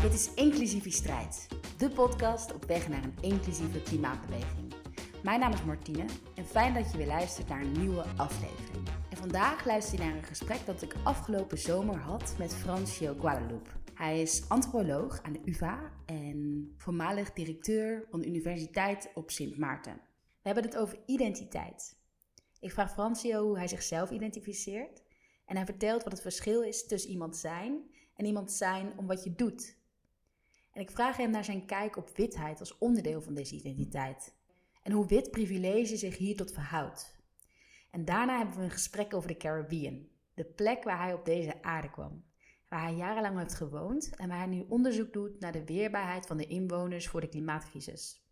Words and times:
Dit 0.00 0.12
is 0.12 0.34
Inclusieve 0.34 0.90
Strijd, 0.90 1.46
de 1.78 1.90
podcast 1.90 2.54
op 2.54 2.64
weg 2.64 2.88
naar 2.88 3.04
een 3.04 3.16
inclusieve 3.20 3.82
klimaatbeweging. 3.82 4.74
Mijn 5.22 5.40
naam 5.40 5.52
is 5.52 5.64
Martine 5.64 6.04
en 6.34 6.46
fijn 6.46 6.74
dat 6.74 6.90
je 6.90 6.96
weer 6.96 7.06
luistert 7.06 7.48
naar 7.48 7.60
een 7.60 7.72
nieuwe 7.72 8.04
aflevering. 8.16 8.88
En 9.10 9.16
vandaag 9.16 9.64
luister 9.64 9.98
je 9.98 10.04
naar 10.04 10.16
een 10.16 10.24
gesprek 10.24 10.66
dat 10.66 10.82
ik 10.82 10.94
afgelopen 11.04 11.58
zomer 11.58 11.98
had 11.98 12.34
met 12.38 12.54
Francio 12.54 13.14
Guadalupe. 13.14 13.70
Hij 13.94 14.22
is 14.22 14.48
antropoloog 14.48 15.22
aan 15.22 15.32
de 15.32 15.40
UvA 15.44 15.92
en 16.06 16.72
voormalig 16.76 17.32
directeur 17.32 18.06
van 18.10 18.20
de 18.20 18.26
Universiteit 18.26 19.10
op 19.14 19.30
Sint 19.30 19.58
Maarten. 19.58 20.00
We 20.14 20.48
hebben 20.48 20.64
het 20.64 20.76
over 20.76 20.98
identiteit. 21.06 21.98
Ik 22.60 22.72
vraag 22.72 22.92
Francio 22.92 23.42
hoe 23.42 23.56
hij 23.58 23.68
zichzelf 23.68 24.10
identificeert 24.10 25.02
en 25.46 25.56
hij 25.56 25.64
vertelt 25.64 26.02
wat 26.02 26.12
het 26.12 26.22
verschil 26.22 26.62
is 26.62 26.86
tussen 26.86 27.10
iemand 27.10 27.36
zijn 27.36 27.90
en 28.16 28.24
iemand 28.24 28.52
zijn 28.52 28.92
om 28.96 29.06
wat 29.06 29.24
je 29.24 29.34
doet. 29.34 29.78
En 30.72 30.80
ik 30.80 30.90
vraag 30.90 31.16
hem 31.16 31.30
naar 31.30 31.44
zijn 31.44 31.66
kijk 31.66 31.96
op 31.96 32.16
witheid 32.16 32.60
als 32.60 32.78
onderdeel 32.78 33.22
van 33.22 33.34
deze 33.34 33.54
identiteit. 33.54 34.34
En 34.82 34.92
hoe 34.92 35.06
wit 35.06 35.30
privilege 35.30 35.96
zich 35.96 36.16
hier 36.16 36.36
tot 36.36 36.52
verhoudt. 36.52 37.18
En 37.90 38.04
daarna 38.04 38.36
hebben 38.38 38.56
we 38.56 38.62
een 38.62 38.70
gesprek 38.70 39.14
over 39.14 39.28
de 39.28 39.36
Caribbean, 39.36 40.08
de 40.34 40.44
plek 40.44 40.84
waar 40.84 40.98
hij 40.98 41.12
op 41.12 41.24
deze 41.24 41.62
aarde 41.62 41.90
kwam. 41.90 42.24
Waar 42.68 42.82
hij 42.82 42.94
jarenlang 42.94 43.38
heeft 43.38 43.54
gewoond 43.54 44.16
en 44.16 44.28
waar 44.28 44.38
hij 44.38 44.46
nu 44.46 44.64
onderzoek 44.68 45.12
doet 45.12 45.40
naar 45.40 45.52
de 45.52 45.64
weerbaarheid 45.64 46.26
van 46.26 46.36
de 46.36 46.46
inwoners 46.46 47.08
voor 47.08 47.20
de 47.20 47.28
klimaatcrisis. 47.28 48.24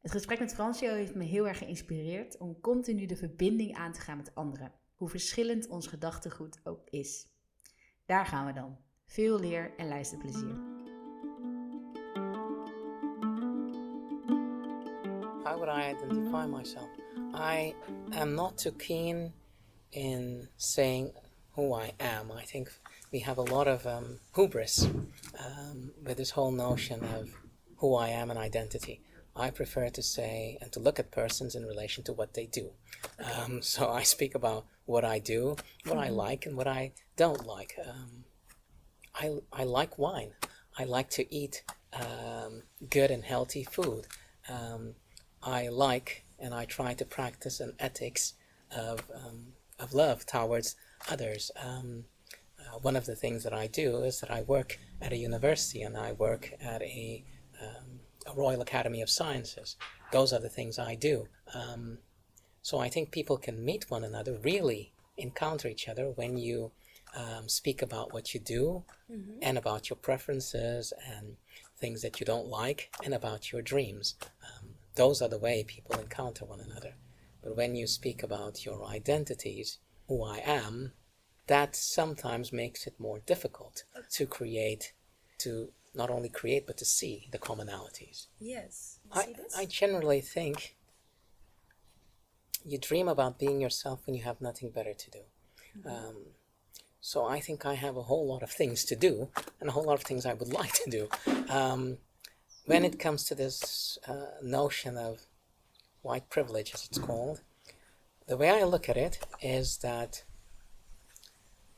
Het 0.00 0.10
gesprek 0.10 0.38
met 0.38 0.54
Francio 0.54 0.94
heeft 0.94 1.14
me 1.14 1.24
heel 1.24 1.48
erg 1.48 1.58
geïnspireerd 1.58 2.38
om 2.38 2.60
continu 2.60 3.06
de 3.06 3.16
verbinding 3.16 3.76
aan 3.76 3.92
te 3.92 4.00
gaan 4.00 4.16
met 4.16 4.34
anderen, 4.34 4.72
hoe 4.94 5.08
verschillend 5.08 5.68
ons 5.68 5.86
gedachtegoed 5.86 6.60
ook 6.64 6.88
is. 6.90 7.28
Daar 8.06 8.26
gaan 8.26 8.46
we 8.46 8.52
dan. 8.52 8.78
Veel 9.04 9.40
leer 9.40 9.72
en 9.76 9.88
luisterplezier. 9.88 10.81
I 15.72 15.88
identify 15.88 16.46
myself? 16.46 16.88
I 17.32 17.74
am 18.12 18.34
not 18.34 18.58
too 18.58 18.72
keen 18.72 19.32
in 19.92 20.48
saying 20.58 21.12
who 21.54 21.72
I 21.72 21.92
am. 21.98 22.30
I 22.30 22.42
think 22.42 22.68
we 23.10 23.20
have 23.20 23.38
a 23.38 23.42
lot 23.42 23.66
of 23.66 23.86
um, 23.86 24.20
hubris 24.34 24.86
um, 25.38 25.92
with 26.04 26.18
this 26.18 26.30
whole 26.30 26.52
notion 26.52 27.02
of 27.04 27.30
who 27.76 27.94
I 27.94 28.08
am 28.08 28.30
and 28.30 28.38
identity. 28.38 29.00
I 29.34 29.50
prefer 29.50 29.88
to 29.88 30.02
say 30.02 30.58
and 30.60 30.70
to 30.72 30.80
look 30.80 30.98
at 30.98 31.10
persons 31.10 31.54
in 31.54 31.64
relation 31.64 32.04
to 32.04 32.12
what 32.12 32.34
they 32.34 32.44
do. 32.44 32.72
Um, 33.18 33.62
so 33.74 33.88
I 33.88 34.02
speak 34.02 34.34
about 34.34 34.66
what 34.84 35.06
I 35.06 35.18
do, 35.18 35.56
what 35.86 35.98
I 35.98 36.10
like, 36.10 36.44
and 36.44 36.54
what 36.54 36.66
I 36.68 36.92
don't 37.16 37.46
like. 37.46 37.74
Um, 37.86 38.24
I, 39.14 39.38
I 39.50 39.64
like 39.64 39.98
wine. 39.98 40.32
I 40.78 40.84
like 40.84 41.08
to 41.10 41.34
eat 41.34 41.64
um, 41.94 42.62
good 42.90 43.10
and 43.10 43.24
healthy 43.24 43.64
food. 43.64 44.06
Um, 45.42 45.52
I 45.52 45.68
like 45.68 46.24
and 46.38 46.54
I 46.54 46.64
try 46.64 46.94
to 46.94 47.04
practice 47.04 47.60
an 47.60 47.74
ethics 47.78 48.34
of, 48.76 49.02
um, 49.14 49.54
of 49.78 49.92
love 49.94 50.26
towards 50.26 50.76
others. 51.10 51.50
Um, 51.62 52.04
uh, 52.58 52.78
one 52.78 52.96
of 52.96 53.06
the 53.06 53.16
things 53.16 53.44
that 53.44 53.52
I 53.52 53.66
do 53.66 53.98
is 54.02 54.20
that 54.20 54.30
I 54.30 54.42
work 54.42 54.78
at 55.00 55.12
a 55.12 55.16
university 55.16 55.82
and 55.82 55.96
I 55.96 56.12
work 56.12 56.52
at 56.60 56.82
a, 56.82 57.24
um, 57.60 58.00
a 58.26 58.34
Royal 58.34 58.60
Academy 58.60 59.02
of 59.02 59.10
Sciences. 59.10 59.76
Those 60.12 60.32
are 60.32 60.40
the 60.40 60.48
things 60.48 60.78
I 60.78 60.94
do. 60.94 61.28
Um, 61.54 61.98
so 62.62 62.78
I 62.78 62.88
think 62.88 63.10
people 63.10 63.36
can 63.36 63.64
meet 63.64 63.90
one 63.90 64.04
another, 64.04 64.38
really 64.42 64.92
encounter 65.16 65.68
each 65.68 65.88
other 65.88 66.10
when 66.10 66.36
you 66.36 66.70
um, 67.16 67.48
speak 67.48 67.82
about 67.82 68.12
what 68.12 68.32
you 68.34 68.40
do 68.40 68.84
Mm-hmm. 69.12 69.40
and 69.42 69.58
about 69.58 69.90
your 69.90 69.98
preferences 69.98 70.90
and 71.06 71.36
things 71.76 72.00
that 72.00 72.18
you 72.18 72.24
don't 72.24 72.46
like 72.46 72.90
and 73.04 73.12
about 73.12 73.52
your 73.52 73.60
dreams. 73.60 74.14
Those 74.94 75.22
are 75.22 75.28
the 75.28 75.38
way 75.38 75.64
people 75.64 75.98
encounter 75.98 76.44
one 76.44 76.60
another. 76.60 76.94
But 77.42 77.56
when 77.56 77.74
you 77.74 77.86
speak 77.86 78.22
about 78.22 78.64
your 78.64 78.84
identities, 78.86 79.78
who 80.08 80.22
I 80.22 80.38
am, 80.44 80.92
that 81.46 81.74
sometimes 81.74 82.52
makes 82.52 82.86
it 82.86 82.94
more 82.98 83.18
difficult 83.20 83.84
to 84.10 84.26
create, 84.26 84.92
to 85.38 85.70
not 85.94 86.10
only 86.10 86.28
create, 86.28 86.66
but 86.66 86.76
to 86.78 86.84
see 86.84 87.28
the 87.32 87.38
commonalities. 87.38 88.26
Yes. 88.38 89.00
I, 89.12 89.34
I 89.56 89.66
generally 89.66 90.20
think 90.20 90.76
you 92.64 92.78
dream 92.78 93.08
about 93.08 93.38
being 93.38 93.60
yourself 93.60 94.06
when 94.06 94.14
you 94.14 94.22
have 94.22 94.40
nothing 94.40 94.70
better 94.70 94.94
to 94.94 95.10
do. 95.10 95.20
Um, 95.86 96.16
so 97.00 97.24
I 97.24 97.40
think 97.40 97.66
I 97.66 97.74
have 97.74 97.96
a 97.96 98.02
whole 98.02 98.26
lot 98.26 98.42
of 98.42 98.50
things 98.50 98.84
to 98.84 98.96
do 98.96 99.28
and 99.60 99.68
a 99.68 99.72
whole 99.72 99.84
lot 99.84 99.94
of 99.94 100.04
things 100.04 100.24
I 100.24 100.34
would 100.34 100.52
like 100.60 100.72
to 100.84 100.90
do. 100.90 101.08
Um, 101.48 101.98
when 102.66 102.84
it 102.84 102.98
comes 102.98 103.24
to 103.24 103.34
this 103.34 103.98
uh, 104.06 104.26
notion 104.42 104.96
of 104.96 105.20
white 106.02 106.28
privilege, 106.30 106.72
as 106.74 106.84
it's 106.86 106.98
called, 106.98 107.40
the 108.26 108.36
way 108.36 108.50
I 108.50 108.64
look 108.64 108.88
at 108.88 108.96
it 108.96 109.18
is 109.40 109.78
that 109.78 110.22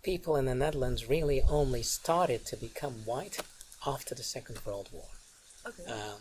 people 0.03 0.37
in 0.37 0.45
the 0.45 0.55
Netherlands 0.55 1.09
really 1.09 1.43
only 1.43 1.83
started 1.83 2.45
to 2.47 2.57
become 2.57 3.05
white 3.05 3.41
after 3.87 4.15
the 4.15 4.23
Second 4.23 4.59
World 4.65 4.89
War. 4.93 5.07
Okay. 5.67 5.91
Um, 5.91 6.21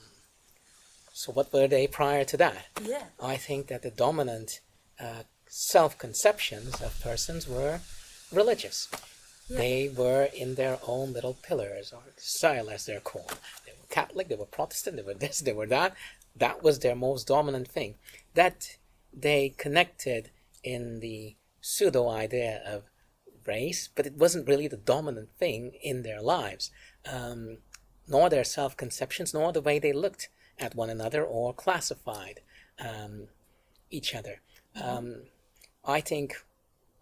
so, 1.14 1.32
what 1.32 1.54
were 1.54 1.68
they 1.68 1.86
prior 1.88 2.24
to 2.26 2.38
that? 2.38 2.66
yeah. 2.84 3.04
I 3.22 3.38
think 3.38 3.68
that 3.68 3.84
the 3.84 3.92
dominant 3.92 4.62
uh, 5.00 5.24
self 5.48 5.98
conceptions 5.98 6.82
of 6.82 7.00
persons 7.02 7.48
were 7.48 7.82
religious. 8.32 8.88
Yeah. 9.48 9.58
They 9.58 9.90
were 9.90 10.30
in 10.36 10.56
their 10.56 10.80
own 10.88 11.14
little 11.14 11.36
pillars, 11.44 11.94
or 11.94 12.02
zuilen 12.18 12.74
as 12.74 12.86
they're 12.86 13.00
called. 13.02 13.38
They 13.66 13.74
Catholic, 13.94 14.28
they 14.28 14.36
were 14.36 14.46
Protestant, 14.46 14.98
they 14.98 15.04
were 15.04 15.14
this, 15.26 15.40
they 15.40 15.54
were 15.54 15.68
that. 15.68 15.96
That 16.36 16.64
was 16.64 16.80
their 16.80 16.96
most 16.96 17.28
dominant 17.28 17.68
thing. 17.68 17.96
That 18.34 18.78
they 19.14 19.50
connected 19.50 20.32
in 20.64 21.00
the 21.00 21.36
pseudo 21.62 22.10
idea 22.10 22.62
of 22.66 22.84
race, 23.46 23.90
but 23.94 24.08
it 24.08 24.18
wasn't 24.18 24.48
really 24.48 24.68
the 24.68 24.78
dominant 24.78 25.30
thing 25.38 25.74
in 25.82 26.02
their 26.02 26.22
lives, 26.22 26.72
um, 27.06 27.58
nor 28.08 28.30
their 28.30 28.44
self 28.44 28.76
conceptions, 28.76 29.34
nor 29.34 29.52
the 29.52 29.62
way 29.62 29.78
they 29.78 29.94
looked 29.94 30.30
at 30.58 30.76
one 30.76 30.90
another 30.90 31.24
or 31.24 31.54
classified 31.54 32.40
um, 32.80 33.28
each 33.92 34.16
other. 34.16 34.42
Um, 34.82 35.26
I 35.86 36.02
think 36.02 36.34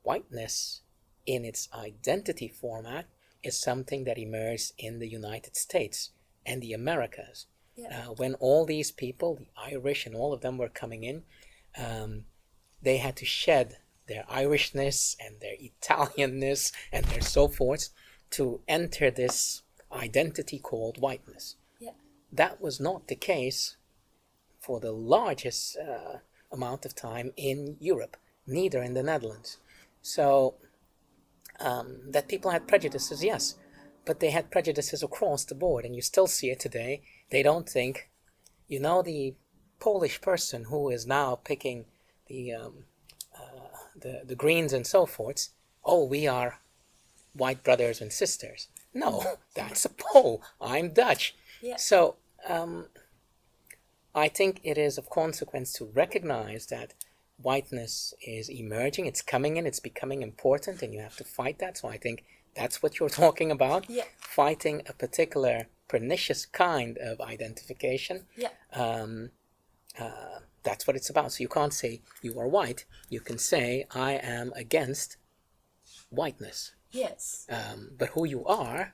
whiteness 0.03 0.81
in 1.25 1.45
its 1.45 1.69
identity 1.73 2.49
format 2.49 3.05
is 3.43 3.57
something 3.57 4.03
that 4.03 4.17
emerged 4.17 4.73
in 4.77 4.99
the 4.99 5.07
United 5.07 5.55
States 5.55 6.09
and 6.45 6.61
the 6.61 6.73
Americas. 6.73 7.47
Yeah. 7.75 8.05
Uh, 8.09 8.13
when 8.13 8.35
all 8.35 8.65
these 8.65 8.91
people, 8.91 9.35
the 9.35 9.47
Irish 9.55 10.05
and 10.05 10.15
all 10.15 10.33
of 10.33 10.41
them, 10.41 10.57
were 10.57 10.69
coming 10.69 11.03
in, 11.03 11.23
um, 11.77 12.25
they 12.81 12.97
had 12.97 13.15
to 13.17 13.25
shed 13.25 13.77
their 14.07 14.23
Irishness 14.29 15.15
and 15.19 15.39
their 15.39 15.55
Italianness 15.55 16.71
and 16.91 17.05
their 17.05 17.21
so 17.21 17.47
forth 17.47 17.89
to 18.31 18.61
enter 18.67 19.09
this 19.09 19.61
identity 19.91 20.59
called 20.59 20.99
whiteness. 20.99 21.55
Yeah. 21.79 21.91
That 22.31 22.61
was 22.61 22.79
not 22.79 23.07
the 23.07 23.15
case 23.15 23.77
for 24.59 24.79
the 24.79 24.91
largest 24.91 25.77
uh, 25.77 26.17
amount 26.51 26.85
of 26.85 26.95
time 26.95 27.31
in 27.37 27.77
Europe, 27.79 28.17
neither 28.45 28.81
in 28.81 28.93
the 28.93 29.03
Netherlands. 29.03 29.57
So, 30.01 30.55
um, 31.59 31.99
that 32.09 32.27
people 32.27 32.51
had 32.51 32.67
prejudices, 32.67 33.23
yes, 33.23 33.55
but 34.05 34.19
they 34.19 34.31
had 34.31 34.51
prejudices 34.51 35.03
across 35.03 35.45
the 35.45 35.55
board, 35.55 35.85
and 35.85 35.95
you 35.95 36.01
still 36.01 36.27
see 36.27 36.49
it 36.49 36.59
today. 36.59 37.01
They 37.29 37.43
don't 37.43 37.69
think, 37.69 38.09
you 38.67 38.79
know, 38.79 39.01
the 39.01 39.35
Polish 39.79 40.21
person 40.21 40.65
who 40.65 40.89
is 40.89 41.07
now 41.07 41.35
picking 41.35 41.85
the 42.27 42.53
um, 42.53 42.85
uh, 43.35 43.67
the 43.99 44.21
the 44.25 44.35
greens 44.35 44.73
and 44.73 44.85
so 44.85 45.05
forth. 45.05 45.49
Oh, 45.83 46.05
we 46.05 46.27
are 46.27 46.59
white 47.33 47.63
brothers 47.63 48.01
and 48.01 48.11
sisters. 48.11 48.67
No, 48.93 49.23
that's 49.55 49.85
a 49.85 49.89
Pole. 49.89 50.41
I'm 50.59 50.89
Dutch. 50.93 51.35
Yeah. 51.61 51.77
So 51.77 52.15
um, 52.47 52.87
I 54.13 54.27
think 54.27 54.59
it 54.63 54.77
is 54.77 54.97
of 54.97 55.09
consequence 55.09 55.73
to 55.73 55.85
recognize 55.85 56.67
that 56.67 56.93
whiteness 57.37 58.13
is 58.25 58.49
emerging, 58.49 59.05
it's 59.05 59.21
coming 59.21 59.57
in, 59.57 59.65
it's 59.65 59.79
becoming 59.79 60.21
important, 60.21 60.81
and 60.81 60.93
you 60.93 60.99
have 60.99 61.15
to 61.17 61.23
fight 61.23 61.59
that. 61.59 61.77
So 61.77 61.87
I 61.87 61.97
think 61.97 62.23
that's 62.55 62.81
what 62.81 62.99
you're 62.99 63.09
talking 63.23 63.51
about. 63.51 63.89
Yeah. 63.89 64.03
Fighting 64.17 64.81
a 64.87 64.93
particular 64.93 65.67
pernicious 65.87 66.45
kind 66.45 66.97
of 66.97 67.19
identification. 67.19 68.25
Yeah. 68.37 68.49
Um, 68.73 69.31
uh, 69.99 70.39
that's 70.63 70.87
what 70.87 70.95
it's 70.95 71.09
about. 71.09 71.33
So 71.33 71.41
you 71.41 71.49
can't 71.49 71.73
say 71.73 72.01
you 72.21 72.39
are 72.39 72.47
white. 72.47 72.85
You 73.09 73.19
can 73.19 73.37
say 73.37 73.85
I 73.91 74.13
am 74.13 74.53
against 74.55 75.17
whiteness. 76.09 76.73
Yes. 76.91 77.47
Um, 77.49 77.91
but 77.97 78.09
who 78.09 78.25
you 78.25 78.45
are, 78.45 78.93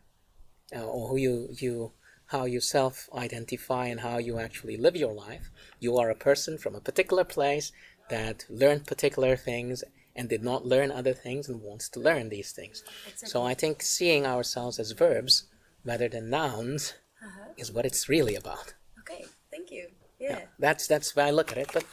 uh, 0.75 0.85
or 0.85 1.09
who 1.09 1.17
you 1.17 1.49
you 1.51 1.91
how 2.27 2.43
you 2.43 2.59
self-identify 2.59 3.85
and 3.87 4.01
how 4.01 4.17
you 4.17 4.37
actually 4.37 4.75
live 4.75 4.97
your 4.97 5.13
life, 5.13 5.49
you 5.79 5.97
are 5.97 6.09
a 6.09 6.15
person 6.15 6.57
from 6.57 6.75
a 6.75 6.81
particular 6.81 7.23
place 7.23 7.71
that 8.09 8.45
learned 8.49 8.85
particular 8.85 9.37
things 9.37 9.83
and 10.17 10.27
did 10.27 10.43
not 10.43 10.65
learn 10.65 10.91
other 10.91 11.13
things 11.13 11.47
and 11.47 11.61
wants 11.61 11.87
to 11.89 11.99
learn 11.99 12.29
these 12.29 12.51
things. 12.51 12.83
So 13.15 13.43
I 13.43 13.53
think 13.53 13.81
seeing 13.83 14.25
ourselves 14.25 14.79
as 14.79 14.91
verbs 14.91 15.43
rather 15.85 16.09
than 16.09 16.29
nouns 16.29 16.93
Uh-huh. 17.23 17.49
is 17.57 17.71
what 17.71 17.85
it's 17.85 18.09
really 18.09 18.35
about. 18.35 18.73
Okay, 18.99 19.25
thank 19.51 19.71
you. 19.71 19.85
Yeah. 20.19 20.41
That's 20.59 20.87
that's 20.87 21.15
why 21.15 21.27
I 21.27 21.31
look 21.31 21.51
at 21.51 21.57
it, 21.57 21.69
but 21.73 21.85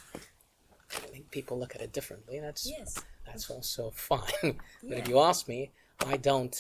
I 0.93 1.07
think 1.13 1.31
people 1.31 1.59
look 1.59 1.75
at 1.75 1.83
it 1.83 1.93
differently. 1.93 2.41
That's 2.41 2.67
Yes. 2.67 2.99
that's 3.27 3.51
also 3.51 3.91
fine. 4.13 4.61
but 4.89 4.99
if 4.99 5.09
you 5.09 5.19
ask 5.21 5.49
me, 5.49 5.71
I 6.01 6.17
don't 6.17 6.57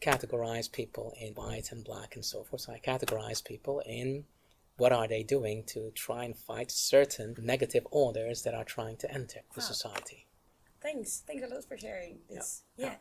categorize 0.00 0.70
people 0.70 1.14
in 1.20 1.32
white 1.34 1.72
and 1.72 1.82
black 1.84 2.14
and 2.16 2.24
so 2.24 2.44
forth. 2.44 2.62
So 2.62 2.72
I 2.72 2.78
categorize 2.78 3.42
people 3.42 3.80
in 3.86 4.24
what 4.76 4.92
are 4.92 5.08
they 5.08 5.22
doing 5.22 5.64
to 5.64 5.90
try 5.92 6.24
and 6.24 6.36
fight 6.36 6.70
certain 6.70 7.34
negative 7.38 7.86
orders 7.90 8.42
that 8.42 8.54
are 8.54 8.64
trying 8.64 8.96
to 8.98 9.10
enter 9.12 9.40
the 9.54 9.60
Wow. 9.60 9.66
society. 9.66 10.23
Thanks. 10.84 11.24
Thanks 11.26 11.42
a 11.42 11.52
lot 11.52 11.64
for 11.64 11.78
sharing 11.78 12.18
this. 12.28 12.62
Yeah. 12.76 12.96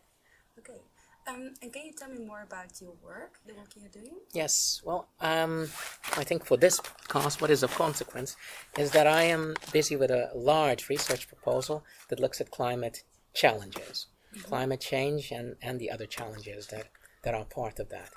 Okay. 0.57 0.79
Um, 1.27 1.53
and 1.61 1.71
can 1.71 1.85
you 1.85 1.93
tell 1.93 2.09
me 2.09 2.25
more 2.25 2.41
about 2.41 2.81
your 2.81 2.93
work, 3.03 3.39
the 3.45 3.53
work 3.53 3.69
you're 3.75 3.89
doing? 3.89 4.17
Yes, 4.33 4.81
well, 4.83 5.07
um, 5.21 5.69
I 6.17 6.23
think 6.23 6.45
for 6.45 6.57
this 6.57 6.79
podcast, 6.79 7.41
what 7.41 7.49
is 7.49 7.63
of 7.63 7.73
consequence 7.75 8.35
is 8.77 8.91
that 8.91 9.07
I 9.07 9.23
am 9.23 9.55
busy 9.71 9.95
with 9.95 10.11
a 10.11 10.31
large 10.35 10.89
research 10.89 11.27
proposal 11.27 11.83
that 12.09 12.19
looks 12.19 12.41
at 12.41 12.51
climate 12.51 13.03
challenges, 13.33 14.07
climate 14.43 14.81
change, 14.81 15.31
and, 15.31 15.55
and 15.61 15.79
the 15.79 15.91
other 15.91 16.05
challenges 16.05 16.67
that, 16.67 16.87
that 17.23 17.33
are 17.33 17.45
part 17.45 17.79
of 17.79 17.89
that. 17.89 18.09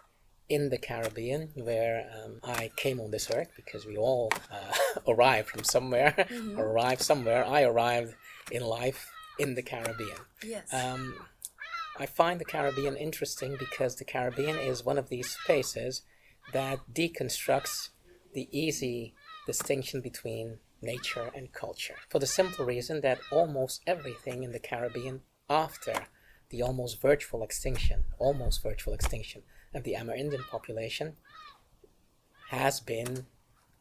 In 0.49 0.71
the 0.71 0.79
Caribbean, 0.79 1.51
where 1.55 2.09
um, 2.25 2.41
I 2.43 2.71
came 2.77 3.01
on 3.01 3.11
this 3.11 3.31
earth 3.33 3.51
because 3.57 3.85
we 3.85 3.97
all 3.97 4.33
uh, 4.51 5.01
arrived 5.09 5.49
from 5.49 5.65
somewhere, 5.65 6.27
arrived 6.57 7.03
somewhere, 7.03 7.45
I 7.45 7.63
arrived 7.63 8.15
in 8.51 8.63
life 8.63 9.13
in 9.39 9.55
the 9.55 9.63
Caribbean. 9.63 10.19
Yes. 10.45 10.73
Um, 10.73 11.15
I 11.99 12.07
find 12.07 12.41
the 12.41 12.45
Caribbean 12.45 12.97
interesting 12.97 13.57
because 13.59 13.97
the 13.97 14.05
Caribbean 14.05 14.57
is 14.57 14.85
one 14.85 14.99
of 14.99 15.09
these 15.09 15.31
spaces 15.31 16.03
that 16.53 16.81
deconstructs 16.93 17.91
the 18.35 18.49
easy 18.53 19.15
distinction 19.47 20.01
between 20.01 20.59
nature 20.83 21.31
and 21.35 21.53
culture. 21.53 21.97
For 22.11 22.19
the 22.19 22.27
simple 22.27 22.65
reason 22.65 23.01
that 23.01 23.19
almost 23.31 23.83
everything 23.87 24.43
in 24.43 24.53
the 24.53 24.59
Caribbean 24.59 25.23
after 25.49 26.07
the 26.51 26.63
almost 26.63 27.01
virtual 27.01 27.43
extinction, 27.43 28.05
almost 28.19 28.63
virtual 28.63 28.95
extinction 28.95 29.43
of 29.75 29.85
the 29.85 29.95
Amerindian 29.95 30.47
population 30.49 31.17
has 32.51 32.79
been 32.81 33.27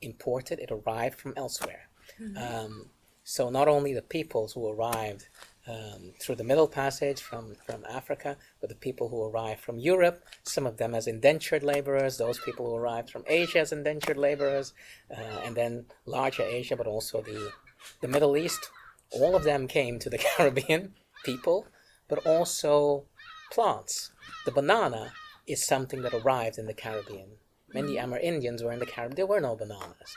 imported, 0.01 0.59
it 0.59 0.71
arrived 0.71 1.19
from 1.19 1.33
elsewhere. 1.35 1.89
Um, 2.37 2.89
so 3.25 3.49
not 3.49 3.67
only 3.67 3.91
the 3.91 4.03
peoples 4.03 4.53
who 4.53 4.69
arrived 4.69 5.27
um, 5.67 6.13
through 6.21 6.35
the 6.35 6.43
Middle 6.43 6.67
Passage 6.67 7.19
from, 7.19 7.55
from 7.65 7.83
Africa, 7.89 8.37
but 8.61 8.69
the 8.69 8.75
people 8.75 9.09
who 9.09 9.23
arrived 9.23 9.61
from 9.61 9.79
Europe, 9.79 10.23
some 10.43 10.67
of 10.67 10.77
them 10.77 10.93
as 10.93 11.07
indentured 11.07 11.63
laborers, 11.63 12.17
those 12.17 12.37
people 12.39 12.67
who 12.67 12.75
arrived 12.75 13.09
from 13.09 13.23
Asia 13.27 13.59
as 13.61 13.71
indentured 13.71 14.15
laborers, 14.15 14.73
uh, 15.11 15.41
and 15.43 15.55
then 15.55 15.85
larger 16.05 16.43
Asia, 16.43 16.75
but 16.75 16.85
also 16.85 17.19
the, 17.21 17.51
the 17.99 18.07
Middle 18.07 18.37
East, 18.37 18.69
all 19.09 19.35
of 19.35 19.43
them 19.43 19.67
came 19.67 19.97
to 19.97 20.09
the 20.09 20.19
Caribbean 20.37 20.93
people, 21.23 21.65
but 22.07 22.27
also 22.27 23.05
plants. 23.51 24.11
The 24.45 24.51
banana 24.51 25.13
is 25.47 25.65
something 25.65 26.03
that 26.03 26.13
arrived 26.13 26.59
in 26.59 26.67
the 26.67 26.75
Caribbean. 26.75 27.37
Many 27.73 27.95
Amerindians 27.95 28.63
were 28.63 28.71
in 28.71 28.79
the 28.79 28.85
Caribbean, 28.85 29.15
there 29.15 29.25
were 29.25 29.41
no 29.41 29.55
bananas. 29.55 30.15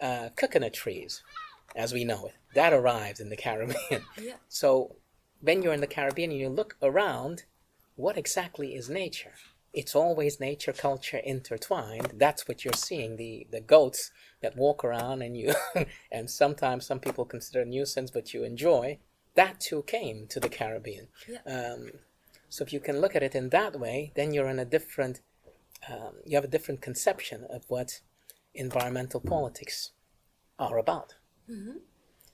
Uh, 0.00 0.30
coconut 0.36 0.74
trees, 0.74 1.22
as 1.78 1.92
we 1.92 2.04
know 2.04 2.26
it, 2.26 2.34
that 2.54 2.72
arrived 2.72 3.20
in 3.20 3.30
the 3.30 3.36
Caribbean. 3.36 4.02
yeah. 4.20 4.34
So 4.48 4.96
when 5.40 5.62
you're 5.62 5.72
in 5.72 5.80
the 5.80 5.86
Caribbean 5.86 6.30
and 6.30 6.40
you 6.40 6.48
look 6.48 6.76
around, 6.82 7.44
what 7.94 8.18
exactly 8.18 8.74
is 8.74 8.90
nature? 8.90 9.32
It's 9.72 9.94
always 9.94 10.40
nature 10.40 10.72
culture 10.72 11.20
intertwined. 11.24 12.14
That's 12.16 12.48
what 12.48 12.64
you're 12.64 12.72
seeing. 12.74 13.16
The 13.16 13.46
the 13.50 13.60
goats 13.60 14.10
that 14.40 14.56
walk 14.56 14.84
around 14.84 15.22
and 15.22 15.36
you 15.36 15.54
and 16.12 16.28
sometimes 16.28 16.86
some 16.86 17.00
people 17.00 17.24
consider 17.24 17.60
a 17.60 17.64
nuisance 17.64 18.10
but 18.10 18.34
you 18.34 18.44
enjoy, 18.44 18.98
that 19.34 19.60
too 19.60 19.82
came 19.82 20.26
to 20.28 20.40
the 20.40 20.48
Caribbean. 20.48 21.08
Yeah. 21.28 21.42
Um, 21.46 21.90
so 22.48 22.64
if 22.64 22.72
you 22.72 22.80
can 22.80 23.00
look 23.00 23.14
at 23.14 23.22
it 23.22 23.34
in 23.34 23.50
that 23.50 23.78
way, 23.78 24.12
then 24.16 24.32
you're 24.32 24.48
in 24.48 24.58
a 24.58 24.64
different 24.64 25.20
um, 25.88 26.14
you 26.24 26.34
have 26.36 26.44
a 26.44 26.54
different 26.56 26.80
conception 26.80 27.46
of 27.48 27.64
what 27.68 28.00
environmental 28.54 29.20
politics 29.20 29.92
are 30.58 30.78
about. 30.78 31.14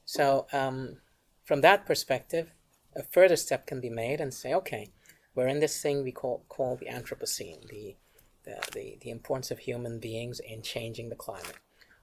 So, 0.04 0.46
um, 0.52 0.98
from 1.44 1.60
that 1.60 1.86
perspective, 1.86 2.52
a 2.96 3.02
further 3.02 3.36
step 3.36 3.66
can 3.66 3.80
be 3.80 3.90
made 3.90 4.20
and 4.20 4.32
say, 4.32 4.54
okay, 4.54 4.90
we're 5.34 5.48
in 5.48 5.60
this 5.60 5.80
thing 5.80 6.02
we 6.02 6.12
call 6.12 6.44
call 6.48 6.76
the 6.76 6.86
Anthropocene, 6.86 7.68
the 7.68 7.96
the, 8.44 8.56
the, 8.72 8.98
the 9.00 9.10
importance 9.10 9.50
of 9.50 9.58
human 9.58 9.98
beings 9.98 10.38
in 10.38 10.62
changing 10.62 11.08
the 11.08 11.16
climate. 11.16 11.58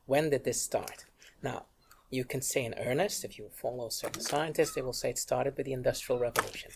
When 0.05 0.29
did 0.29 0.43
this 0.43 0.61
start? 0.61 1.05
Now, 1.43 1.65
you 2.09 2.25
can 2.25 2.41
say 2.41 2.65
in 2.65 2.73
earnest, 2.73 3.23
if 3.23 3.37
you 3.37 3.49
follow 3.53 3.89
certain 3.89 4.21
scientists, 4.21 4.73
they 4.73 4.81
will 4.81 4.93
say 4.93 5.11
it 5.11 5.17
started 5.17 5.55
with 5.55 5.65
the 5.65 5.73
Industrial 5.73 6.19
Revolution. 6.19 6.71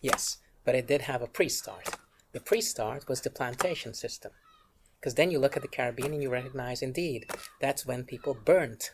Yes, 0.00 0.38
but 0.64 0.74
it 0.74 0.86
did 0.86 1.02
have 1.02 1.22
a 1.22 1.26
pre-start. 1.26 1.88
The 2.32 2.40
pre-start 2.40 3.08
was 3.08 3.20
the 3.20 3.30
plantation 3.30 3.94
system. 3.94 4.32
Because 4.98 5.16
then 5.16 5.30
you 5.30 5.38
look 5.38 5.56
at 5.56 5.62
the 5.62 5.68
Caribbean 5.68 6.14
and 6.14 6.22
you 6.22 6.30
recognize, 6.30 6.80
indeed, 6.80 7.26
that's 7.60 7.84
when 7.84 8.04
people 8.04 8.34
burnt 8.34 8.92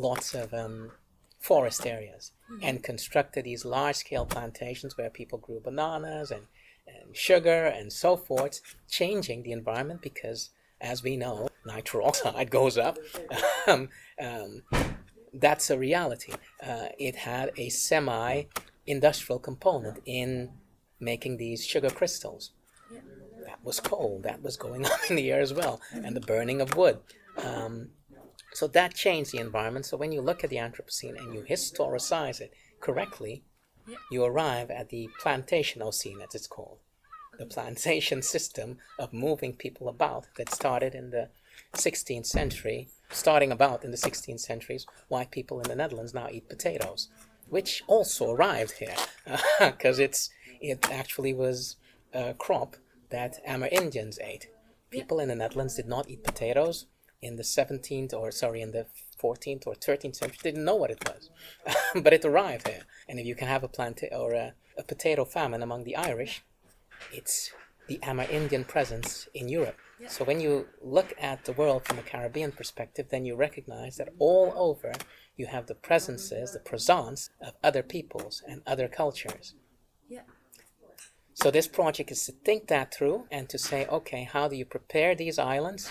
lots 0.00 0.34
of 0.34 0.52
um, 0.54 0.92
forest 1.38 1.86
areas 1.86 2.32
and 2.62 2.82
constructed 2.82 3.44
these 3.44 3.64
large-scale 3.64 4.26
plantations 4.26 4.96
where 4.96 5.08
people 5.08 5.38
grew 5.38 5.60
bananas 5.60 6.30
and, 6.30 6.42
and 6.86 7.16
sugar 7.16 7.66
and 7.66 7.92
so 7.92 8.16
forth, 8.16 8.60
changing 8.88 9.42
the 9.42 9.52
environment 9.52 10.02
because, 10.02 10.50
as 10.80 11.02
we 11.02 11.16
know, 11.16 11.48
nitrous 11.64 12.06
oxide 12.06 12.50
goes 12.58 12.76
up. 12.76 12.98
um, 13.68 13.88
um, 14.20 14.62
that's 15.32 15.70
a 15.70 15.78
reality. 15.78 16.32
Uh, 16.64 16.86
it 16.98 17.14
had 17.16 17.52
a 17.56 17.68
semi-industrial 17.68 19.38
component 19.38 20.00
in 20.04 20.50
making 20.98 21.36
these 21.36 21.64
sugar 21.64 21.90
crystals. 21.90 22.50
That 23.46 23.64
was 23.64 23.80
coal. 23.80 24.20
That 24.22 24.42
was 24.42 24.56
going 24.56 24.84
on 24.92 24.98
in 25.08 25.16
the 25.16 25.30
air 25.30 25.40
as 25.40 25.54
well, 25.54 25.80
and 25.92 26.14
the 26.14 26.20
burning 26.20 26.60
of 26.60 26.76
wood. 26.76 26.98
Um, 27.42 27.90
so 28.52 28.66
that 28.68 28.94
changed 28.94 29.32
the 29.32 29.38
environment. 29.38 29.86
So 29.86 29.96
when 29.96 30.12
you 30.12 30.20
look 30.20 30.42
at 30.44 30.50
the 30.50 30.56
Anthropocene 30.56 31.16
and 31.18 31.34
you 31.34 31.42
historicize 31.42 32.40
it 32.40 32.52
correctly, 32.80 33.44
Yeah. 33.86 33.96
you 34.10 34.24
arrive 34.24 34.70
at 34.70 34.88
the 34.90 35.08
plantationocene, 35.22 36.22
as 36.22 36.34
it's 36.34 36.46
called, 36.46 36.78
the 37.38 37.46
plantation 37.46 38.22
system 38.22 38.78
of 38.98 39.12
moving 39.12 39.54
people 39.56 39.88
about 39.88 40.26
that 40.36 40.52
started 40.54 40.94
in 40.94 41.10
the 41.10 41.30
16th 41.74 42.26
century. 42.26 42.88
Starting 43.10 43.50
about 43.50 43.84
in 43.84 43.90
the 43.90 43.96
16th 43.96 44.40
centuries, 44.40 44.86
why 45.08 45.24
people 45.24 45.60
in 45.60 45.68
the 45.68 45.74
Netherlands 45.74 46.14
now 46.14 46.28
eat 46.30 46.48
potatoes, 46.48 47.08
which 47.48 47.82
also 47.88 48.30
arrived 48.30 48.72
here 48.78 48.94
because 49.60 49.98
it's 49.98 50.30
it 50.60 50.90
actually 50.90 51.32
was 51.34 51.76
a 52.12 52.34
crop 52.34 52.76
that 53.08 53.44
Amerindians 53.46 54.18
ate. 54.20 54.48
People 54.90 55.18
in 55.18 55.28
the 55.28 55.34
Netherlands 55.34 55.74
did 55.76 55.88
not 55.88 56.08
eat 56.08 56.22
potatoes 56.22 56.86
in 57.22 57.36
the 57.36 57.42
17th 57.42 58.12
or 58.14 58.30
sorry 58.30 58.62
in 58.62 58.72
the 58.72 58.86
14th 59.22 59.66
or 59.66 59.74
13th 59.74 60.16
century 60.16 60.38
didn't 60.42 60.64
know 60.64 60.76
what 60.76 60.90
it 60.90 61.02
was. 61.06 61.30
But 62.02 62.12
it 62.12 62.24
arrived 62.24 62.68
here. 62.68 62.82
And 63.08 63.18
if 63.18 63.26
you 63.26 63.34
can 63.34 63.48
have 63.48 63.62
a 63.62 63.68
plant 63.68 64.02
or 64.10 64.32
a, 64.32 64.54
a 64.78 64.82
potato 64.82 65.24
famine 65.24 65.62
among 65.62 65.84
the 65.84 65.96
irish 65.96 66.42
it's 67.12 67.50
the 67.88 67.98
amerindian 67.98 68.66
presence 68.66 69.28
in 69.34 69.48
europe. 69.48 69.76
So 70.08 70.24
when 70.24 70.40
you 70.40 70.68
look 70.80 71.12
at 71.20 71.44
the 71.44 71.52
world 71.52 71.84
from 71.84 71.98
a 71.98 72.02
caribbean 72.02 72.52
perspective 72.52 73.06
then 73.10 73.24
you 73.24 73.34
recognize 73.36 73.96
that 73.96 74.10
all 74.18 74.52
over 74.56 74.92
you 75.36 75.46
have 75.46 75.66
the 75.66 75.74
presences 75.74 76.52
the 76.52 76.60
presence 76.60 77.30
of 77.40 77.54
other 77.62 77.82
peoples 77.82 78.42
and 78.46 78.62
other 78.66 78.88
cultures. 78.88 79.54
Yeah. 80.08 80.22
so 81.34 81.50
this 81.50 81.68
project 81.68 82.10
is 82.10 82.24
to 82.26 82.32
think 82.32 82.66
that 82.66 82.92
through 82.92 83.26
and 83.30 83.48
to 83.48 83.58
say, 83.58 83.86
okay, 83.86 84.24
how 84.24 84.48
do 84.48 84.56
you 84.56 84.64
prepare 84.64 85.14
these 85.14 85.38
islands 85.38 85.90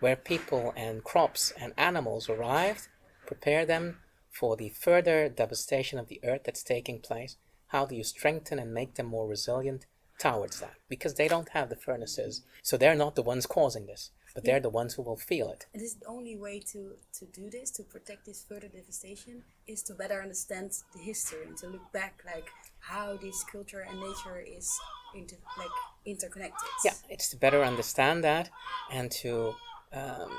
where 0.00 0.16
people 0.16 0.72
and 0.76 1.04
crops 1.04 1.52
and 1.58 1.72
animals 1.76 2.28
arrived, 2.28 2.88
prepare 3.26 3.66
them 3.66 3.98
for 4.30 4.56
the 4.56 4.68
further 4.68 5.28
devastation 5.28 5.98
of 5.98 6.08
the 6.08 6.20
earth 6.24 6.42
that's 6.44 6.62
taking 6.62 7.00
place? 7.00 7.36
How 7.68 7.84
do 7.84 7.94
you 7.94 8.04
strengthen 8.04 8.58
and 8.58 8.72
make 8.72 8.94
them 8.94 9.06
more 9.06 9.26
resilient 9.26 9.86
towards 10.18 10.60
that? 10.60 10.74
Because 10.88 11.14
they 11.14 11.28
don't 11.28 11.50
have 11.50 11.68
the 11.68 11.76
furnaces, 11.76 12.42
so 12.62 12.76
they're 12.76 12.94
not 12.94 13.14
the 13.14 13.22
ones 13.22 13.46
causing 13.46 13.86
this, 13.86 14.10
but 14.34 14.44
they're 14.44 14.60
the 14.60 14.70
ones 14.70 14.94
who 14.94 15.02
will 15.02 15.16
feel 15.16 15.50
it. 15.50 15.66
And 15.74 15.82
this 15.82 15.90
is 15.90 15.96
the 15.96 16.06
only 16.06 16.36
way 16.36 16.60
to, 16.72 16.92
to 17.18 17.24
do 17.26 17.50
this, 17.50 17.70
to 17.72 17.82
protect 17.82 18.24
this 18.24 18.44
further 18.48 18.68
devastation, 18.68 19.42
is 19.66 19.82
to 19.82 19.94
better 19.94 20.22
understand 20.22 20.72
the 20.94 21.00
history 21.00 21.44
and 21.46 21.56
to 21.58 21.66
look 21.66 21.92
back, 21.92 22.22
like 22.24 22.48
how 22.78 23.16
this 23.16 23.44
culture 23.44 23.80
and 23.80 24.00
nature 24.00 24.38
is 24.38 24.78
inter, 25.14 25.36
like 25.58 25.68
interconnected. 26.06 26.68
Yeah, 26.84 26.94
it's 27.10 27.28
to 27.30 27.36
better 27.36 27.62
understand 27.62 28.24
that 28.24 28.48
and 28.90 29.10
to 29.22 29.54
um, 29.92 30.30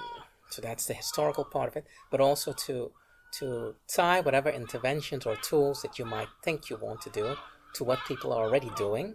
so 0.49 0.61
that's 0.61 0.85
the 0.85 0.93
historical 0.93 1.43
part 1.43 1.69
of 1.69 1.75
it, 1.75 1.85
but 2.11 2.19
also 2.19 2.53
to 2.53 2.91
to 3.31 3.75
tie 3.87 4.21
whatever 4.21 4.49
interventions 4.49 5.25
or 5.25 5.35
tools 5.35 5.83
that 5.83 5.99
you 5.99 6.05
might 6.05 6.29
think 6.43 6.69
you 6.69 6.77
want 6.77 6.99
to 6.99 7.11
do 7.11 7.35
to 7.75 7.83
what 7.83 7.99
people 8.07 8.33
are 8.33 8.43
already 8.43 8.71
doing, 8.75 9.13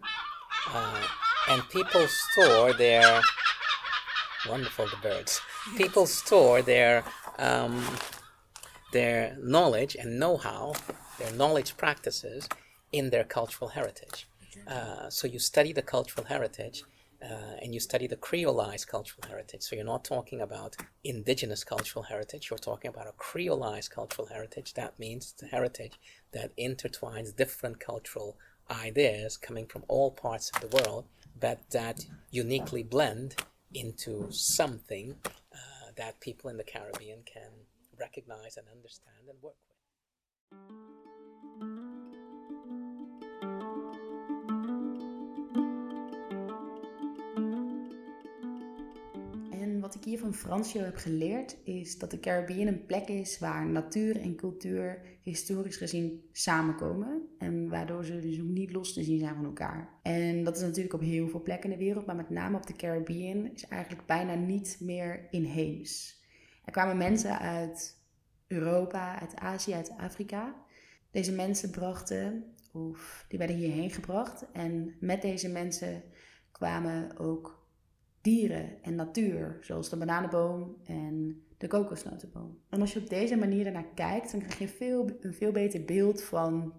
uh, 0.72 1.02
and 1.48 1.68
people 1.70 2.06
store 2.06 2.72
their 2.72 3.20
wonderful 4.48 4.86
the 4.86 4.96
birds. 5.02 5.40
People 5.76 6.06
store 6.06 6.62
their 6.62 7.04
um, 7.38 7.82
their 8.92 9.36
knowledge 9.40 9.96
and 9.96 10.20
know-how, 10.20 10.74
their 11.18 11.32
knowledge 11.32 11.76
practices 11.76 12.48
in 12.92 13.10
their 13.10 13.24
cultural 13.24 13.70
heritage. 13.70 14.28
Uh, 14.68 15.10
so 15.10 15.26
you 15.26 15.38
study 15.38 15.72
the 15.72 15.82
cultural 15.82 16.26
heritage 16.26 16.84
uh, 17.24 17.56
and 17.62 17.72
you 17.72 17.80
study 17.80 18.06
the 18.06 18.16
creolized 18.16 18.86
cultural 18.86 19.26
heritage. 19.26 19.62
So 19.62 19.76
you're 19.76 19.84
not 19.84 20.04
talking 20.04 20.40
about 20.40 20.76
indigenous 21.02 21.64
cultural 21.64 22.04
heritage, 22.04 22.50
you're 22.50 22.58
talking 22.58 22.90
about 22.90 23.06
a 23.06 23.12
creolized 23.12 23.90
cultural 23.90 24.28
heritage. 24.28 24.74
That 24.74 24.98
means 24.98 25.32
the 25.32 25.46
heritage 25.46 25.98
that 26.32 26.56
intertwines 26.56 27.34
different 27.34 27.80
cultural 27.80 28.36
ideas 28.70 29.36
coming 29.36 29.66
from 29.66 29.84
all 29.88 30.10
parts 30.10 30.50
of 30.54 30.60
the 30.60 30.76
world, 30.76 31.04
but 31.38 31.70
that 31.70 32.06
uniquely 32.30 32.82
blend 32.82 33.36
into 33.72 34.30
something 34.30 35.16
uh, 35.24 35.90
that 35.96 36.20
people 36.20 36.50
in 36.50 36.56
the 36.56 36.64
Caribbean 36.64 37.20
can 37.24 37.50
recognize 37.98 38.56
and 38.56 38.66
understand 38.68 39.28
and 39.28 39.42
work 39.42 39.56
with. 39.68 41.03
Ik 49.94 50.04
hier 50.04 50.18
van 50.18 50.34
Fransjo 50.34 50.80
heb 50.80 50.96
geleerd, 50.96 51.56
is 51.64 51.98
dat 51.98 52.10
de 52.10 52.20
Caribbean 52.20 52.66
een 52.66 52.86
plek 52.86 53.08
is 53.08 53.38
waar 53.38 53.66
natuur 53.66 54.20
en 54.20 54.36
cultuur 54.36 55.02
historisch 55.22 55.76
gezien 55.76 56.28
samenkomen. 56.32 57.22
En 57.38 57.68
waardoor 57.68 58.04
ze 58.04 58.20
dus 58.20 58.40
ook 58.40 58.48
niet 58.48 58.72
los 58.72 58.92
te 58.92 59.02
zien 59.02 59.18
zijn 59.18 59.34
van 59.34 59.44
elkaar. 59.44 59.98
En 60.02 60.44
dat 60.44 60.56
is 60.56 60.62
natuurlijk 60.62 60.94
op 60.94 61.00
heel 61.00 61.28
veel 61.28 61.42
plekken 61.42 61.70
in 61.70 61.78
de 61.78 61.84
wereld, 61.84 62.06
maar 62.06 62.16
met 62.16 62.30
name 62.30 62.56
op 62.56 62.66
de 62.66 62.76
Caribbean 62.76 63.50
is 63.52 63.66
eigenlijk 63.66 64.06
bijna 64.06 64.34
niet 64.34 64.76
meer 64.80 65.26
inheems. 65.30 66.22
Er 66.64 66.72
kwamen 66.72 66.96
mensen 66.96 67.38
uit 67.38 68.02
Europa, 68.46 69.20
uit 69.20 69.36
Azië, 69.36 69.72
uit 69.72 69.94
Afrika. 69.96 70.54
Deze 71.10 71.32
mensen 71.32 71.70
brachten, 71.70 72.54
of 72.72 73.24
die 73.28 73.38
werden 73.38 73.56
hierheen 73.56 73.90
gebracht. 73.90 74.46
En 74.52 74.94
met 75.00 75.22
deze 75.22 75.48
mensen 75.48 76.02
kwamen 76.52 77.18
ook 77.18 77.63
dieren 78.24 78.82
en 78.82 78.94
natuur, 78.94 79.58
zoals 79.60 79.88
de 79.90 79.96
bananenboom 79.96 80.76
en 80.84 81.42
de 81.58 81.66
kokosnotenboom. 81.66 82.58
En 82.68 82.80
als 82.80 82.92
je 82.92 83.00
op 83.00 83.08
deze 83.08 83.36
manier 83.36 83.66
ernaar 83.66 83.94
kijkt, 83.94 84.30
dan 84.30 84.40
krijg 84.40 84.58
je 84.58 84.68
veel, 84.68 85.10
een 85.20 85.34
veel 85.34 85.52
beter 85.52 85.84
beeld 85.84 86.22
van 86.22 86.72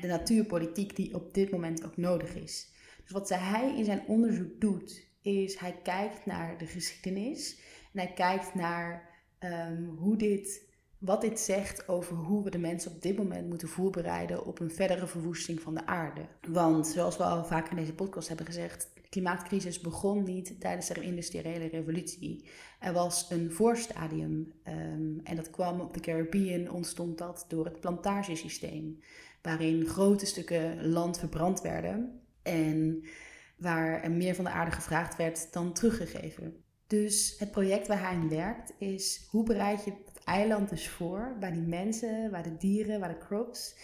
de 0.00 0.06
natuurpolitiek 0.06 0.96
die 0.96 1.14
op 1.14 1.34
dit 1.34 1.50
moment 1.50 1.84
ook 1.84 1.96
nodig 1.96 2.34
is. 2.34 2.72
Dus 3.02 3.10
wat 3.10 3.28
hij 3.28 3.76
in 3.76 3.84
zijn 3.84 4.02
onderzoek 4.06 4.60
doet, 4.60 5.06
is 5.20 5.56
hij 5.56 5.80
kijkt 5.82 6.26
naar 6.26 6.58
de 6.58 6.66
geschiedenis 6.66 7.60
en 7.92 8.00
hij 8.00 8.12
kijkt 8.12 8.54
naar 8.54 9.08
ehm, 9.38 9.84
hoe 9.84 10.16
dit, 10.16 10.68
wat 10.98 11.20
dit 11.20 11.40
zegt 11.40 11.88
over 11.88 12.16
hoe 12.16 12.44
we 12.44 12.50
de 12.50 12.58
mensen 12.58 12.90
op 12.90 13.02
dit 13.02 13.16
moment 13.16 13.48
moeten 13.48 13.68
voorbereiden 13.68 14.44
op 14.44 14.60
een 14.60 14.70
verdere 14.70 15.06
verwoesting 15.06 15.60
van 15.60 15.74
de 15.74 15.86
aarde. 15.86 16.26
Want 16.48 16.86
zoals 16.86 17.16
we 17.16 17.24
al 17.24 17.44
vaker 17.44 17.70
in 17.70 17.76
deze 17.76 17.94
podcast 17.94 18.28
hebben 18.28 18.46
gezegd, 18.46 18.90
klimaatcrisis 19.08 19.80
begon 19.80 20.22
niet 20.24 20.60
tijdens 20.60 20.86
de 20.86 21.00
industriële 21.00 21.66
revolutie. 21.66 22.48
Er 22.80 22.92
was 22.92 23.30
een 23.30 23.52
voorstadium 23.52 24.52
um, 24.68 25.20
en 25.24 25.36
dat 25.36 25.50
kwam 25.50 25.80
op 25.80 25.94
de 25.94 26.00
Caribbean, 26.00 26.70
ontstond 26.70 27.18
dat 27.18 27.44
door 27.48 27.64
het 27.64 27.80
plantagesysteem, 27.80 28.98
waarin 29.42 29.86
grote 29.86 30.26
stukken 30.26 30.88
land 30.88 31.18
verbrand 31.18 31.60
werden 31.60 32.20
en 32.42 33.04
waar 33.56 34.02
er 34.02 34.10
meer 34.10 34.34
van 34.34 34.44
de 34.44 34.50
aarde 34.50 34.70
gevraagd 34.70 35.16
werd 35.16 35.52
dan 35.52 35.72
teruggegeven. 35.72 36.62
Dus 36.86 37.34
het 37.38 37.50
project 37.50 37.86
waar 37.86 38.00
hij 38.00 38.16
aan 38.16 38.28
werkt 38.28 38.72
is 38.78 39.26
hoe 39.30 39.44
bereid 39.44 39.84
je 39.84 39.90
het 39.90 40.24
eiland 40.24 40.68
dus 40.68 40.88
voor, 40.88 41.36
waar 41.40 41.52
die 41.52 41.62
mensen, 41.62 42.30
waar 42.30 42.42
de 42.42 42.56
dieren, 42.56 43.00
waar 43.00 43.08
de 43.08 43.18
crops 43.26 43.76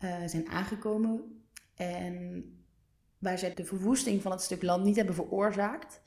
uh, 0.00 0.26
zijn 0.26 0.48
aangekomen 0.48 1.44
en 1.74 2.44
waar 3.20 3.38
ze 3.38 3.52
de 3.54 3.64
verwoesting 3.64 4.22
van 4.22 4.30
het 4.30 4.40
stuk 4.40 4.62
land 4.62 4.84
niet 4.84 4.96
hebben 4.96 5.14
veroorzaakt, 5.14 6.00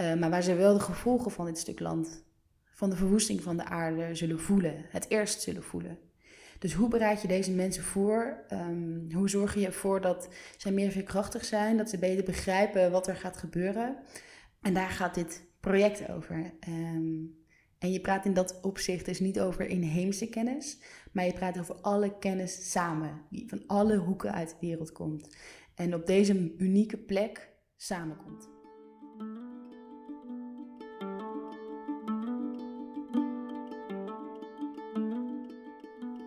uh, 0.00 0.14
maar 0.14 0.30
waar 0.30 0.42
ze 0.42 0.54
wel 0.54 0.74
de 0.74 0.80
gevolgen 0.80 1.30
van 1.30 1.44
dit 1.44 1.58
stuk 1.58 1.80
land, 1.80 2.24
van 2.70 2.90
de 2.90 2.96
verwoesting 2.96 3.42
van 3.42 3.56
de 3.56 3.64
aarde, 3.64 4.14
zullen 4.14 4.40
voelen, 4.40 4.84
het 4.88 5.06
eerst 5.08 5.42
zullen 5.42 5.62
voelen. 5.62 5.98
Dus 6.58 6.72
hoe 6.72 6.88
bereid 6.88 7.22
je 7.22 7.28
deze 7.28 7.52
mensen 7.52 7.82
voor? 7.82 8.44
Um, 8.52 9.06
hoe 9.12 9.28
zorg 9.28 9.54
je 9.54 9.66
ervoor 9.66 10.00
dat 10.00 10.28
zij 10.56 10.72
meer 10.72 10.90
veerkrachtig 10.90 11.44
zijn, 11.44 11.76
dat 11.76 11.90
ze 11.90 11.98
beter 11.98 12.24
begrijpen 12.24 12.90
wat 12.90 13.06
er 13.06 13.16
gaat 13.16 13.36
gebeuren? 13.36 13.96
En 14.60 14.74
daar 14.74 14.90
gaat 14.90 15.14
dit 15.14 15.44
project 15.60 16.10
over. 16.10 16.52
Um, 16.68 17.38
en 17.78 17.92
je 17.92 18.00
praat 18.00 18.24
in 18.24 18.34
dat 18.34 18.60
opzicht 18.62 19.04
dus 19.04 19.20
niet 19.20 19.40
over 19.40 19.68
inheemse 19.68 20.28
kennis, 20.28 20.78
maar 21.12 21.24
je 21.24 21.32
praat 21.32 21.58
over 21.58 21.74
alle 21.74 22.18
kennis 22.18 22.70
samen, 22.70 23.22
die 23.30 23.48
van 23.48 23.62
alle 23.66 23.96
hoeken 23.96 24.32
uit 24.32 24.48
de 24.48 24.66
wereld 24.66 24.92
komt 24.92 25.28
en 25.80 25.94
op 25.94 26.06
deze 26.06 26.54
unieke 26.58 26.96
plek 26.96 27.52
samenkomt. 27.76 28.48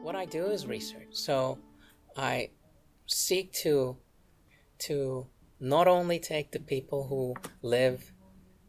What 0.03 0.23
I 0.23 0.37
do 0.37 0.49
is 0.49 0.65
research. 0.65 1.15
So 1.15 1.57
I 2.17 2.51
seek 3.05 3.51
to 3.51 3.97
to 4.77 5.27
not 5.57 5.87
only 5.87 6.19
take 6.19 6.49
the 6.49 6.61
people 6.61 7.07
who 7.07 7.33
live 7.61 8.13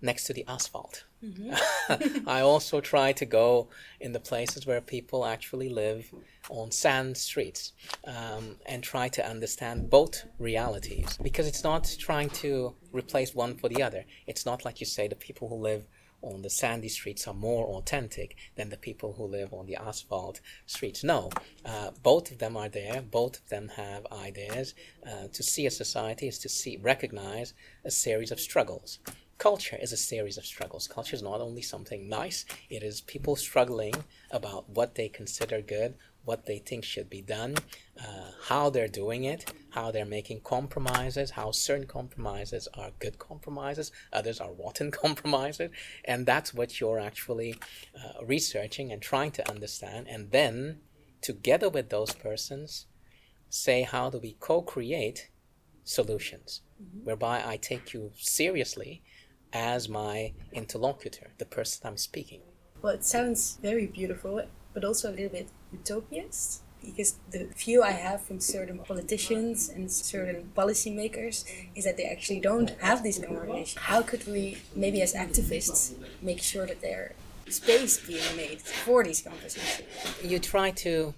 next 0.01 0.27
to 0.27 0.33
the 0.33 0.45
asphalt. 0.45 1.09
Mm-hmm. 1.25 2.29
I 2.29 2.41
also 2.41 2.81
try 2.81 3.13
to 3.13 3.25
go 3.25 3.69
in 4.01 4.13
the 4.13 4.21
places 4.21 4.67
where 4.67 4.81
people 4.81 5.25
actually 5.25 5.69
live 5.69 6.13
on 6.51 6.71
sand 6.71 7.17
streets 7.17 7.73
um, 8.07 8.57
and 8.67 8.83
try 8.83 9.09
to 9.09 9.27
understand 9.27 9.89
both 9.89 10.27
realities 10.39 11.19
because 11.23 11.47
it's 11.47 11.65
not 11.65 11.95
trying 11.99 12.29
to 12.31 12.75
replace 12.93 13.35
one 13.35 13.55
for 13.55 13.69
the 13.69 13.83
other. 13.83 14.05
It's 14.27 14.45
not 14.45 14.65
like 14.65 14.81
you 14.81 14.87
say 14.87 15.09
the 15.09 15.15
people 15.15 15.49
who 15.49 15.57
live 15.57 15.87
on 16.21 16.43
the 16.43 16.51
sandy 16.51 16.89
streets 16.89 17.29
are 17.29 17.35
more 17.35 17.67
authentic 17.67 18.35
than 18.57 18.71
the 18.71 18.77
people 18.77 19.13
who 19.13 19.25
live 19.27 19.53
on 19.53 19.67
the 19.67 19.77
asphalt 19.77 20.41
streets. 20.67 21.05
No, 21.05 21.31
uh, 21.65 21.91
both 22.03 22.31
of 22.31 22.39
them 22.39 22.57
are 22.57 22.69
there. 22.69 23.03
Both 23.03 23.41
of 23.41 23.49
them 23.51 23.69
have 23.77 24.07
ideas. 24.11 24.75
Uh, 25.07 25.29
to 25.33 25.43
see 25.43 25.67
a 25.67 25.71
society 25.71 26.27
is 26.27 26.39
to 26.41 26.49
see 26.49 26.79
recognize 26.79 27.53
a 27.85 27.91
series 27.91 28.31
of 28.31 28.41
struggles 28.41 28.99
culture 29.39 29.79
is 29.81 29.93
a 29.93 29.97
series 29.97 30.39
of 30.39 30.47
struggles. 30.47 30.89
Culture 30.89 31.17
is 31.17 31.23
not 31.23 31.41
only 31.41 31.63
something 31.63 32.09
nice, 32.09 32.45
it 32.71 32.83
is 32.83 33.01
people 33.01 33.37
struggling 33.37 33.95
about 34.31 34.69
what 34.69 34.95
they 34.95 35.09
consider 35.09 35.61
good, 35.61 35.95
what 36.25 36.47
they 36.47 36.59
think 36.59 36.85
should 36.85 37.11
be 37.11 37.21
done, 37.21 37.55
uh, 38.01 38.31
how 38.45 38.71
they're 38.71 38.89
doing 38.89 39.25
it, 39.25 39.53
how 39.71 39.91
they're 39.91 40.05
making 40.05 40.41
compromises, 40.41 41.33
how 41.33 41.51
certain 41.51 41.87
compromises 41.87 42.67
are 42.75 42.91
good 42.99 43.19
compromises, 43.19 43.93
others 44.13 44.41
are 44.41 44.53
rotten 44.53 44.91
compromises. 45.05 45.71
And 46.05 46.27
that's 46.27 46.55
what 46.55 46.81
you're 46.81 46.99
actually 47.01 47.57
uh, 47.97 48.25
researching 48.25 48.93
and 48.93 49.03
trying 49.03 49.33
to 49.33 49.51
understand. 49.51 50.09
And 50.09 50.31
then, 50.31 50.81
together 51.21 51.69
with 51.69 51.91
those 51.91 52.15
persons, 52.15 52.87
say 53.49 53.83
how 53.83 54.11
do 54.11 54.19
we 54.19 54.37
co 54.41 54.63
create 54.63 55.29
solutions, 55.85 56.63
mm-hmm. 56.83 57.05
whereby 57.05 57.43
I 57.45 57.59
take 57.59 57.93
you 57.93 58.13
seriously 58.17 59.03
as 59.55 59.89
my 59.89 60.33
interlocutor, 60.53 61.31
the 61.39 61.47
person 61.47 61.87
I'm 61.87 61.97
speaking. 61.97 62.41
Well, 62.83 62.93
it 62.93 63.05
sounds 63.05 63.59
very 63.63 63.87
beautiful, 63.87 64.43
but 64.75 64.85
also 64.85 65.11
a 65.11 65.13
little 65.13 65.31
bit 65.31 65.49
utopiast 65.75 66.59
because 66.85 67.15
the 67.31 67.47
view 67.57 67.83
I 67.83 67.93
have 67.93 68.21
from 68.23 68.41
certain 68.41 68.79
politicians 68.79 69.71
and 69.71 69.91
certain 69.91 70.53
policymakers 70.55 71.45
is 71.75 71.85
that 71.85 71.97
they 71.97 72.05
actually 72.05 72.41
don't 72.41 72.71
have 72.81 73.03
these 73.03 73.19
conversations. 73.19 73.75
How 73.77 74.03
could 74.03 74.27
we, 74.27 74.59
maybe 74.77 75.01
as 75.01 75.15
activists, 75.15 75.95
make 76.21 76.43
sure 76.43 76.67
that 76.67 76.83
there's 76.83 77.13
space 77.49 78.07
being 78.07 78.37
made 78.37 78.61
for 78.61 79.03
these 79.03 79.23
conversations? 79.23 79.89
You 80.23 80.39
try 80.39 80.73
to 80.73 81.15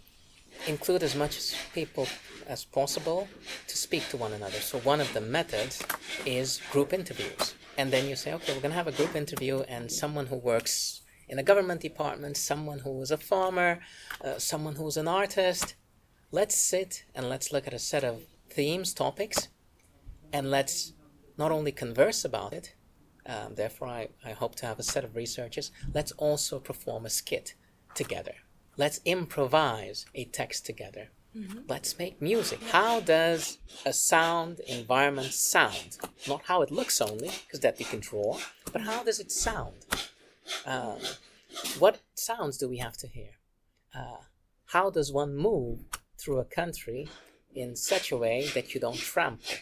include 0.67 1.03
as 1.03 1.15
much 1.15 1.55
people 1.73 2.07
as 2.47 2.65
possible 2.65 3.29
to 3.67 3.77
speak 3.77 4.09
to 4.09 4.17
one 4.17 4.33
another. 4.33 4.59
So 4.59 4.79
one 4.79 5.01
of 5.01 5.13
the 5.13 5.21
methods 5.21 5.83
is 6.25 6.61
group 6.73 6.93
interviews. 6.93 7.55
And 7.79 7.93
then 7.93 8.09
you 8.09 8.17
say, 8.17 8.33
okay, 8.33 8.55
we're 8.55 8.61
going 8.61 8.71
to 8.71 8.77
have 8.77 8.89
a 8.89 8.93
group 8.93 9.15
interview, 9.15 9.61
and 9.69 9.91
someone 9.91 10.27
who 10.27 10.37
works 10.37 11.03
in 11.29 11.39
a 11.39 11.43
government 11.43 11.81
department, 11.81 12.37
someone 12.37 12.79
who 12.79 13.03
is 13.03 13.11
a 13.11 13.19
farmer, 13.19 13.81
uh, 14.25 14.39
someone 14.39 14.77
who's 14.77 14.97
an 14.97 15.09
artist. 15.09 15.75
Let's 16.31 16.57
sit 16.57 17.05
and 17.15 17.29
let's 17.29 17.53
look 17.53 17.67
at 17.67 17.75
a 17.75 17.79
set 17.79 18.05
of 18.05 18.23
themes, 18.51 18.95
topics, 18.95 19.49
and 20.33 20.51
let's 20.51 20.95
not 21.37 21.53
only 21.53 21.73
converse 21.73 22.25
about 22.25 22.53
it, 22.53 22.75
um, 23.27 23.57
therefore, 23.57 23.89
I, 23.89 24.09
I 24.25 24.33
hope 24.33 24.55
to 24.57 24.67
have 24.67 24.79
a 24.79 24.85
set 24.85 25.05
of 25.05 25.17
researchers. 25.17 25.73
Let's 25.93 26.13
also 26.13 26.61
perform 26.61 27.05
a 27.05 27.11
skit 27.11 27.55
together. 27.95 28.35
Let's 28.77 29.01
improvise 29.05 30.07
a 30.15 30.25
text 30.25 30.67
together. 30.67 31.09
Let's 31.69 31.99
make 31.99 32.23
music. 32.23 32.63
How 32.71 33.01
does 33.01 33.59
a 33.85 33.93
sound 33.93 34.61
environment 34.61 35.35
sound? 35.35 35.99
Not 36.27 36.43
how 36.45 36.63
it 36.63 36.71
looks 36.71 37.01
only, 37.01 37.31
because 37.45 37.61
that 37.61 37.79
we 37.79 37.85
can 37.85 38.01
draw, 38.01 38.39
but 38.73 38.81
how 38.81 39.05
does 39.05 39.21
it 39.21 39.31
sound? 39.31 39.75
Um, 40.65 40.99
what 41.79 42.01
sounds 42.15 42.57
do 42.57 42.69
we 42.69 42.79
have 42.79 42.97
to 42.99 43.07
hear? 43.07 43.33
Uh, 43.95 44.23
how 44.67 44.89
does 44.89 45.13
one 45.13 45.37
move 45.37 45.81
through 46.19 46.39
a 46.39 46.45
country 46.45 47.09
in 47.55 47.77
such 47.77 48.13
a 48.13 48.17
way 48.17 48.49
that 48.55 48.75
you 48.75 48.81
don't 48.81 48.97
trample? 48.97 49.57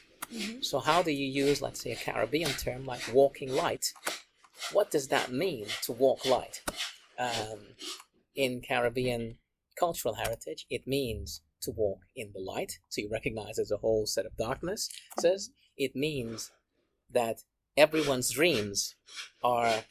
So, 0.61 0.79
how 0.79 1.03
do 1.03 1.11
you 1.11 1.27
use, 1.27 1.61
let's 1.61 1.81
say, 1.81 1.93
a 1.93 1.97
Caribbean 1.97 2.51
term 2.53 2.87
like 2.87 3.03
walking 3.13 3.53
light? 3.53 3.93
What 4.73 4.91
does 4.91 5.09
that 5.09 5.33
mean 5.33 5.67
to 5.83 5.93
walk 5.93 6.25
light? 6.25 6.63
Um, 7.19 7.61
in 8.35 8.61
Caribbean 8.61 9.39
cultural 9.79 10.15
heritage, 10.15 10.67
it 10.71 10.87
means 10.87 11.43
to 11.63 11.71
walk 11.71 12.01
in 12.15 12.31
the 12.35 12.41
light. 12.41 12.79
So 12.89 13.01
you 13.01 13.09
recognize 13.11 13.57
there's 13.57 13.73
a 13.73 13.79
whole 13.79 14.07
set 14.07 14.27
of 14.27 14.37
darkness. 14.37 14.89
Says 15.19 15.51
it 15.77 15.97
means 15.97 16.51
that 17.11 17.43
everyone's 17.77 18.31
dreams 18.31 18.95
are 19.43 19.85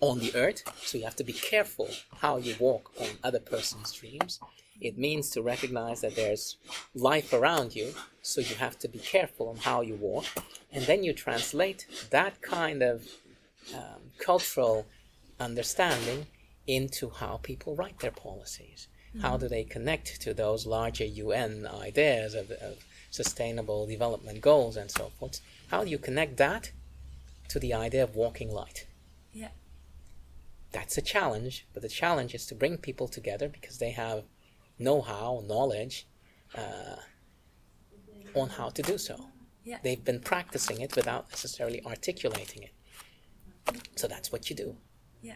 on 0.00 0.20
the 0.20 0.34
earth, 0.36 0.62
so 0.86 0.96
you 0.96 1.04
have 1.04 1.16
to 1.16 1.24
be 1.24 1.32
careful 1.32 1.88
how 2.18 2.36
you 2.36 2.54
walk 2.60 2.92
on 3.00 3.08
other 3.24 3.40
person's 3.40 3.92
dreams. 3.92 4.38
It 4.80 4.96
means 4.96 5.30
to 5.30 5.42
recognize 5.42 6.02
that 6.02 6.14
there's 6.14 6.56
life 6.94 7.32
around 7.32 7.74
you, 7.74 7.94
so 8.22 8.40
you 8.40 8.54
have 8.56 8.78
to 8.78 8.88
be 8.88 9.00
careful 9.00 9.48
on 9.48 9.56
how 9.56 9.80
you 9.80 9.96
walk. 9.96 10.26
And 10.72 10.84
then 10.84 11.02
you 11.02 11.12
translate 11.12 11.86
that 12.10 12.40
kind 12.42 12.82
of 12.82 13.08
um, 13.74 14.12
cultural 14.20 14.86
understanding 15.40 16.26
into 16.68 17.10
how 17.10 17.40
people 17.42 17.74
write 17.74 17.98
their 17.98 18.12
policies. 18.12 18.86
How 19.20 19.36
do 19.36 19.48
they 19.48 19.64
connect 19.64 20.20
to 20.20 20.34
those 20.34 20.66
larger 20.66 21.04
UN 21.04 21.66
ideas 21.66 22.34
of, 22.34 22.50
of 22.52 22.84
sustainable 23.10 23.86
development 23.86 24.40
goals 24.40 24.76
and 24.76 24.90
so 24.90 25.10
forth? 25.18 25.40
How 25.68 25.82
do 25.82 25.90
you 25.90 25.98
connect 25.98 26.36
that 26.36 26.70
to 27.48 27.58
the 27.58 27.74
idea 27.74 28.04
of 28.04 28.14
walking 28.14 28.52
light? 28.52 28.86
Yeah. 29.32 29.48
That's 30.72 30.98
a 30.98 31.02
challenge, 31.02 31.66
but 31.72 31.82
the 31.82 31.88
challenge 31.88 32.34
is 32.34 32.46
to 32.46 32.54
bring 32.54 32.76
people 32.76 33.08
together 33.08 33.48
because 33.48 33.78
they 33.78 33.90
have 33.90 34.24
know 34.78 35.00
how, 35.00 35.42
knowledge 35.46 36.06
uh, 36.54 36.96
on 38.34 38.50
how 38.50 38.68
to 38.68 38.82
do 38.82 38.98
so. 38.98 39.26
Yeah. 39.64 39.78
They've 39.82 40.04
been 40.04 40.20
practicing 40.20 40.80
it 40.80 40.94
without 40.94 41.30
necessarily 41.30 41.84
articulating 41.84 42.62
it. 42.62 42.72
So 43.96 44.06
that's 44.06 44.30
what 44.30 44.48
you 44.48 44.56
do. 44.56 44.76
Yeah. 45.22 45.34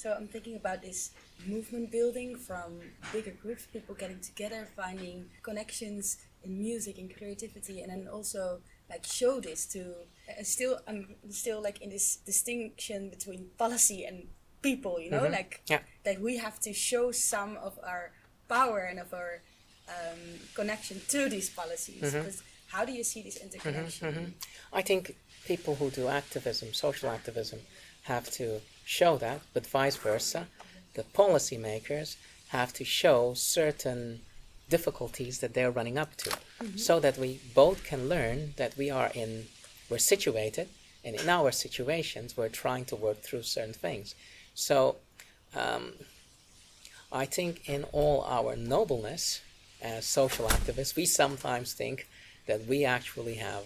So 0.00 0.14
I'm 0.16 0.28
thinking 0.28 0.56
about 0.56 0.80
this 0.80 1.10
movement 1.46 1.92
building 1.92 2.34
from 2.34 2.80
bigger 3.12 3.32
groups, 3.42 3.66
people 3.66 3.94
getting 3.94 4.18
together, 4.20 4.66
finding 4.74 5.26
connections 5.42 6.16
in 6.42 6.58
music 6.58 6.96
and 6.96 7.14
creativity, 7.14 7.82
and 7.82 7.92
then 7.92 8.08
also 8.08 8.62
like 8.88 9.04
show 9.04 9.40
this 9.40 9.66
to. 9.74 9.92
And 10.38 10.46
still, 10.46 10.78
I'm 10.88 11.16
still 11.28 11.60
like 11.62 11.82
in 11.82 11.90
this 11.90 12.16
distinction 12.16 13.10
between 13.10 13.50
policy 13.58 14.06
and 14.06 14.28
people. 14.62 14.98
You 14.98 15.10
know, 15.10 15.24
mm-hmm. 15.24 15.34
like 15.34 15.60
Yeah. 15.68 15.80
that 16.04 16.18
we 16.18 16.38
have 16.38 16.58
to 16.60 16.72
show 16.72 17.12
some 17.12 17.58
of 17.58 17.78
our 17.84 18.12
power 18.48 18.78
and 18.90 18.98
of 19.00 19.12
our 19.12 19.42
um, 19.86 20.20
connection 20.54 21.02
to 21.08 21.28
these 21.28 21.50
policies. 21.50 22.00
But 22.00 22.12
mm-hmm. 22.12 22.74
how 22.74 22.86
do 22.86 22.92
you 22.92 23.04
see 23.04 23.20
this 23.22 23.36
mm-hmm, 23.36 23.52
interconnection? 23.52 24.34
I 24.72 24.80
think 24.80 25.14
people 25.44 25.74
who 25.74 25.90
do 25.90 26.08
activism, 26.08 26.72
social 26.72 27.10
activism, 27.10 27.60
have 28.04 28.30
to 28.40 28.62
show 28.90 29.16
that, 29.16 29.40
but 29.54 29.66
vice 29.66 29.96
versa. 29.96 30.48
The 30.94 31.04
policymakers 31.04 32.16
have 32.48 32.72
to 32.72 32.84
show 32.84 33.34
certain 33.34 34.22
difficulties 34.68 35.38
that 35.38 35.54
they're 35.54 35.70
running 35.70 35.96
up 35.96 36.16
to, 36.16 36.30
so 36.76 36.98
that 37.00 37.16
we 37.16 37.40
both 37.54 37.84
can 37.84 38.08
learn 38.08 38.54
that 38.56 38.76
we 38.76 38.90
are 38.90 39.10
in, 39.14 39.46
we're 39.88 39.98
situated, 39.98 40.68
and 41.04 41.14
in 41.14 41.28
our 41.28 41.52
situations, 41.52 42.36
we're 42.36 42.48
trying 42.64 42.84
to 42.86 42.96
work 42.96 43.18
through 43.22 43.42
certain 43.42 43.78
things. 43.86 44.14
So, 44.54 44.96
um, 45.54 45.92
I 47.12 47.26
think 47.26 47.68
in 47.68 47.84
all 47.92 48.24
our 48.24 48.56
nobleness 48.56 49.40
as 49.80 50.04
social 50.04 50.46
activists, 50.46 50.96
we 50.96 51.06
sometimes 51.06 51.72
think 51.72 52.08
that 52.46 52.66
we 52.66 52.84
actually 52.84 53.36
have 53.36 53.64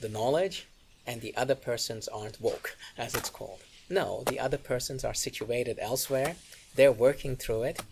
the 0.00 0.08
knowledge 0.08 0.66
and 1.06 1.20
the 1.20 1.36
other 1.36 1.56
persons 1.56 2.06
aren't 2.08 2.40
woke, 2.40 2.76
as 2.98 3.14
it's 3.14 3.30
called. 3.30 3.60
No, 3.90 4.22
the 4.26 4.38
other 4.38 4.56
persons 4.56 5.04
are 5.04 5.14
situated 5.14 5.78
elsewhere. 5.80 6.36
They're 6.76 6.92
working 6.92 7.36
through 7.36 7.64
it. 7.64 7.82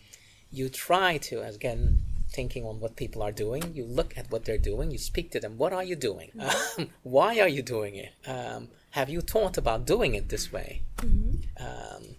You 0.51 0.69
try 0.69 1.17
to, 1.17 1.41
again, 1.41 2.01
thinking 2.31 2.65
on 2.65 2.79
what 2.79 2.95
people 2.95 3.21
are 3.21 3.31
doing, 3.31 3.73
you 3.73 3.83
look 3.85 4.17
at 4.17 4.31
what 4.31 4.45
they're 4.45 4.57
doing, 4.57 4.91
you 4.91 4.97
speak 4.97 5.31
to 5.31 5.39
them. 5.39 5.57
What 5.57 5.73
are 5.73 5.83
you 5.83 5.95
doing? 5.95 6.31
Um, 6.39 6.89
why 7.03 7.39
are 7.39 7.47
you 7.47 7.61
doing 7.61 7.95
it? 7.95 8.13
Um, 8.25 8.69
have 8.91 9.09
you 9.09 9.21
thought 9.21 9.57
about 9.57 9.85
doing 9.85 10.15
it 10.15 10.29
this 10.29 10.51
way? 10.51 10.83
Um, 11.59 12.15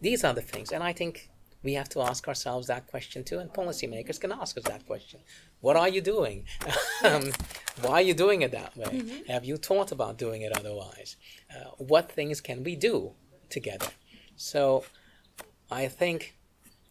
these 0.00 0.24
are 0.24 0.34
the 0.34 0.42
things. 0.42 0.72
And 0.72 0.82
I 0.82 0.92
think 0.92 1.30
we 1.64 1.74
have 1.74 1.88
to 1.90 2.02
ask 2.02 2.28
ourselves 2.28 2.66
that 2.68 2.86
question 2.86 3.24
too, 3.24 3.38
and 3.38 3.50
policymakers 3.52 4.20
can 4.20 4.30
ask 4.32 4.56
us 4.58 4.64
that 4.64 4.86
question. 4.86 5.20
What 5.60 5.76
are 5.76 5.88
you 5.88 6.02
doing? 6.02 6.44
um, 7.04 7.32
why 7.80 7.94
are 7.94 8.02
you 8.02 8.14
doing 8.14 8.42
it 8.42 8.52
that 8.52 8.76
way? 8.76 9.02
Have 9.28 9.44
you 9.44 9.56
thought 9.56 9.90
about 9.90 10.18
doing 10.18 10.42
it 10.42 10.52
otherwise? 10.52 11.16
Uh, 11.50 11.70
what 11.78 12.12
things 12.12 12.40
can 12.40 12.62
we 12.62 12.76
do 12.76 13.12
together? 13.48 13.88
So 14.36 14.84
I 15.70 15.88
think, 15.88 16.36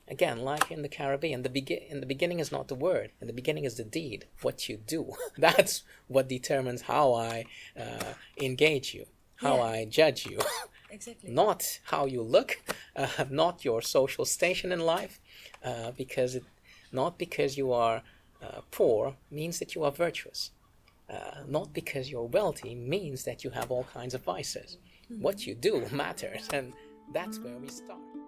again, 0.07 0.39
like 0.39 0.71
in 0.71 0.81
the 0.81 0.89
Caribbean, 0.89 1.43
the 1.43 1.49
begin 1.49 1.79
in 1.89 1.99
the 1.99 2.07
beginning 2.07 2.39
is 2.39 2.51
not 2.51 2.67
the 2.67 2.75
word, 2.75 3.12
in 3.21 3.27
the 3.27 3.33
beginning 3.33 3.65
is 3.65 3.75
the 3.75 3.83
deed, 3.83 4.25
what 4.41 4.67
you 4.67 4.77
do. 4.77 5.13
That's 5.38 5.83
what 6.07 6.27
determines 6.27 6.81
how 6.83 7.13
I 7.13 7.45
uh, 7.79 8.13
engage 8.41 8.93
you, 8.95 9.05
how 9.36 9.57
Yeah. 9.57 9.63
I 9.63 9.86
judge 9.86 10.25
you 10.25 10.39
Exactly. 10.93 11.32
not 11.32 11.79
how 11.86 12.06
you 12.06 12.21
look, 12.21 12.60
uh, 12.95 13.25
not 13.29 13.65
your 13.65 13.82
social 13.82 14.25
station 14.25 14.71
in 14.71 14.79
life, 14.79 15.19
uh, 15.63 15.91
because 15.91 16.36
it, 16.36 16.43
not 16.91 17.17
because 17.17 17.58
you 17.58 17.71
are 17.73 18.03
uh, 18.41 18.62
poor 18.71 19.15
means 19.32 19.60
that 19.60 19.73
you 19.75 19.84
are 19.84 19.91
virtuous. 19.91 20.51
Uh, 21.10 21.43
not 21.47 21.73
because 21.73 22.10
you're 22.10 22.23
wealthy 22.39 22.73
means 22.75 23.23
that 23.23 23.43
you 23.43 23.49
have 23.49 23.71
all 23.71 23.86
kinds 23.93 24.13
of 24.13 24.21
vices. 24.23 24.77
What 25.19 25.45
you 25.45 25.53
do 25.56 25.86
matters, 25.91 26.47
and 26.53 26.73
that's 27.12 27.39
where 27.39 27.58
we 27.58 27.69
start. 27.69 28.22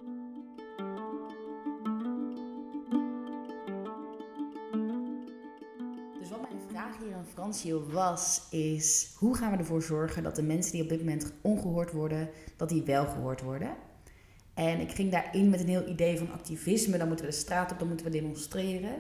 Hier 7.06 7.16
aan 7.16 7.26
Francio 7.34 7.86
was, 7.92 8.42
is 8.52 9.14
hoe 9.18 9.36
gaan 9.36 9.52
we 9.52 9.58
ervoor 9.58 9.82
zorgen 9.82 10.24
dat 10.24 10.36
de 10.36 10.44
mensen 10.44 10.72
die 10.72 10.82
op 10.82 10.90
dit 10.90 11.00
moment 11.00 11.34
ongehoord 11.42 11.92
worden, 11.92 12.30
dat 12.56 12.70
die 12.70 12.84
wel 12.84 13.06
gehoord 13.06 13.42
worden? 13.42 13.76
En 14.54 14.80
ik 14.80 14.92
ging 14.92 15.12
daarin 15.12 15.50
met 15.50 15.60
een 15.60 15.68
heel 15.68 15.88
idee 15.88 16.18
van 16.18 16.32
activisme, 16.32 16.98
dan 16.98 17.08
moeten 17.08 17.26
we 17.26 17.32
de 17.32 17.38
straat 17.38 17.72
op, 17.72 17.80
dan 17.80 17.88
moeten 17.88 18.06
we 18.06 18.12
demonstreren. 18.12 18.96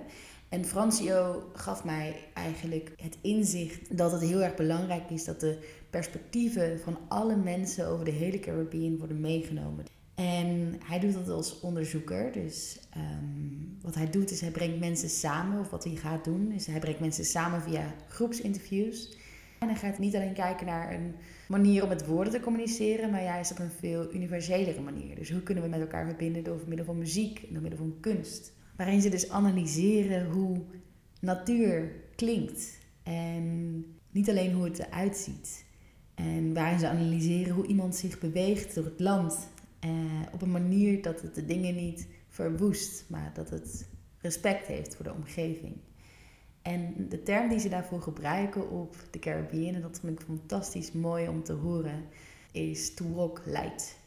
En 0.50 0.66
Francio 0.66 1.50
gaf 1.54 1.84
mij 1.84 2.16
eigenlijk 2.34 2.94
het 2.98 3.18
inzicht 3.22 3.98
dat 3.98 4.12
het 4.12 4.22
heel 4.22 4.42
erg 4.42 4.56
belangrijk 4.56 5.10
is 5.10 5.26
dat 5.26 5.40
de 5.40 5.60
perspectieven 5.90 6.80
van 6.80 6.98
alle 7.08 7.36
mensen 7.36 7.88
over 7.88 8.06
de 8.06 8.12
hele 8.12 8.40
Caribbean 8.40 8.98
worden 8.98 9.20
meegenomen. 9.20 9.86
En 10.16 10.76
hij 10.84 11.00
doet 11.00 11.14
dat 11.14 11.30
als 11.30 11.60
onderzoeker. 11.60 12.32
Dus 12.32 12.80
ehm, 12.90 13.82
wat 13.82 13.96
hij 13.96 14.10
doet 14.10 14.32
is 14.32 14.42
hij 14.42 14.52
brengt 14.52 14.80
mensen 14.80 15.10
samen. 15.10 15.60
Of 15.60 15.70
wat 15.70 15.84
hij 15.84 15.96
gaat 15.96 16.24
doen 16.24 16.52
is 16.52 16.68
hij 16.68 16.80
brengt 16.80 17.00
mensen 17.00 17.26
samen 17.26 17.62
via 17.62 17.96
groepsinterviews. 18.08 19.18
En 19.60 19.68
hij 19.68 19.78
gaat 19.78 20.00
niet 20.00 20.16
alleen 20.16 20.34
kijken 20.34 20.66
naar 20.66 20.94
een 20.94 21.16
manier 21.48 21.84
om 21.84 21.90
met 21.90 22.06
woorden 22.06 22.34
te 22.34 22.40
communiceren, 22.40 23.12
maar 23.12 23.24
juist 23.24 23.52
op 23.52 23.60
een 23.60 23.72
veel 23.80 24.14
universelere 24.14 24.82
manier. 24.82 25.16
Dus 25.16 25.32
hoe 25.32 25.42
kunnen 25.42 25.64
we 25.64 25.70
met 25.70 25.80
elkaar 25.80 26.06
verbinden 26.06 26.44
door 26.44 26.62
middel 26.68 26.86
van 26.86 26.98
muziek 26.98 27.40
en 27.40 27.54
door 27.54 27.62
middel 27.62 27.80
van 27.80 27.98
kunst. 28.00 28.54
Waarin 28.76 29.02
ze 29.02 29.10
dus 29.10 29.30
analyseren 29.30 30.32
hoe 30.32 30.62
natuur 31.20 31.92
klinkt. 32.16 32.78
En 33.04 33.86
niet 34.12 34.30
alleen 34.30 34.54
hoe 34.54 34.64
het 34.64 34.80
eruit 34.80 35.18
ziet. 35.18 35.66
En 36.16 36.54
waarin 36.54 36.80
ze 36.80 36.88
analyseren 36.88 37.54
hoe 37.54 37.66
iemand 37.66 37.96
zich 37.96 38.20
beweegt 38.20 38.76
door 38.76 38.86
het 38.86 39.00
land. 39.00 39.48
Eh, 39.86 39.92
op 40.32 40.42
een 40.42 40.52
manier 40.52 41.02
dat 41.02 41.22
het 41.22 41.36
de 41.36 41.46
dingen 41.46 41.76
niet 41.76 42.08
verwoest, 42.30 43.06
maar 43.08 43.32
dat 43.34 43.50
het 43.50 43.88
respect 44.22 44.68
heeft 44.68 44.96
voor 44.96 45.06
de 45.06 45.14
omgeving. 45.14 45.76
En 46.62 47.10
de 47.10 47.24
term 47.24 47.50
die 47.50 47.60
ze 47.60 47.70
daarvoor 47.70 48.02
gebruiken 48.02 48.70
op 48.70 48.96
de 49.12 49.20
Caribbean, 49.20 49.76
en 49.76 49.82
dat 49.82 50.00
vind 50.00 50.20
ik 50.20 50.26
fantastisch 50.26 50.92
mooi 50.92 51.28
om 51.28 51.44
te 51.44 51.54
horen, 51.54 52.04
is 52.52 52.94
to 52.94 53.14
walk 53.14 53.42
light. 53.46 53.98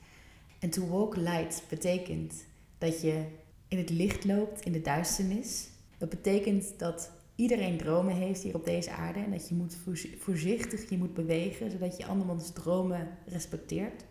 En 0.59 0.71
to 0.71 0.87
walk 0.87 1.17
light 1.17 1.62
betekent 1.69 2.35
dat 2.79 3.01
je 3.01 3.25
in 3.69 3.79
het 3.79 3.91
licht 3.91 4.25
loopt, 4.25 4.64
in 4.64 4.73
de 4.73 4.83
duisternis. 4.83 5.69
Dat 5.99 6.09
betekent 6.09 6.79
dat 6.79 7.11
iedereen 7.35 7.77
dromen 7.77 8.14
heeft 8.14 8.43
hier 8.43 8.55
op 8.55 8.64
deze 8.64 8.91
aarde 8.91 9.19
en 9.19 9.31
dat 9.31 9.49
je 9.49 9.55
moet 9.55 9.77
voorzi- 9.77 10.17
voorzichtig 10.19 10.91
je 10.91 10.99
moet 10.99 11.14
bewegen, 11.14 11.71
zodat 11.71 11.97
je 11.97 12.07
andermans 12.07 12.53
dromen 12.53 13.09
respecteert. 13.27 14.05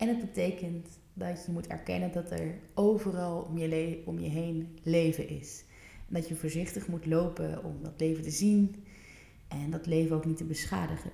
En 0.00 0.08
het 0.08 0.20
betekent 0.20 0.88
dat 1.12 1.44
je 1.46 1.52
moet 1.52 1.66
erkennen 1.66 2.12
dat 2.12 2.30
er 2.30 2.58
overal 2.74 3.40
om 3.42 3.58
je, 3.58 4.02
om 4.04 4.18
je 4.18 4.28
heen 4.28 4.78
leven 4.82 5.28
is. 5.28 5.64
En 6.08 6.14
dat 6.14 6.28
je 6.28 6.36
voorzichtig 6.36 6.88
moet 6.88 7.06
lopen 7.06 7.64
om 7.64 7.76
dat 7.82 7.92
leven 7.96 8.22
te 8.22 8.30
zien 8.30 8.84
en 9.48 9.70
dat 9.70 9.86
leven 9.86 10.16
ook 10.16 10.24
niet 10.24 10.36
te 10.36 10.44
beschadigen. 10.44 11.10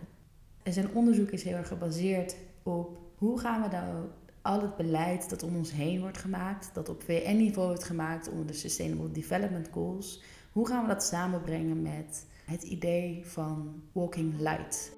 En 0.63 0.73
zijn 0.73 0.95
onderzoek 0.95 1.31
is 1.31 1.43
heel 1.43 1.57
erg 1.57 1.69
gebaseerd 1.69 2.37
op 2.63 2.99
hoe 3.17 3.41
gaan 3.41 3.63
we 3.63 3.69
nou 3.69 4.07
al 4.43 4.61
het 4.61 4.77
beleid 4.77 5.31
dat 5.31 5.43
om 5.43 5.57
ons 5.57 5.73
heen 5.73 6.01
wordt 6.01 6.19
gemaakt, 6.19 6.71
dat 6.75 6.89
op 6.89 7.03
VN-niveau 7.03 7.69
wordt 7.69 7.85
gemaakt 7.85 8.29
onder 8.29 8.47
de 8.47 8.53
Sustainable 8.53 9.11
Development 9.11 9.69
Goals, 9.73 10.23
hoe 10.53 10.67
gaan 10.67 10.83
we 10.83 10.89
dat 10.89 11.05
samenbrengen 11.05 11.83
met 11.83 12.27
het 12.45 12.63
idee 12.63 13.27
van 13.27 13.83
walking 13.93 14.39
light? 14.39 14.96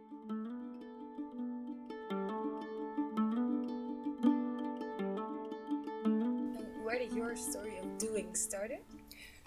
Where 6.88 6.98
did 6.98 7.12
your 7.12 7.36
story 7.36 7.76
of 7.76 7.98
doing 7.98 8.34
started? 8.34 8.78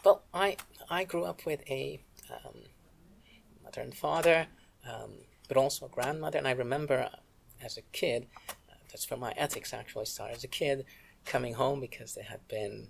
Well, 0.06 0.21
I 0.32 0.58
I 0.91 1.06
grew 1.06 1.23
up 1.23 1.43
with 1.43 1.67
a 1.67 1.99
um, 2.30 2.60
mother 3.63 3.82
and 3.82 3.95
father, 3.95 4.45
um, 4.88 5.13
but 5.47 5.58
also 5.58 5.88
a 5.88 5.89
grandmother, 5.89 6.38
and 6.38 6.47
I 6.47 6.51
remember 6.51 7.10
as 7.60 7.77
a 7.77 7.82
kid, 7.93 8.27
uh, 8.47 8.73
that's 8.91 9.10
where 9.10 9.19
my 9.19 9.34
ethics 9.36 9.73
actually 9.73 10.06
started. 10.06 10.38
As 10.38 10.43
a 10.43 10.47
kid, 10.47 10.86
coming 11.25 11.56
home 11.56 11.80
because 11.80 12.13
they 12.13 12.21
had 12.21 12.47
been 12.47 12.89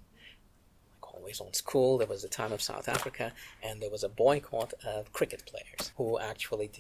always 1.02 1.40
on 1.40 1.54
school. 1.54 1.98
There 1.98 2.08
was 2.08 2.24
the 2.24 2.28
time 2.28 2.52
of 2.52 2.62
South 2.62 2.90
Africa, 2.90 3.32
and 3.64 3.82
there 3.82 3.90
was 3.90 4.04
a 4.04 4.10
boycott 4.10 4.74
of 4.86 5.14
cricket 5.14 5.44
players 5.46 5.94
who 5.96 6.20
actually 6.20 6.72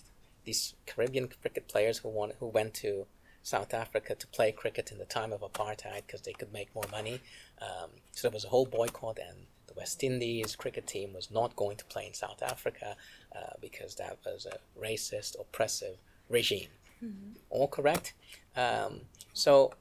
these 0.44 0.74
Caribbean 0.86 1.30
cricket 1.30 1.70
players 1.70 2.00
who 2.00 2.10
wanted, 2.10 2.36
who 2.42 2.48
went 2.48 2.74
to 2.84 3.08
South 3.44 3.74
Africa 3.74 4.16
to 4.16 4.28
play 4.28 4.52
cricket 4.52 4.92
in 4.92 4.98
the 4.98 5.06
time 5.06 5.34
of 5.34 5.42
apartheid 5.42 6.04
because 6.06 6.22
they 6.22 6.34
could 6.34 6.54
make 6.54 6.74
more 6.76 6.86
money. 6.92 7.20
Um, 7.62 7.90
so 8.12 8.28
there 8.28 8.34
was 8.34 8.46
a 8.46 8.50
whole 8.50 8.66
boycott, 8.66 9.20
and 9.20 9.48
the 9.68 9.74
West 9.76 10.04
Indies 10.04 10.56
cricket 10.56 10.88
team 10.88 11.14
was 11.14 11.32
not 11.32 11.56
going 11.56 11.78
to 11.78 11.86
play 11.86 12.06
in 12.06 12.14
South 12.14 12.44
Africa 12.44 12.96
uh, 13.36 13.54
because 13.60 13.96
that 13.96 14.20
was 14.26 14.46
a 14.46 14.58
racist, 14.80 15.40
oppressive 15.40 15.98
regime. 16.30 16.68
Mm-hmm. 17.04 17.34
All 17.50 17.68
correct. 17.68 18.14
Um, 18.56 19.02
so, 19.34 19.74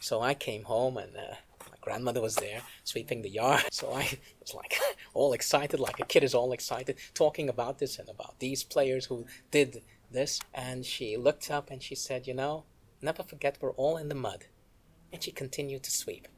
so 0.00 0.20
I 0.20 0.34
came 0.34 0.64
home 0.64 0.96
and 0.96 1.16
uh, 1.16 1.34
my 1.68 1.76
grandmother 1.80 2.20
was 2.20 2.36
there 2.36 2.62
sweeping 2.84 3.22
the 3.22 3.30
yard. 3.30 3.64
So 3.72 3.92
I 3.92 4.18
was 4.40 4.54
like 4.54 4.78
all 5.14 5.32
excited, 5.32 5.80
like 5.80 6.00
a 6.00 6.04
kid 6.04 6.24
is 6.24 6.34
all 6.34 6.52
excited, 6.52 6.96
talking 7.14 7.48
about 7.48 7.78
this 7.78 7.98
and 7.98 8.08
about 8.08 8.38
these 8.38 8.64
players 8.64 9.06
who 9.06 9.26
did 9.50 9.82
this. 10.10 10.40
And 10.54 10.84
she 10.84 11.16
looked 11.16 11.50
up 11.50 11.70
and 11.70 11.82
she 11.82 11.94
said, 11.94 12.26
"You 12.26 12.34
know, 12.34 12.64
never 13.00 13.22
forget 13.22 13.58
we're 13.60 13.72
all 13.72 13.96
in 13.96 14.08
the 14.08 14.14
mud." 14.14 14.46
And 15.12 15.22
she 15.22 15.30
continued 15.30 15.82
to 15.84 15.90
sweep. 15.90 16.28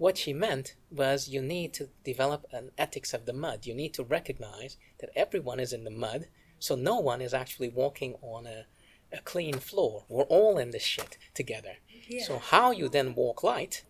What 0.00 0.16
she 0.16 0.32
meant 0.32 0.76
was 0.90 1.28
you 1.28 1.42
need 1.42 1.74
to 1.74 1.90
develop 2.04 2.46
an 2.52 2.70
ethics 2.78 3.12
of 3.12 3.26
the 3.26 3.34
mud. 3.34 3.66
You 3.66 3.74
need 3.74 3.92
to 3.94 4.02
recognize 4.02 4.78
that 4.98 5.10
everyone 5.14 5.60
is 5.60 5.74
in 5.74 5.84
the 5.84 5.90
mud, 5.90 6.28
so 6.58 6.74
no 6.74 6.98
one 6.98 7.20
is 7.20 7.34
actually 7.34 7.68
walking 7.68 8.14
on 8.22 8.46
a, 8.46 8.64
a 9.12 9.20
clean 9.20 9.58
floor. 9.58 10.06
We're 10.08 10.22
all 10.22 10.56
in 10.56 10.70
this 10.70 10.82
shit 10.82 11.18
together. 11.34 11.76
Yeah. 12.08 12.24
So 12.24 12.38
how 12.38 12.70
you 12.70 12.88
then 12.88 13.14
walk 13.14 13.42
light, 13.42 13.84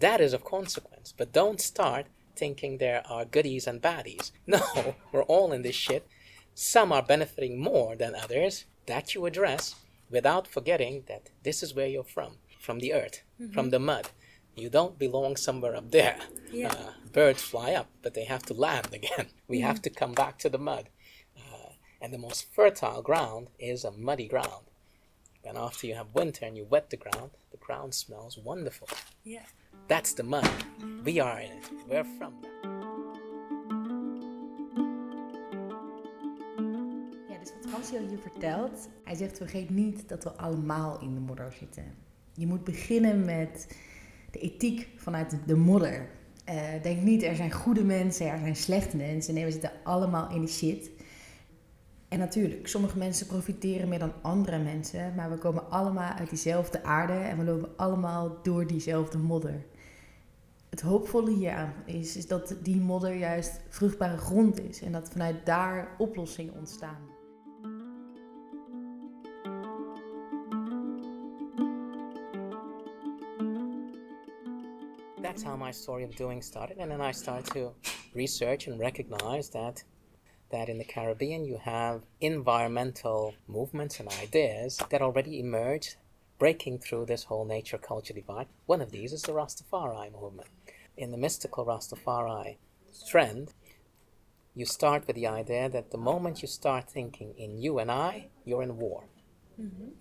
that 0.00 0.20
is 0.20 0.32
of 0.32 0.44
consequence. 0.44 1.14
But 1.16 1.32
don't 1.32 1.60
start 1.60 2.06
thinking 2.34 2.78
there 2.78 3.04
are 3.08 3.24
goodies 3.24 3.68
and 3.68 3.80
baddies. 3.80 4.32
No, 4.48 4.96
we're 5.12 5.22
all 5.22 5.52
in 5.52 5.62
this 5.62 5.76
shit. 5.76 6.08
Some 6.54 6.92
are 6.92 7.02
benefiting 7.02 7.60
more 7.60 7.96
than 7.96 8.14
others. 8.14 8.66
That 8.86 9.14
you 9.14 9.26
address 9.26 9.76
without 10.10 10.46
forgetting 10.46 11.04
that 11.06 11.30
this 11.42 11.62
is 11.62 11.74
where 11.74 11.86
you're 11.86 12.04
from, 12.04 12.38
from 12.60 12.80
the 12.80 12.92
earth, 12.92 13.22
from 13.52 13.70
the 13.70 13.78
mud. 13.78 14.08
You 14.54 14.68
don't 14.68 14.98
belong 14.98 15.36
somewhere 15.36 15.74
up 15.76 15.90
there. 15.90 16.18
Yeah. 16.52 16.72
Uh, 16.72 16.92
birds 17.12 17.42
fly 17.42 17.72
up, 17.72 17.88
but 18.02 18.14
they 18.14 18.24
have 18.24 18.42
to 18.44 18.54
land 18.54 18.88
again. 18.92 19.28
We 19.48 19.60
have 19.60 19.80
to 19.82 19.90
come 19.90 20.12
back 20.12 20.38
to 20.38 20.48
the 20.48 20.58
mud. 20.58 20.88
Uh, 21.36 21.72
and 22.00 22.12
the 22.12 22.18
most 22.18 22.52
fertile 22.52 23.02
ground 23.02 23.48
is 23.58 23.84
a 23.84 23.90
muddy 23.90 24.28
ground. 24.28 24.66
And 25.44 25.56
after 25.56 25.86
you 25.86 25.94
have 25.94 26.14
winter 26.14 26.44
and 26.44 26.56
you 26.56 26.64
wet 26.64 26.90
the 26.90 26.96
ground, 26.96 27.30
the 27.50 27.56
ground 27.56 27.94
smells 27.94 28.36
wonderful. 28.38 28.88
Yeah. 29.24 29.46
That's 29.88 30.12
the 30.12 30.22
mud. 30.22 30.48
We 31.04 31.18
are 31.18 31.40
in 31.40 31.52
it. 31.52 31.70
We're 31.88 32.04
from 32.04 32.34
that. 32.42 32.71
Hansio 37.82 38.08
hier 38.08 38.18
vertelt, 38.18 38.88
hij 39.04 39.14
zegt 39.14 39.36
vergeet 39.36 39.70
niet 39.70 40.08
dat 40.08 40.24
we 40.24 40.32
allemaal 40.32 41.00
in 41.00 41.14
de 41.14 41.20
modder 41.20 41.52
zitten. 41.52 41.84
Je 42.34 42.46
moet 42.46 42.64
beginnen 42.64 43.24
met 43.24 43.76
de 44.30 44.38
ethiek 44.38 44.88
vanuit 44.96 45.36
de 45.46 45.56
modder. 45.56 46.10
Eh, 46.44 46.82
denk 46.82 47.02
niet 47.02 47.22
er 47.22 47.36
zijn 47.36 47.52
goede 47.52 47.84
mensen, 47.84 48.26
er 48.26 48.38
zijn 48.38 48.56
slechte 48.56 48.96
mensen. 48.96 49.34
Nee, 49.34 49.44
we 49.44 49.50
zitten 49.50 49.72
allemaal 49.84 50.30
in 50.30 50.40
de 50.40 50.48
shit. 50.48 50.90
En 52.08 52.18
natuurlijk, 52.18 52.68
sommige 52.68 52.98
mensen 52.98 53.26
profiteren 53.26 53.88
meer 53.88 53.98
dan 53.98 54.12
andere 54.20 54.58
mensen, 54.58 55.14
maar 55.14 55.30
we 55.30 55.38
komen 55.38 55.70
allemaal 55.70 56.12
uit 56.12 56.28
diezelfde 56.28 56.84
aarde 56.84 57.12
en 57.12 57.38
we 57.38 57.44
lopen 57.44 57.76
allemaal 57.76 58.36
door 58.42 58.66
diezelfde 58.66 59.18
modder. 59.18 59.64
Het 60.70 60.80
hoopvolle 60.80 61.30
hieraan 61.30 61.72
is, 61.84 62.16
is 62.16 62.26
dat 62.26 62.54
die 62.62 62.80
modder 62.80 63.14
juist 63.14 63.60
vruchtbare 63.68 64.16
grond 64.16 64.60
is 64.60 64.82
en 64.82 64.92
dat 64.92 65.08
vanuit 65.08 65.46
daar 65.46 65.88
oplossingen 65.98 66.54
ontstaan. 66.54 67.11
That's 75.32 75.44
how 75.44 75.56
my 75.56 75.70
story 75.70 76.04
of 76.04 76.14
doing 76.14 76.42
started. 76.42 76.76
And 76.76 76.90
then 76.90 77.00
I 77.00 77.10
started 77.10 77.46
to 77.54 77.72
research 78.12 78.66
and 78.66 78.78
recognize 78.78 79.48
that 79.48 79.82
that 80.50 80.68
in 80.68 80.76
the 80.76 80.84
Caribbean 80.84 81.46
you 81.46 81.56
have 81.56 82.02
environmental 82.20 83.34
movements 83.48 83.98
and 83.98 84.10
ideas 84.22 84.78
that 84.90 85.00
already 85.00 85.40
emerged, 85.40 85.96
breaking 86.38 86.80
through 86.80 87.06
this 87.06 87.24
whole 87.24 87.46
nature 87.46 87.78
culture 87.78 88.12
divide. 88.12 88.48
One 88.66 88.82
of 88.82 88.92
these 88.92 89.14
is 89.14 89.22
the 89.22 89.32
Rastafari 89.32 90.12
movement. 90.12 90.50
In 90.98 91.12
the 91.12 91.16
mystical 91.16 91.64
Rastafari 91.64 92.58
trend, 93.08 93.54
you 94.54 94.66
start 94.66 95.06
with 95.06 95.16
the 95.16 95.28
idea 95.28 95.70
that 95.70 95.92
the 95.92 95.96
moment 95.96 96.42
you 96.42 96.48
start 96.48 96.90
thinking 96.90 97.32
in 97.38 97.56
you 97.56 97.78
and 97.78 97.90
I, 97.90 98.28
you're 98.44 98.62
in 98.62 98.76
war. 98.76 99.04
Mm-hmm. 99.58 99.92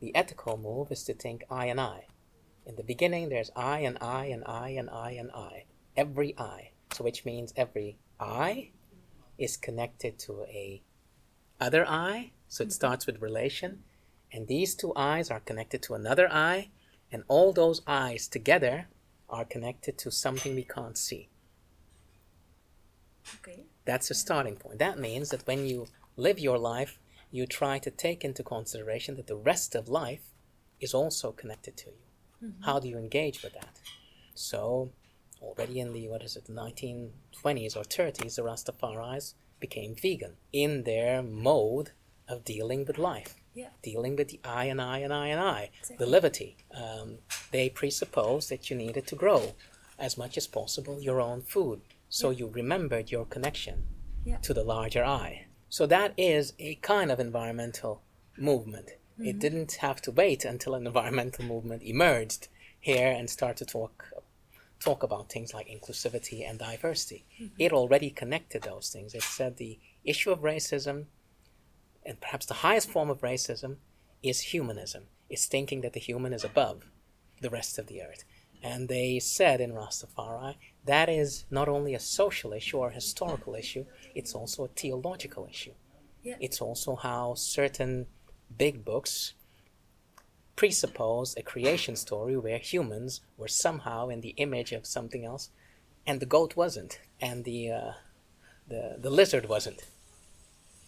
The 0.00 0.16
ethical 0.16 0.56
move 0.56 0.90
is 0.90 1.04
to 1.04 1.12
think 1.12 1.44
I 1.50 1.66
and 1.66 1.78
I. 1.78 2.06
In 2.66 2.76
the 2.76 2.82
beginning, 2.82 3.28
there's 3.28 3.50
I 3.56 3.80
and 3.80 3.98
I 4.00 4.26
and 4.26 4.44
I 4.44 4.70
and 4.70 4.90
I 4.90 5.10
and 5.12 5.30
I. 5.32 5.64
Every 5.96 6.38
I. 6.38 6.70
So, 6.92 7.04
which 7.04 7.24
means 7.24 7.52
every 7.56 7.98
I 8.18 8.70
is 9.38 9.56
connected 9.56 10.18
to 10.20 10.44
a 10.44 10.82
other 11.60 11.86
I. 11.86 12.32
So 12.48 12.64
it 12.64 12.72
starts 12.72 13.06
with 13.06 13.22
relation, 13.22 13.84
and 14.32 14.48
these 14.48 14.74
two 14.74 14.92
eyes 14.96 15.30
are 15.30 15.40
connected 15.40 15.82
to 15.84 15.94
another 15.94 16.28
I, 16.32 16.70
and 17.12 17.22
all 17.28 17.52
those 17.52 17.82
eyes 17.86 18.28
together 18.28 18.88
are 19.28 19.44
connected 19.44 19.96
to 19.98 20.10
something 20.10 20.54
we 20.54 20.64
can't 20.64 20.98
see. 20.98 21.28
Okay. 23.36 23.64
That's 23.84 24.10
a 24.10 24.14
starting 24.14 24.56
point. 24.56 24.78
That 24.78 24.98
means 24.98 25.30
that 25.30 25.46
when 25.46 25.66
you 25.66 25.86
live 26.16 26.38
your 26.38 26.58
life, 26.58 26.98
you 27.30 27.46
try 27.46 27.78
to 27.78 27.90
take 27.90 28.24
into 28.24 28.42
consideration 28.42 29.16
that 29.16 29.28
the 29.28 29.36
rest 29.36 29.74
of 29.74 29.88
life 29.88 30.22
is 30.80 30.94
also 30.94 31.30
connected 31.30 31.76
to 31.78 31.90
you. 31.90 32.09
How 32.60 32.78
do 32.78 32.88
you 32.88 32.98
engage 32.98 33.42
with 33.42 33.54
that? 33.54 33.78
So, 34.34 34.90
already 35.42 35.80
in 35.80 35.92
the 35.92 36.08
what 36.08 36.22
is 36.22 36.36
it, 36.36 36.46
1920s 36.48 37.76
or 37.76 37.82
30s, 37.84 38.36
the 38.36 38.42
Rastafaris 38.42 39.34
became 39.58 39.94
vegan 39.94 40.36
in 40.52 40.84
their 40.84 41.22
mode 41.22 41.90
of 42.28 42.44
dealing 42.44 42.84
with 42.86 42.96
life, 42.98 43.34
Yeah. 43.54 43.70
dealing 43.82 44.16
with 44.16 44.28
the 44.28 44.40
I 44.44 44.64
and 44.66 44.80
I 44.80 44.98
and 44.98 45.12
I 45.12 45.28
and 45.28 45.40
I, 45.40 45.70
Exactly. 45.80 45.96
the 46.04 46.10
liberty. 46.10 46.56
Um, 46.70 47.18
they 47.50 47.68
presupposed 47.68 48.48
that 48.50 48.70
you 48.70 48.76
needed 48.76 49.06
to 49.08 49.16
grow 49.16 49.54
as 49.98 50.16
much 50.16 50.36
as 50.38 50.46
possible 50.46 51.00
your 51.00 51.20
own 51.20 51.42
food, 51.42 51.82
so 52.08 52.30
you 52.30 52.46
remembered 52.48 53.10
your 53.10 53.26
connection 53.26 53.86
Yeah. 54.24 54.38
to 54.38 54.54
the 54.54 54.64
larger 54.64 55.04
I. 55.04 55.46
So 55.68 55.86
that 55.86 56.14
is 56.16 56.54
a 56.58 56.76
kind 56.76 57.10
of 57.12 57.20
environmental 57.20 58.02
movement. 58.36 58.90
It 59.22 59.30
mm-hmm. 59.30 59.38
didn't 59.38 59.72
have 59.74 60.00
to 60.02 60.10
wait 60.10 60.44
until 60.44 60.74
an 60.74 60.86
environmental 60.90 61.44
movement 61.44 61.82
emerged 61.82 62.48
here 62.78 63.10
and 63.10 63.28
start 63.28 63.56
to 63.58 63.64
talk 63.64 64.06
talk 64.80 65.02
about 65.02 65.30
things 65.30 65.52
like 65.52 65.68
inclusivity 65.68 66.48
and 66.48 66.58
diversity. 66.58 67.26
Mm-hmm. 67.34 67.54
It 67.58 67.72
already 67.72 68.08
connected 68.10 68.62
those 68.62 68.88
things. 68.88 69.14
It 69.14 69.22
said 69.22 69.56
the 69.56 69.78
issue 70.04 70.30
of 70.30 70.40
racism 70.40 71.04
and 72.04 72.18
perhaps 72.20 72.46
the 72.46 72.54
highest 72.54 72.90
form 72.90 73.10
of 73.10 73.20
racism 73.20 73.76
is 74.22 74.40
humanism. 74.40 75.04
It's 75.28 75.46
thinking 75.46 75.82
that 75.82 75.92
the 75.92 76.00
human 76.00 76.32
is 76.32 76.44
above 76.44 76.84
the 77.42 77.50
rest 77.50 77.78
of 77.78 77.88
the 77.88 78.02
earth. 78.02 78.24
And 78.62 78.88
they 78.88 79.18
said 79.18 79.60
in 79.60 79.72
Rastafari 79.72 80.56
that 80.86 81.08
is 81.08 81.44
not 81.50 81.68
only 81.68 81.94
a 81.94 82.00
social 82.00 82.52
issue 82.52 82.78
or 82.78 82.88
a 82.88 82.94
historical 82.94 83.54
issue, 83.54 83.84
it's 84.14 84.34
also 84.34 84.64
a 84.64 84.68
theological 84.68 85.46
issue. 85.48 85.72
Yeah. 86.22 86.36
It's 86.40 86.60
also 86.60 86.96
how 86.96 87.34
certain 87.34 88.06
big 88.56 88.84
books 88.84 89.34
presuppose 90.56 91.34
a 91.36 91.42
creation 91.42 91.96
story 91.96 92.36
where 92.36 92.58
humans 92.58 93.20
were 93.36 93.48
somehow 93.48 94.08
in 94.08 94.20
the 94.20 94.34
image 94.36 94.72
of 94.72 94.86
something 94.86 95.24
else 95.24 95.50
and 96.06 96.20
the 96.20 96.26
goat 96.26 96.56
wasn't, 96.56 96.98
and 97.20 97.44
the, 97.44 97.70
uh, 97.70 97.92
the, 98.68 98.96
the 98.98 99.10
lizard 99.10 99.48
wasn't. 99.48 99.82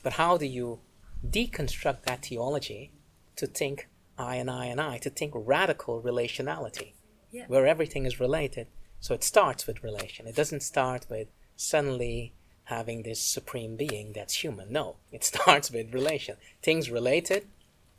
But 0.03 0.15
how 0.15 0.37
do 0.39 0.47
you 0.47 0.81
deconstruct 1.27 2.03
that 2.03 2.25
theology 2.27 2.93
to 3.37 3.47
think 3.47 3.89
I 4.19 4.37
and 4.37 4.51
I 4.51 4.67
and 4.67 4.81
I, 4.81 4.99
to 4.99 5.11
think 5.11 5.33
radical 5.35 6.03
relationality, 6.03 6.93
Yeah. 7.31 7.45
where 7.47 7.67
everything 7.67 8.07
is 8.07 8.21
related? 8.21 8.69
So 9.01 9.15
it 9.15 9.23
starts 9.23 9.67
with 9.67 9.83
relation. 9.83 10.27
It 10.27 10.37
doesn't 10.37 10.63
start 10.63 11.07
with 11.11 11.29
suddenly 11.57 12.35
having 12.65 13.03
this 13.03 13.21
supreme 13.21 13.77
being 13.77 14.13
that's 14.13 14.43
human. 14.43 14.73
No, 14.73 14.97
it 15.11 15.25
starts 15.33 15.71
with 15.71 15.95
relation. 15.95 16.37
Things 16.63 16.91
related, 16.91 17.47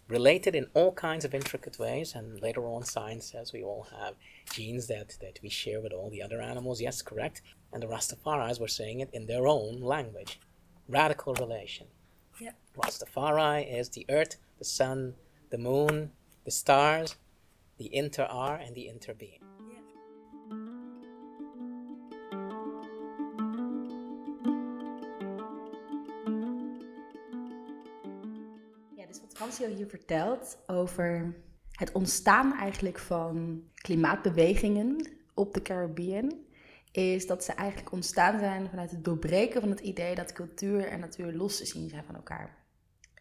related 0.08 0.56
in 0.56 0.68
all 0.74 0.92
kinds 0.94 1.26
of 1.26 1.34
intricate 1.34 1.80
ways, 1.80 2.14
and 2.16 2.42
later 2.42 2.66
on 2.66 2.84
science 2.84 3.32
says 3.32 3.54
we 3.54 3.64
all 3.64 3.88
have 4.00 4.16
genes 4.52 4.88
that, 4.88 5.18
that 5.22 5.40
we 5.42 5.50
share 5.50 5.82
with 5.82 5.94
all 5.94 6.10
the 6.10 6.22
other 6.22 6.42
animals. 6.42 6.82
Yes, 6.82 7.02
correct. 7.02 7.42
And 7.72 7.82
the 7.82 7.88
Rastafaris 7.88 8.60
were 8.60 8.68
saying 8.68 9.00
it 9.00 9.10
in 9.14 9.26
their 9.26 9.48
own 9.48 9.82
language. 9.82 10.40
Radical 10.88 11.34
relation. 11.36 11.88
Yeah. 12.40 12.52
Rastafari 12.78 13.80
is 13.80 13.90
the 13.90 14.06
earth, 14.10 14.38
the 14.60 14.66
sun, 14.66 15.16
the 15.50 15.58
moon, 15.58 16.12
the 16.46 16.52
stars, 16.52 17.16
the 17.78 17.94
inter 17.96 18.24
are 18.24 18.56
and 18.56 18.76
the 18.76 18.90
interbeing. 18.94 19.40
Wat 29.22 29.34
Fransio 29.34 29.68
hier 29.68 29.88
vertelt 29.88 30.58
over 30.68 31.36
het 31.72 31.92
ontstaan 31.92 32.58
eigenlijk 32.58 33.00
van 33.00 33.64
klimaatbewegingen 33.74 35.10
op 35.34 35.54
de 35.54 35.62
Caribbean, 35.62 36.34
is 36.92 37.28
dat 37.28 37.44
ze 37.44 37.52
eigenlijk 37.52 37.92
ontstaan 37.92 38.40
zijn 38.40 38.70
vanuit 38.70 38.92
het 38.92 39.04
doorbreken 39.04 39.62
van 39.62 39.70
het 39.70 39.80
idee 39.80 40.16
dat 40.16 40.34
cultuur 40.34 40.88
en 40.88 41.00
natuur 41.00 41.34
los 41.34 41.58
te 41.58 41.66
zien 41.66 41.90
zijn 41.90 42.04
van 42.04 42.16
elkaar. 42.16 42.58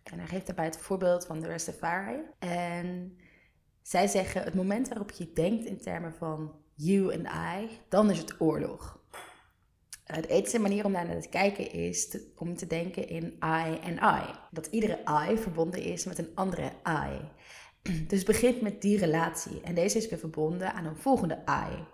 En 0.02 0.18
hij 0.18 0.28
geeft 0.28 0.46
daarbij 0.46 0.64
het 0.64 0.76
voorbeeld 0.76 1.26
van 1.26 1.40
de 1.40 1.48
Rastafari. 1.48 2.16
En 2.38 3.18
zij 3.82 4.06
zeggen, 4.06 4.42
het 4.42 4.54
moment 4.54 4.88
waarop 4.88 5.10
je 5.10 5.32
denkt 5.32 5.64
in 5.64 5.80
termen 5.80 6.14
van 6.14 6.52
you 6.74 7.14
and 7.14 7.26
I, 7.26 7.78
dan 7.88 8.10
is 8.10 8.18
het 8.18 8.40
oorlog. 8.40 9.01
De 10.04 10.28
ethische 10.28 10.58
manier 10.58 10.84
om 10.84 10.92
daar 10.92 11.06
naar 11.06 11.20
te 11.20 11.28
kijken 11.28 11.72
is 11.72 12.16
om 12.36 12.56
te 12.56 12.66
denken 12.66 13.08
in 13.08 13.24
I 13.44 13.78
en 13.82 13.94
I. 13.94 14.34
Dat 14.50 14.66
iedere 14.66 14.98
I 15.30 15.36
verbonden 15.36 15.82
is 15.82 16.04
met 16.04 16.18
een 16.18 16.30
andere 16.34 16.72
I. 16.88 17.20
Dus 18.08 18.18
het 18.18 18.26
begint 18.26 18.60
met 18.60 18.80
die 18.80 18.98
relatie. 18.98 19.60
En 19.60 19.74
deze 19.74 19.98
is 19.98 20.08
weer 20.08 20.18
verbonden 20.18 20.72
aan 20.72 20.84
een 20.84 20.96
volgende 20.96 21.42
I. 21.48 21.84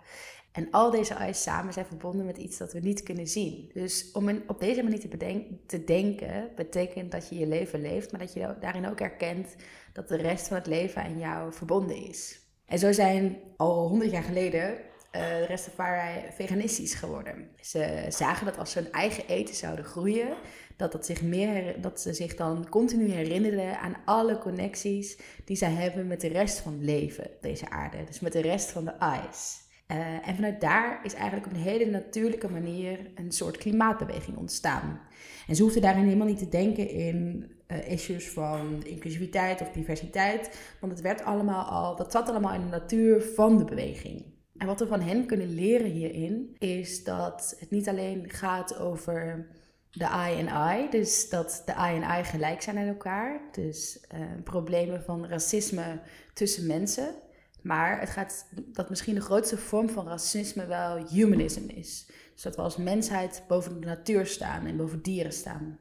En 0.51 0.71
al 0.71 0.91
deze 0.91 1.15
I's 1.29 1.41
samen 1.41 1.73
zijn 1.73 1.85
verbonden 1.85 2.25
met 2.25 2.37
iets 2.37 2.57
dat 2.57 2.73
we 2.73 2.79
niet 2.79 3.03
kunnen 3.03 3.27
zien. 3.27 3.69
Dus 3.73 4.11
om 4.11 4.43
op 4.47 4.59
deze 4.59 4.83
manier 4.83 4.99
te, 4.99 5.57
te 5.65 5.83
denken, 5.83 6.51
betekent 6.55 7.11
dat 7.11 7.29
je 7.29 7.37
je 7.37 7.47
leven 7.47 7.81
leeft, 7.81 8.11
maar 8.11 8.19
dat 8.19 8.33
je 8.33 8.55
daarin 8.59 8.87
ook 8.87 8.99
erkent 8.99 9.55
dat 9.93 10.07
de 10.07 10.15
rest 10.15 10.47
van 10.47 10.57
het 10.57 10.67
leven 10.67 11.03
aan 11.03 11.19
jou 11.19 11.53
verbonden 11.53 11.95
is. 11.95 12.39
En 12.65 12.79
zo 12.79 12.91
zijn 12.91 13.37
al 13.57 13.87
honderd 13.87 14.11
jaar 14.11 14.23
geleden 14.23 14.77
eh, 15.11 15.21
de 15.21 15.45
Rastafari 15.47 16.31
veganistisch 16.31 16.93
geworden. 16.93 17.49
Ze 17.61 18.05
zagen 18.09 18.45
dat 18.45 18.57
als 18.57 18.71
ze 18.71 18.79
hun 18.79 18.91
eigen 18.91 19.27
eten 19.27 19.55
zouden 19.55 19.85
groeien, 19.85 20.37
dat, 20.77 20.91
dat, 20.91 21.05
zich 21.05 21.21
meer, 21.21 21.81
dat 21.81 22.01
ze 22.01 22.13
zich 22.13 22.35
dan 22.35 22.69
continu 22.69 23.09
herinnerden 23.09 23.79
aan 23.79 23.95
alle 24.05 24.37
connecties 24.37 25.17
die 25.45 25.55
zij 25.55 25.71
hebben 25.71 26.07
met 26.07 26.21
de 26.21 26.27
rest 26.27 26.59
van 26.59 26.73
het 26.73 26.81
leven 26.81 27.29
deze 27.41 27.69
aarde. 27.69 28.03
Dus 28.03 28.19
met 28.19 28.33
de 28.33 28.41
rest 28.41 28.71
van 28.71 28.85
de 28.85 28.93
ice. 28.99 29.67
Eh, 29.87 30.27
en 30.27 30.35
vanuit 30.35 30.61
daar 30.61 30.99
is 31.03 31.13
eigenlijk 31.13 31.45
op 31.45 31.51
een 31.51 31.59
hele 31.59 31.85
natuurlijke 31.85 32.49
manier 32.49 32.99
een 33.15 33.31
soort 33.31 33.57
klimaatbeweging 33.57 34.37
ontstaan. 34.37 35.01
En 35.47 35.55
ze 35.55 35.61
hoefden 35.61 35.81
daarin 35.81 36.03
helemaal 36.03 36.27
niet 36.27 36.37
te 36.37 36.49
denken 36.49 36.89
in 36.89 37.51
eh, 37.67 37.91
issues 37.91 38.29
van 38.29 38.83
inclusiviteit 38.85 39.61
of 39.61 39.71
diversiteit, 39.71 40.59
want 40.79 40.93
het 40.93 41.01
werd 41.01 41.23
allemaal 41.23 41.63
al, 41.63 41.95
dat 41.95 42.11
zat 42.11 42.29
allemaal 42.29 42.53
in 42.53 42.61
de 42.61 42.67
natuur 42.67 43.21
van 43.21 43.57
de 43.57 43.65
beweging. 43.65 44.25
En 44.59 44.67
wat 44.67 44.79
we 44.79 44.87
van 44.87 45.01
hen 45.01 45.25
kunnen 45.25 45.53
leren 45.53 45.91
hierin, 45.91 46.55
is 46.57 47.03
dat 47.03 47.55
het 47.59 47.71
niet 47.71 47.89
alleen 47.89 48.29
gaat 48.29 48.77
over 48.77 49.47
de 49.91 50.05
I 50.05 50.45
en 50.45 50.79
I, 50.79 50.89
dus 50.89 51.29
dat 51.29 51.61
de 51.65 51.71
I 51.71 52.01
en 52.01 52.19
I 52.19 52.23
gelijk 52.23 52.61
zijn 52.61 52.77
aan 52.77 52.87
elkaar. 52.87 53.41
Dus 53.51 53.99
eh, 54.07 54.19
problemen 54.43 55.03
van 55.03 55.27
racisme 55.27 55.99
tussen 56.33 56.67
mensen. 56.67 57.15
Maar 57.61 57.99
het 57.99 58.09
gaat 58.09 58.47
dat 58.55 58.89
misschien 58.89 59.15
de 59.15 59.21
grootste 59.21 59.57
vorm 59.57 59.89
van 59.89 60.07
racisme 60.07 60.65
wel 60.65 61.07
humanism 61.07 61.69
is. 61.69 62.05
Dus 62.33 62.41
dat 62.41 62.55
we 62.55 62.61
als 62.61 62.77
mensheid 62.77 63.43
boven 63.47 63.81
de 63.81 63.87
natuur 63.87 64.25
staan 64.25 64.65
en 64.65 64.77
boven 64.77 65.01
dieren 65.01 65.33
staan. 65.33 65.77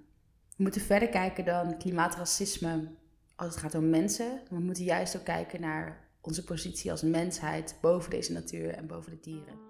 We 0.57 0.63
moeten 0.63 0.81
verder 0.81 1.09
kijken 1.09 1.45
dan 1.45 1.79
klimaatracisme 1.79 2.89
als 3.37 3.49
het 3.49 3.57
gaat 3.57 3.75
om 3.75 3.91
mensen. 3.91 4.41
We 4.51 4.59
moeten 4.59 4.85
juist 4.85 5.17
ook 5.17 5.25
kijken 5.25 5.61
naar 5.61 6.08
onze 6.21 6.45
positie 6.45 6.91
als 6.91 7.03
mensheid 7.03 7.79
boven 7.81 8.11
deze 8.11 8.33
natuur 8.33 8.71
en 8.71 8.87
boven 8.87 9.11
de 9.11 9.21
dieren. 9.21 9.67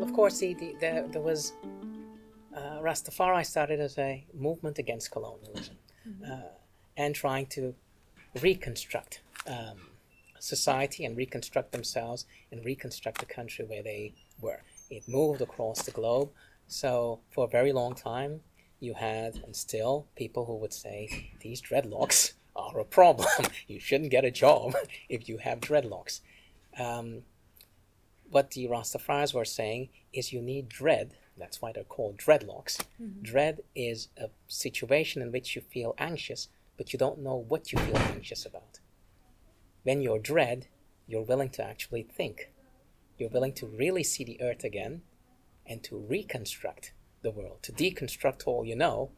Of 0.00 0.12
course, 0.12 0.38
the, 0.38 0.54
the, 0.54 0.76
the, 0.78 1.08
there 1.10 1.24
was 1.24 1.52
uh, 2.56 2.80
Rastafari 2.82 3.44
started 3.44 3.80
as 3.80 3.98
a 3.98 4.24
movement 4.32 4.78
against 4.78 5.10
colonialism 5.10 5.76
uh, 6.24 6.52
and 6.96 7.14
trying 7.14 7.46
to 7.48 7.74
reconstruct 8.40 9.22
um, 9.46 9.78
society 10.38 11.04
and 11.04 11.16
reconstruct 11.16 11.72
themselves 11.72 12.26
and 12.50 12.64
reconstruct 12.64 13.18
the 13.18 13.26
country 13.26 13.64
where 13.64 13.82
they 13.82 14.14
were. 14.40 14.62
It 14.90 15.08
moved 15.08 15.40
across 15.42 15.82
the 15.82 15.90
globe. 15.90 16.30
So, 16.68 17.20
for 17.30 17.44
a 17.44 17.48
very 17.48 17.72
long 17.72 17.94
time, 17.94 18.40
you 18.80 18.94
had, 18.94 19.36
and 19.44 19.54
still, 19.54 20.06
people 20.16 20.46
who 20.46 20.56
would 20.56 20.72
say, 20.72 21.30
These 21.40 21.62
dreadlocks 21.62 22.32
are 22.54 22.78
a 22.78 22.84
problem. 22.84 23.28
you 23.66 23.80
shouldn't 23.80 24.10
get 24.10 24.24
a 24.24 24.30
job 24.30 24.74
if 25.08 25.28
you 25.28 25.38
have 25.38 25.60
dreadlocks. 25.60 26.20
Um, 26.78 27.22
what 28.30 28.50
the 28.50 28.66
Rastafaris 28.66 29.32
were 29.32 29.44
saying 29.44 29.88
is 30.12 30.32
you 30.32 30.42
need 30.42 30.68
dread. 30.68 31.14
That's 31.38 31.60
why 31.60 31.72
they're 31.72 31.84
called 31.84 32.16
dreadlocks. 32.16 32.82
Dread 33.22 33.60
is 33.74 34.08
a 34.16 34.28
situation 34.48 35.22
in 35.22 35.32
which 35.32 35.54
you 35.54 35.62
feel 35.62 35.94
anxious, 35.98 36.48
but 36.76 36.92
you 36.92 36.98
don't 36.98 37.20
know 37.20 37.36
what 37.36 37.72
you 37.72 37.78
feel 37.78 37.98
anxious 37.98 38.46
about. 38.46 38.80
When 39.82 40.00
you're 40.00 40.18
dread, 40.18 40.66
you're 41.06 41.22
willing 41.22 41.50
to 41.50 41.64
actually 41.64 42.02
think. 42.02 42.50
You're 43.18 43.30
willing 43.30 43.52
to 43.54 43.66
really 43.66 44.02
see 44.02 44.24
the 44.24 44.40
earth 44.42 44.64
again 44.64 45.02
and 45.66 45.82
to 45.84 45.96
reconstruct 45.98 46.92
the 47.26 47.32
world, 47.32 47.58
to 47.62 47.72
deconstruct 47.72 48.46
all 48.46 48.64
you 48.64 48.76
know. 48.76 49.10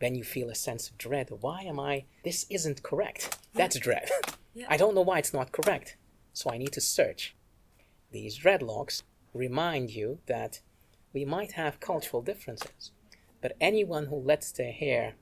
Then 0.00 0.14
you 0.14 0.24
feel 0.24 0.48
a 0.48 0.54
sense 0.54 0.88
of 0.88 0.96
dread. 0.96 1.28
Why 1.40 1.62
am 1.62 1.78
I? 1.78 2.04
This 2.24 2.46
isn't 2.48 2.82
correct. 2.82 3.36
That's 3.54 3.78
dread. 3.78 4.08
Yeah. 4.54 4.66
I 4.70 4.76
don't 4.78 4.94
know 4.94 5.02
why 5.02 5.18
it's 5.18 5.34
not 5.34 5.52
correct. 5.52 5.96
So 6.32 6.50
I 6.50 6.56
need 6.56 6.72
to 6.72 6.80
search. 6.80 7.36
These 8.10 8.38
dreadlocks 8.38 9.02
remind 9.34 9.90
you 9.90 10.20
that 10.26 10.60
we 11.12 11.24
might 11.24 11.52
have 11.52 11.80
cultural 11.80 12.22
differences, 12.22 12.92
but 13.42 13.56
anyone 13.60 14.06
who 14.06 14.16
lets 14.16 14.50
their 14.52 14.72
hair 14.72 15.14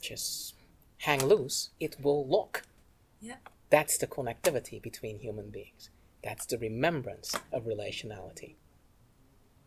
just 0.00 0.54
hang 0.98 1.24
loose, 1.24 1.70
it 1.78 1.96
will 2.02 2.26
lock. 2.26 2.62
Yeah. 3.20 3.36
That's 3.70 3.98
the 3.98 4.06
connectivity 4.06 4.82
between 4.82 5.20
human 5.20 5.50
beings. 5.50 5.90
That's 6.24 6.46
the 6.46 6.58
remembrance 6.58 7.36
of 7.52 7.64
relationality. 7.66 8.56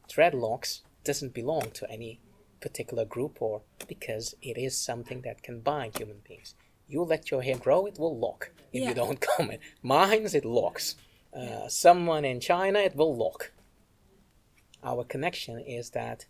Dreadlocks 0.09 0.81
doesn't 1.03 1.33
belong 1.33 1.71
to 1.73 1.89
any 1.89 2.19
particular 2.61 3.05
group 3.05 3.41
or 3.41 3.61
because 3.87 4.35
it 4.41 4.57
is 4.57 4.77
something 4.77 5.21
that 5.21 5.41
can 5.43 5.61
bind 5.61 5.97
human 5.97 6.21
beings. 6.27 6.55
You 6.87 7.03
let 7.03 7.31
your 7.31 7.41
hair 7.41 7.57
grow, 7.57 7.85
it 7.85 7.97
will 7.99 8.17
lock 8.17 8.51
if 8.73 8.81
Yeah. 8.81 8.89
you 8.89 8.95
don't 8.95 9.21
comb 9.37 9.51
it. 9.51 9.61
Mine's, 9.81 10.33
it 10.35 10.45
locks. 10.45 10.95
Uh, 11.33 11.67
someone 11.67 12.25
in 12.25 12.39
China, 12.39 12.79
it 12.79 12.95
will 12.95 13.15
lock. 13.15 13.51
Our 14.83 15.03
connection 15.03 15.59
is 15.59 15.91
that 15.91 16.25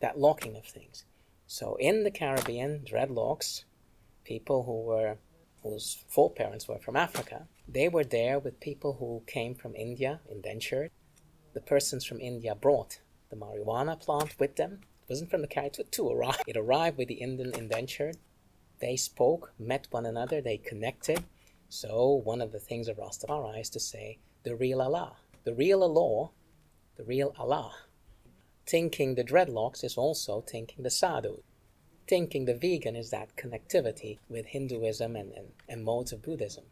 that 0.00 0.18
locking 0.18 0.56
of 0.56 0.64
things. 0.66 1.04
So 1.46 1.76
in 1.76 2.04
the 2.04 2.10
Caribbean, 2.10 2.80
dreadlocks, 2.84 3.64
people 4.24 4.64
who 4.64 4.82
were 4.82 5.16
whose 5.62 6.04
foreparents 6.08 6.68
were 6.68 6.78
from 6.78 6.96
Africa, 6.96 7.48
they 7.66 7.88
were 7.88 8.04
there 8.04 8.38
with 8.38 8.60
people 8.60 8.94
who 9.00 9.22
came 9.26 9.54
from 9.54 9.74
India, 9.74 10.20
indentured. 10.30 10.90
The 11.54 11.60
persons 11.60 12.04
from 12.04 12.20
India 12.20 12.54
brought 12.54 13.00
the 13.30 13.36
marijuana 13.36 13.98
plant 13.98 14.38
with 14.38 14.56
them. 14.56 14.80
It 15.02 15.10
wasn't 15.10 15.30
from 15.30 15.42
the 15.42 15.48
Caribbean, 15.48 15.86
it 15.86 15.92
to 15.92 16.08
arrive. 16.08 16.42
It 16.46 16.56
arrived 16.56 16.98
with 16.98 17.08
the 17.08 17.14
Indian 17.14 17.54
indentured. 17.54 18.18
They 18.80 18.96
spoke, 18.96 19.52
met 19.58 19.86
one 19.90 20.06
another, 20.06 20.40
they 20.40 20.58
connected. 20.58 21.24
So 21.68 22.10
one 22.12 22.40
of 22.40 22.52
the 22.52 22.60
things 22.60 22.88
of 22.88 22.98
Rastafari 22.98 23.60
is 23.60 23.70
to 23.70 23.80
say 23.80 24.18
the 24.42 24.54
real 24.54 24.80
Allah. 24.82 25.16
The 25.44 25.54
real 25.54 25.82
Allah, 25.82 26.30
the 26.96 27.04
real 27.04 27.34
Allah. 27.38 27.72
Thinking 28.66 29.14
the 29.14 29.24
dreadlocks 29.24 29.84
is 29.84 29.96
also 29.96 30.40
thinking 30.40 30.82
the 30.82 30.90
sadhu. 30.90 31.42
Thinking 32.08 32.44
the 32.44 32.54
vegan 32.54 32.96
is 32.96 33.10
that 33.10 33.36
connectivity 33.36 34.18
with 34.28 34.46
Hinduism 34.46 35.16
and, 35.16 35.32
and, 35.32 35.48
and 35.68 35.84
modes 35.84 36.12
of 36.12 36.22
Buddhism. 36.22 36.64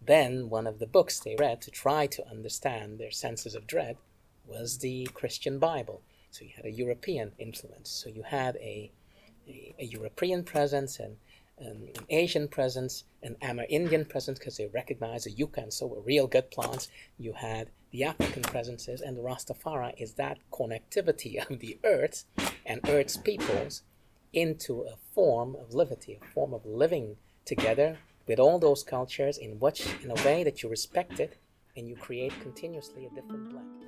then 0.00 0.48
one 0.48 0.66
of 0.66 0.78
the 0.78 0.86
books 0.86 1.20
they 1.20 1.36
read 1.36 1.60
to 1.60 1.70
try 1.70 2.06
to 2.06 2.26
understand 2.28 2.98
their 2.98 3.10
senses 3.10 3.54
of 3.54 3.66
dread 3.66 3.96
was 4.50 4.78
the 4.78 5.08
Christian 5.14 5.58
Bible. 5.58 6.02
So 6.30 6.44
you 6.44 6.50
had 6.56 6.64
a 6.64 6.70
European 6.70 7.32
influence. 7.38 7.90
So 7.90 8.08
you 8.08 8.22
had 8.22 8.56
a, 8.56 8.90
a, 9.48 9.74
a 9.78 9.84
European 9.84 10.44
presence 10.44 10.98
and 10.98 11.16
an, 11.58 11.90
an 11.96 12.04
Asian 12.08 12.48
presence, 12.48 13.04
an 13.22 13.36
Amerindian 13.42 14.08
presence 14.08 14.38
because 14.38 14.56
they 14.56 14.66
recognized 14.66 15.26
the 15.26 15.32
yucca 15.32 15.60
and 15.60 15.72
so 15.72 15.86
were 15.86 16.00
real 16.00 16.26
good 16.26 16.50
plants. 16.50 16.88
You 17.18 17.34
had 17.34 17.70
the 17.90 18.04
African 18.04 18.42
presences, 18.42 19.00
and 19.00 19.16
the 19.16 19.22
Rastafari 19.22 19.94
is 19.98 20.12
that 20.14 20.38
connectivity 20.52 21.44
of 21.50 21.58
the 21.58 21.78
earth 21.84 22.24
and 22.64 22.80
earth's 22.88 23.16
peoples 23.16 23.82
into 24.32 24.82
a 24.82 24.96
form 25.12 25.56
of 25.56 25.74
liberty, 25.74 26.18
a 26.20 26.24
form 26.32 26.54
of 26.54 26.64
living 26.64 27.16
together 27.44 27.98
with 28.28 28.38
all 28.38 28.60
those 28.60 28.84
cultures 28.84 29.38
in 29.38 29.58
which 29.58 29.86
in 30.04 30.10
a 30.10 30.24
way 30.24 30.44
that 30.44 30.62
you 30.62 30.68
respect 30.68 31.18
it 31.18 31.36
and 31.76 31.88
you 31.88 31.96
create 31.96 32.32
continuously 32.40 33.06
a 33.06 33.10
different 33.10 33.50
blend. 33.50 33.84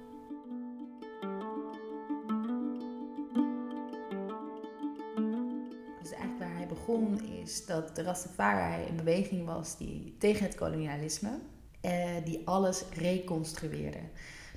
Begon 6.75 7.25
is 7.43 7.67
dat 7.67 7.97
de 7.97 8.03
Rastafari 8.03 8.89
een 8.89 8.97
beweging 8.97 9.47
was 9.47 9.77
die 9.77 10.17
tegen 10.19 10.45
het 10.45 10.55
kolonialisme, 10.55 11.39
eh, 11.81 12.09
die 12.25 12.43
alles 12.45 12.85
reconstrueerde. 12.95 13.99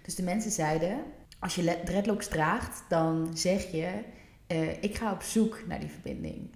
Dus 0.02 0.16
de 0.16 0.24
mensen 0.24 0.52
zeiden, 0.52 1.04
als 1.40 1.56
je 1.56 1.82
dreadlocks 1.86 2.28
draagt, 2.28 2.84
dan 2.90 3.38
zeg 3.38 3.72
je, 3.72 4.04
uh, 4.48 4.84
ik 4.84 4.96
ga 4.96 5.12
op 5.12 5.22
zoek 5.22 5.64
naar 5.68 5.80
die 5.80 5.90
verbinding. 5.90 6.50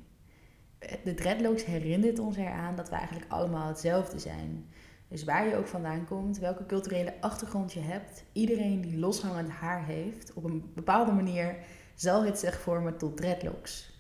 De 1.04 1.14
dreadlocks 1.14 1.66
herinnert 1.66 2.20
ons 2.20 2.38
eraan 2.38 2.76
dat 2.76 2.90
we 2.90 2.96
eigenlijk 2.96 3.32
allemaal 3.32 3.68
hetzelfde 3.68 4.20
zijn. 4.20 4.70
Dus 5.08 5.24
waar 5.24 5.48
je 5.48 5.56
ook 5.56 5.68
vandaan 5.68 6.06
komt, 6.06 6.38
welke 6.38 6.66
culturele 6.66 7.14
achtergrond 7.22 7.74
je 7.74 7.80
hebt, 7.80 8.24
iedereen 8.32 8.82
die 8.82 8.98
loshangend 8.98 9.50
haar 9.50 9.86
heeft, 9.86 10.34
op 10.34 10.44
een 10.44 10.72
bepaalde 10.76 11.12
manier 11.12 11.56
zal 11.96 12.26
het 12.26 12.40
zich 12.40 12.60
vormen 12.60 12.98
tot 12.98 13.18
dreadlocks. 13.18 13.99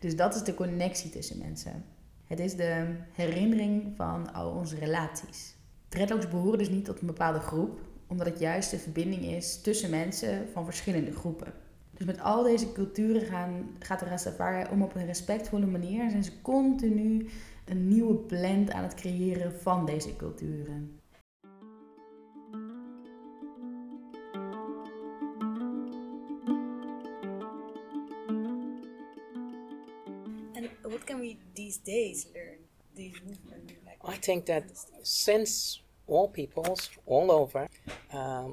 Dus 0.00 0.16
dat 0.16 0.34
is 0.34 0.42
de 0.42 0.54
connectie 0.54 1.10
tussen 1.10 1.38
mensen. 1.38 1.84
Het 2.26 2.38
is 2.38 2.56
de 2.56 2.86
herinnering 3.12 3.92
van 3.96 4.32
al 4.32 4.50
onze 4.50 4.76
relaties. 4.76 5.54
Dreadlocks 5.88 6.28
behoren 6.28 6.58
dus 6.58 6.68
niet 6.68 6.84
tot 6.84 7.00
een 7.00 7.06
bepaalde 7.06 7.38
groep, 7.40 7.80
omdat 8.06 8.26
het 8.26 8.38
juist 8.38 8.70
de 8.70 8.78
verbinding 8.78 9.24
is 9.24 9.60
tussen 9.60 9.90
mensen 9.90 10.48
van 10.52 10.64
verschillende 10.64 11.12
groepen. 11.12 11.52
Dus 11.90 12.06
met 12.06 12.20
al 12.20 12.42
deze 12.42 12.72
culturen 12.72 13.22
gaan, 13.22 13.70
gaat 13.78 13.98
de 14.00 14.04
Rastafari 14.04 14.70
om 14.70 14.82
op 14.82 14.94
een 14.94 15.06
respectvolle 15.06 15.66
manier 15.66 16.02
en 16.02 16.10
zijn 16.10 16.24
ze 16.24 16.42
continu 16.42 17.28
een 17.64 17.88
nieuwe 17.88 18.14
blend 18.14 18.70
aan 18.70 18.82
het 18.82 18.94
creëren 18.94 19.52
van 19.60 19.86
deze 19.86 20.16
culturen. 20.16 20.99
Days 31.90 32.26
learn? 32.34 32.58
These 32.94 33.18
movements? 33.26 33.72
I 34.14 34.16
think 34.16 34.46
that 34.46 34.64
since 35.02 35.80
all 36.06 36.28
peoples 36.28 36.80
all 37.06 37.28
over 37.30 37.68
um, 38.12 38.52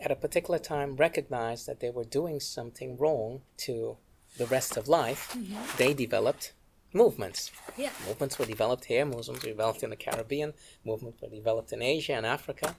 at 0.00 0.10
a 0.10 0.16
particular 0.16 0.58
time 0.58 0.96
recognized 0.96 1.66
that 1.68 1.80
they 1.80 1.90
were 1.90 2.04
doing 2.04 2.40
something 2.40 2.96
wrong 2.96 3.42
to 3.66 3.96
the 4.40 4.46
rest 4.46 4.76
of 4.76 4.88
life, 4.88 5.22
mm-hmm. 5.32 5.76
they 5.76 5.92
developed 5.94 6.52
movements. 6.92 7.50
Yeah. 7.76 7.90
Movements 8.06 8.38
were 8.38 8.46
developed 8.46 8.86
here, 8.86 9.04
movements 9.04 9.42
were 9.42 9.50
developed 9.50 9.82
in 9.82 9.90
the 9.90 9.96
Caribbean, 9.96 10.54
movements 10.84 11.20
were 11.20 11.28
developed 11.28 11.72
in 11.72 11.82
Asia 11.82 12.14
and 12.14 12.26
Africa. 12.26 12.76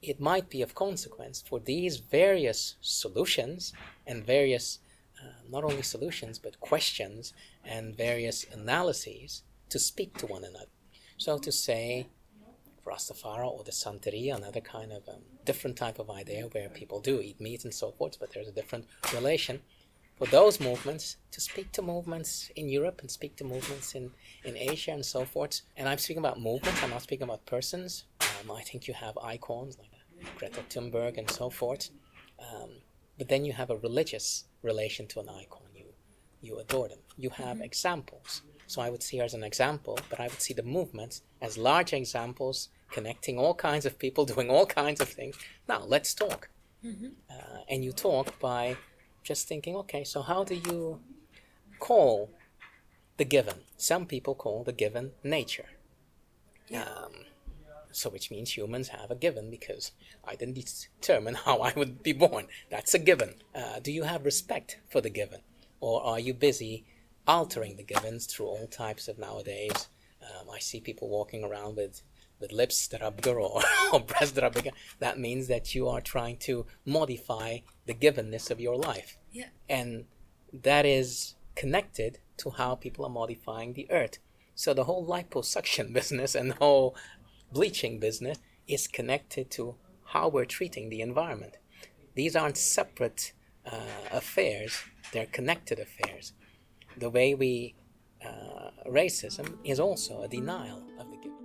It 0.00 0.20
might 0.20 0.48
be 0.48 0.62
of 0.62 0.74
consequence 0.74 1.42
for 1.48 1.60
these 1.60 1.98
various 1.98 2.76
solutions 2.80 3.72
and 4.06 4.24
various, 4.24 4.78
not 5.48 5.64
only 5.64 5.82
solutions, 5.82 6.38
but 6.38 6.60
questions 6.60 7.32
and 7.64 7.96
various 7.96 8.44
analyses 8.52 9.42
to 9.68 9.78
speak 9.78 10.16
to 10.18 10.26
one 10.26 10.44
another. 10.44 10.66
So 11.16 11.38
to 11.38 11.52
say, 11.52 12.08
Rastafari 12.86 13.46
or 13.46 13.62
the 13.64 13.70
Santeria, 13.70 14.36
another 14.36 14.60
kind 14.60 14.92
of 14.92 15.08
um, 15.08 15.22
different 15.44 15.76
type 15.76 15.98
of 15.98 16.10
idea 16.10 16.48
where 16.52 16.68
people 16.68 17.00
do 17.00 17.20
eat 17.20 17.40
meat 17.40 17.64
and 17.64 17.72
so 17.72 17.92
forth, 17.92 18.18
but 18.18 18.32
there's 18.32 18.48
a 18.48 18.52
different 18.52 18.86
relation 19.14 19.60
for 20.16 20.26
those 20.26 20.60
movements 20.60 21.16
to 21.30 21.40
speak 21.40 21.72
to 21.72 21.82
movements 21.82 22.50
in 22.56 22.68
Europe 22.68 23.00
and 23.00 23.10
speak 23.10 23.36
to 23.36 23.44
movements 23.44 23.94
in, 23.94 24.10
in 24.44 24.56
Asia 24.56 24.90
and 24.92 25.04
so 25.04 25.24
forth. 25.24 25.62
And 25.76 25.88
I'm 25.88 25.98
speaking 25.98 26.22
about 26.22 26.40
movements, 26.40 26.82
I'm 26.82 26.90
not 26.90 27.02
speaking 27.02 27.24
about 27.24 27.46
persons. 27.46 28.04
Um, 28.20 28.50
I 28.50 28.62
think 28.62 28.86
you 28.86 28.94
have 28.94 29.16
icons 29.18 29.78
like 29.78 29.90
Greta 30.36 30.60
Thunberg 30.68 31.18
and 31.18 31.30
so 31.30 31.50
forth. 31.50 31.90
Um, 32.38 32.70
but 33.18 33.28
then 33.28 33.44
you 33.44 33.52
have 33.52 33.70
a 33.70 33.76
religious 33.76 34.44
relation 34.62 35.06
to 35.08 35.20
an 35.20 35.28
icon. 35.28 35.62
You, 35.74 35.86
you 36.40 36.58
adore 36.58 36.88
them. 36.88 36.98
You 37.16 37.30
have 37.30 37.56
mm-hmm. 37.56 37.62
examples 37.62 38.42
so 38.72 38.80
I 38.80 38.88
would 38.88 39.02
see 39.02 39.18
her 39.18 39.24
as 39.24 39.34
an 39.34 39.44
example, 39.44 39.98
but 40.08 40.18
I 40.18 40.28
would 40.28 40.40
see 40.40 40.54
the 40.54 40.62
movements 40.62 41.20
as 41.42 41.58
large 41.58 41.92
examples 41.92 42.70
connecting 42.90 43.38
all 43.38 43.54
kinds 43.54 43.84
of 43.84 43.98
people 43.98 44.24
doing 44.34 44.48
all 44.48 44.64
kinds 44.64 44.98
of 45.02 45.10
things. 45.10 45.36
Now, 45.68 45.84
let's 45.86 46.14
talk. 46.14 46.48
Mm-hmm. 46.82 47.08
Uh, 47.30 47.58
and 47.68 47.84
you 47.84 47.92
talk 47.92 48.38
by 48.40 48.78
just 49.22 49.46
thinking, 49.46 49.76
okay, 49.76 50.04
so 50.04 50.22
how 50.22 50.42
do 50.42 50.54
you 50.54 51.00
call 51.80 52.30
the 53.18 53.26
given? 53.26 53.56
Some 53.76 54.06
people 54.06 54.34
call 54.34 54.64
the 54.64 54.72
given 54.72 55.10
nature. 55.22 55.66
Yeah. 56.68 56.84
Um, 56.84 57.12
so 57.92 58.10
which 58.10 58.30
means 58.30 58.56
humans 58.56 58.88
have 58.88 59.10
a 59.10 59.14
given 59.14 59.50
because 59.50 59.92
I 60.24 60.34
didn't 60.34 60.58
determine 61.00 61.34
how 61.34 61.58
I 61.60 61.72
would 61.76 62.02
be 62.02 62.12
born. 62.12 62.48
That's 62.70 62.94
a 62.94 62.98
given. 62.98 63.34
Uh, 63.54 63.80
do 63.80 63.92
you 63.92 64.04
have 64.04 64.24
respect 64.24 64.78
for 64.88 65.00
the 65.00 65.10
given? 65.10 65.40
Or 65.80 66.04
are 66.04 66.20
you 66.20 66.34
busy 66.34 66.84
altering 67.26 67.76
the 67.76 67.82
givens 67.82 68.26
through 68.26 68.46
all 68.46 68.66
types 68.66 69.08
of 69.08 69.18
nowadays. 69.18 69.88
Um, 70.22 70.50
I 70.50 70.58
see 70.58 70.80
people 70.80 71.08
walking 71.08 71.44
around 71.44 71.76
with, 71.76 72.02
with 72.40 72.52
lips 72.52 72.86
that 72.88 73.02
are 73.02 73.10
bigger 73.10 73.40
or, 73.40 73.62
or 73.92 74.00
breasts 74.00 74.32
that 74.32 74.44
are 74.44 74.50
bigger. 74.50 74.70
That 74.98 75.18
means 75.18 75.48
that 75.48 75.74
you 75.74 75.88
are 75.88 76.00
trying 76.00 76.38
to 76.38 76.66
modify 76.84 77.58
the 77.86 77.94
givenness 77.94 78.50
of 78.50 78.60
your 78.60 78.76
life. 78.76 79.18
Yeah. 79.30 79.48
And 79.68 80.04
that 80.52 80.86
is 80.86 81.34
connected 81.54 82.18
to 82.38 82.50
how 82.50 82.74
people 82.74 83.04
are 83.04 83.10
modifying 83.10 83.74
the 83.74 83.90
earth. 83.90 84.18
So 84.54 84.74
the 84.74 84.84
whole 84.84 85.06
liposuction 85.06 85.92
business 85.98 86.34
and 86.34 86.50
the 86.50 86.56
whole 86.56 86.96
bleaching 87.52 87.98
business 87.98 88.38
is 88.66 88.86
connected 88.86 89.50
to 89.52 89.76
how 90.06 90.28
we're 90.28 90.44
treating 90.44 90.88
the 90.88 91.00
environment. 91.00 91.58
These 92.14 92.36
aren't 92.36 92.56
separate 92.56 93.32
uh, 93.64 93.78
affairs, 94.10 94.82
they're 95.12 95.26
connected 95.26 95.78
affairs 95.78 96.32
the 96.96 97.10
way 97.10 97.34
we 97.34 97.74
uh, 98.24 98.70
racism 98.88 99.56
is 99.64 99.80
also 99.80 100.22
a 100.22 100.28
denial 100.28 100.82
of 100.98 101.10
the 101.10 101.16
given. 101.16 101.41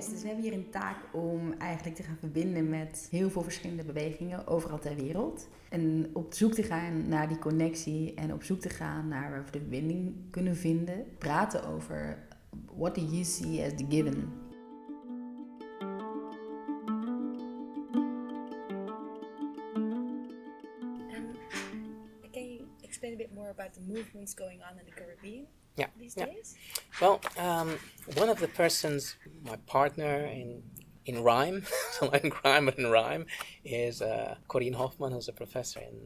Yes, 0.00 0.08
dus 0.08 0.20
we 0.20 0.26
hebben 0.26 0.44
hier 0.44 0.52
een 0.52 0.70
taak 0.70 0.96
om 1.12 1.52
eigenlijk 1.52 1.96
te 1.96 2.02
gaan 2.02 2.16
verbinden 2.18 2.68
met 2.68 3.08
heel 3.10 3.30
veel 3.30 3.42
verschillende 3.42 3.84
bewegingen 3.84 4.46
overal 4.46 4.78
ter 4.78 4.94
wereld. 4.94 5.48
En 5.68 6.10
op 6.12 6.34
zoek 6.34 6.52
te 6.52 6.62
gaan 6.62 7.08
naar 7.08 7.28
die 7.28 7.38
connectie 7.38 8.14
en 8.14 8.32
op 8.32 8.42
zoek 8.42 8.60
te 8.60 8.68
gaan 8.68 9.08
naar 9.08 9.30
waar 9.30 9.44
we 9.44 9.50
de 9.50 9.58
verbinding 9.58 10.14
kunnen 10.30 10.56
vinden. 10.56 11.06
Praten 11.18 11.64
over 11.64 12.26
what 12.76 12.94
do 12.94 13.00
you 13.00 13.24
see 13.24 13.64
as 13.64 13.72
the 13.76 13.86
given 13.88 14.32
about 23.50 23.74
the 23.74 23.80
movements 23.80 24.32
going 24.32 24.60
on 24.62 24.78
in 24.78 24.84
the 24.86 24.92
Caribbean 24.92 25.46
yeah, 25.76 25.86
these 25.98 26.14
yeah. 26.16 26.26
days? 26.26 26.54
Well, 27.00 27.20
um, 27.38 27.78
one 28.16 28.28
of 28.28 28.38
the 28.38 28.48
persons, 28.48 29.16
my 29.44 29.56
partner 29.66 30.26
in 30.26 30.62
in 31.06 31.22
rhyme, 31.22 31.64
so 31.92 32.10
in 32.10 32.30
crime 32.30 32.68
and 32.68 32.90
rhyme, 32.90 33.26
is 33.64 34.02
uh, 34.02 34.36
Corinne 34.48 34.74
Hofman, 34.74 35.12
who's 35.12 35.28
a 35.28 35.32
professor 35.32 35.80
in 35.80 35.96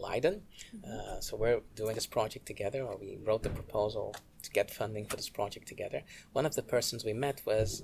Leiden. 0.00 0.42
Mm-hmm. 0.76 0.90
Uh, 0.90 1.20
so 1.20 1.36
we're 1.36 1.60
doing 1.74 1.94
this 1.94 2.06
project 2.06 2.46
together, 2.46 2.82
or 2.82 2.96
we 2.96 3.18
wrote 3.24 3.42
the 3.42 3.50
proposal 3.50 4.14
to 4.42 4.50
get 4.50 4.70
funding 4.70 5.06
for 5.06 5.16
this 5.16 5.28
project 5.28 5.66
together. 5.66 6.02
One 6.32 6.46
of 6.46 6.54
the 6.54 6.62
persons 6.62 7.04
we 7.04 7.12
met 7.12 7.42
was 7.44 7.82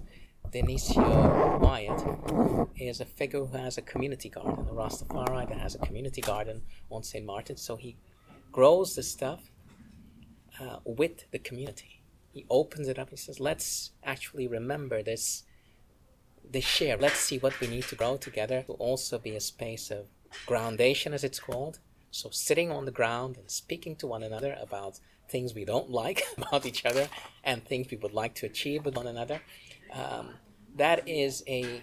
Denisio 0.52 1.60
Wyatt, 1.60 2.68
is 2.76 3.00
a 3.00 3.04
figure 3.04 3.44
who 3.44 3.56
has 3.56 3.78
a 3.78 3.82
community 3.82 4.28
garden, 4.28 4.66
a 4.68 4.72
Rastafari 4.72 5.48
that 5.48 5.58
has 5.58 5.74
a 5.74 5.78
community 5.78 6.20
garden 6.20 6.62
on 6.90 7.02
St. 7.02 7.24
Martin. 7.24 7.56
So 7.56 7.76
he 7.76 7.96
grows 8.50 8.94
the 8.96 9.02
stuff 9.02 9.50
uh, 10.60 10.78
with 10.84 11.30
the 11.30 11.38
community. 11.38 11.99
He 12.32 12.46
opens 12.48 12.88
it 12.88 12.98
up. 12.98 13.10
He 13.10 13.16
says, 13.16 13.40
"Let's 13.40 13.90
actually 14.04 14.46
remember 14.46 15.02
this. 15.02 15.44
This 16.48 16.64
share. 16.64 16.96
Let's 16.96 17.18
see 17.18 17.38
what 17.38 17.60
we 17.60 17.66
need 17.66 17.84
to 17.84 17.96
grow 17.96 18.16
together. 18.16 18.64
Will 18.66 18.74
also 18.76 19.18
be 19.18 19.36
a 19.36 19.40
space 19.40 19.90
of 19.90 20.06
groundation, 20.46 21.12
as 21.12 21.24
it's 21.24 21.40
called. 21.40 21.78
So 22.10 22.30
sitting 22.30 22.70
on 22.70 22.84
the 22.84 22.90
ground 22.90 23.36
and 23.36 23.50
speaking 23.50 23.94
to 23.96 24.06
one 24.06 24.22
another 24.22 24.56
about 24.60 24.98
things 25.28 25.54
we 25.54 25.64
don't 25.64 25.90
like 25.90 26.22
about 26.36 26.66
each 26.66 26.84
other 26.84 27.08
and 27.44 27.64
things 27.64 27.90
we 27.90 27.96
would 27.96 28.12
like 28.12 28.34
to 28.34 28.46
achieve 28.46 28.84
with 28.84 28.96
one 28.96 29.06
another. 29.06 29.40
Um, 29.92 30.34
that 30.76 31.08
is 31.08 31.42
a, 31.46 31.82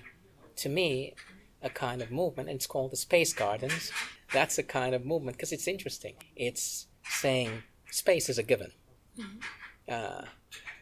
to 0.57 0.69
me, 0.69 1.15
a 1.61 1.69
kind 1.69 2.01
of 2.01 2.11
movement. 2.11 2.49
And 2.49 2.57
it's 2.57 2.67
called 2.67 2.91
the 2.91 2.97
Space 2.97 3.33
Gardens. 3.33 3.91
That's 4.33 4.57
a 4.57 4.63
kind 4.63 4.93
of 4.93 5.05
movement 5.05 5.37
because 5.37 5.51
it's 5.51 5.67
interesting. 5.67 6.15
It's 6.35 6.87
saying 7.09 7.63
space 7.89 8.29
is 8.29 8.37
a 8.37 8.43
given. 8.43 8.71
Mm-hmm. 9.17 9.37
Uh, 9.89 10.25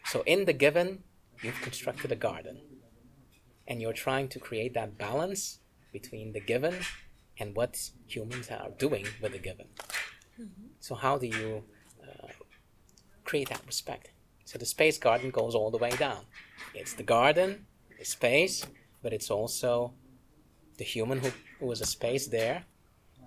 so 0.06 0.22
in 0.24 0.44
the 0.44 0.52
given, 0.52 1.02
you've 1.42 1.60
constructed 1.60 2.12
a 2.12 2.16
garden. 2.16 2.58
And 3.68 3.82
you're 3.82 3.92
trying 3.92 4.28
to 4.28 4.38
create 4.38 4.74
that 4.74 4.96
balance 4.96 5.58
between 5.92 6.32
the 6.32 6.40
given 6.40 6.76
and 7.38 7.56
what 7.56 7.90
humans 8.06 8.48
are 8.50 8.70
doing 8.78 9.06
with 9.20 9.32
the 9.32 9.38
given. 9.38 9.66
Mm-hmm. 10.40 10.66
So, 10.78 10.94
how 10.94 11.18
do 11.18 11.26
you 11.26 11.64
uh, 12.02 12.28
create 13.24 13.48
that 13.48 13.62
respect? 13.66 14.10
So, 14.44 14.58
the 14.58 14.66
space 14.66 14.98
garden 14.98 15.30
goes 15.30 15.54
all 15.54 15.70
the 15.72 15.78
way 15.78 15.90
down. 15.90 16.22
It's 16.74 16.94
the 16.94 17.02
garden, 17.02 17.66
the 17.98 18.04
space, 18.04 18.64
but 19.02 19.12
it's 19.12 19.30
also 19.30 19.94
the 20.78 20.84
human 20.84 21.18
who, 21.18 21.30
who 21.58 21.72
is 21.72 21.80
a 21.80 21.86
space 21.86 22.28
there 22.28 22.64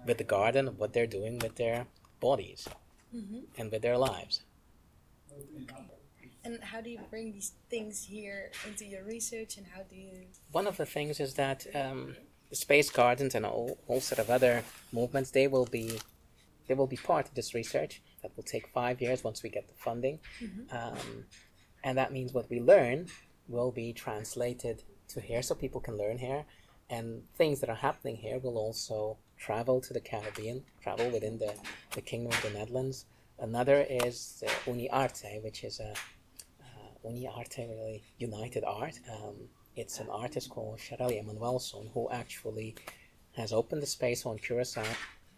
with 0.05 0.17
the 0.17 0.23
garden 0.23 0.67
of 0.67 0.79
what 0.79 0.93
they're 0.93 1.07
doing 1.07 1.39
with 1.39 1.55
their 1.55 1.87
bodies 2.21 2.67
mm-hmm. 3.13 3.39
and 3.57 3.71
with 3.71 3.81
their 3.81 3.97
lives. 3.97 4.43
And 6.43 6.63
how 6.63 6.81
do 6.81 6.89
you 6.89 6.99
bring 7.09 7.33
these 7.33 7.53
things 7.69 8.05
here 8.05 8.51
into 8.65 8.85
your 8.85 9.03
research 9.03 9.57
and 9.57 9.67
how 9.67 9.81
do 9.89 9.95
you. 9.95 10.27
One 10.51 10.67
of 10.67 10.77
the 10.77 10.85
things 10.85 11.19
is 11.19 11.33
that 11.35 11.67
um, 11.75 12.15
the 12.49 12.55
space 12.55 12.89
gardens 12.89 13.35
and 13.35 13.45
a 13.45 13.49
whole, 13.49 13.77
whole 13.87 13.99
set 13.99 14.19
of 14.19 14.29
other 14.29 14.63
movements, 14.91 15.31
they 15.31 15.47
will 15.47 15.65
be 15.65 15.99
they 16.67 16.75
will 16.75 16.87
be 16.87 16.97
part 16.97 17.27
of 17.27 17.33
this 17.33 17.55
research 17.55 18.01
that 18.21 18.31
will 18.35 18.43
take 18.43 18.67
five 18.67 19.01
years 19.01 19.23
once 19.23 19.41
we 19.41 19.49
get 19.49 19.67
the 19.67 19.73
funding. 19.73 20.19
Mm-hmm. 20.39 20.75
Um, 20.77 21.25
and 21.83 21.97
that 21.97 22.13
means 22.13 22.31
what 22.31 22.47
we 22.49 22.59
learn 22.59 23.07
will 23.47 23.71
be 23.71 23.91
translated 23.91 24.83
to 25.09 25.19
here 25.19 25.41
so 25.41 25.55
people 25.55 25.81
can 25.81 25.97
learn 25.97 26.19
here. 26.19 26.45
And 26.89 27.23
things 27.35 27.59
that 27.61 27.69
are 27.69 27.75
happening 27.75 28.17
here 28.17 28.37
will 28.37 28.57
also 28.57 29.17
travel 29.37 29.81
to 29.81 29.93
the 29.93 29.99
Caribbean, 29.99 30.63
travel 30.81 31.09
within 31.09 31.39
the, 31.39 31.53
the 31.91 32.01
Kingdom 32.01 32.33
of 32.33 32.41
the 32.43 32.51
Netherlands. 32.51 33.05
Another 33.39 33.85
is 33.89 34.43
uh, 34.45 34.51
Uni 34.67 34.89
Arte, 34.89 35.39
which 35.43 35.63
is 35.63 35.79
a 35.79 35.93
Uni 37.03 37.27
Arte, 37.27 37.67
really 37.67 38.03
united 38.17 38.63
art. 38.63 38.99
Um, 39.11 39.35
it's 39.75 39.99
an 39.99 40.09
artist 40.09 40.49
called 40.49 40.79
Sharali 40.79 41.23
Emanuelson 41.23 41.89
who 41.93 42.09
actually 42.11 42.75
has 43.33 43.53
opened 43.53 43.83
a 43.83 43.85
space 43.85 44.25
on 44.25 44.37
Curacao 44.37 44.83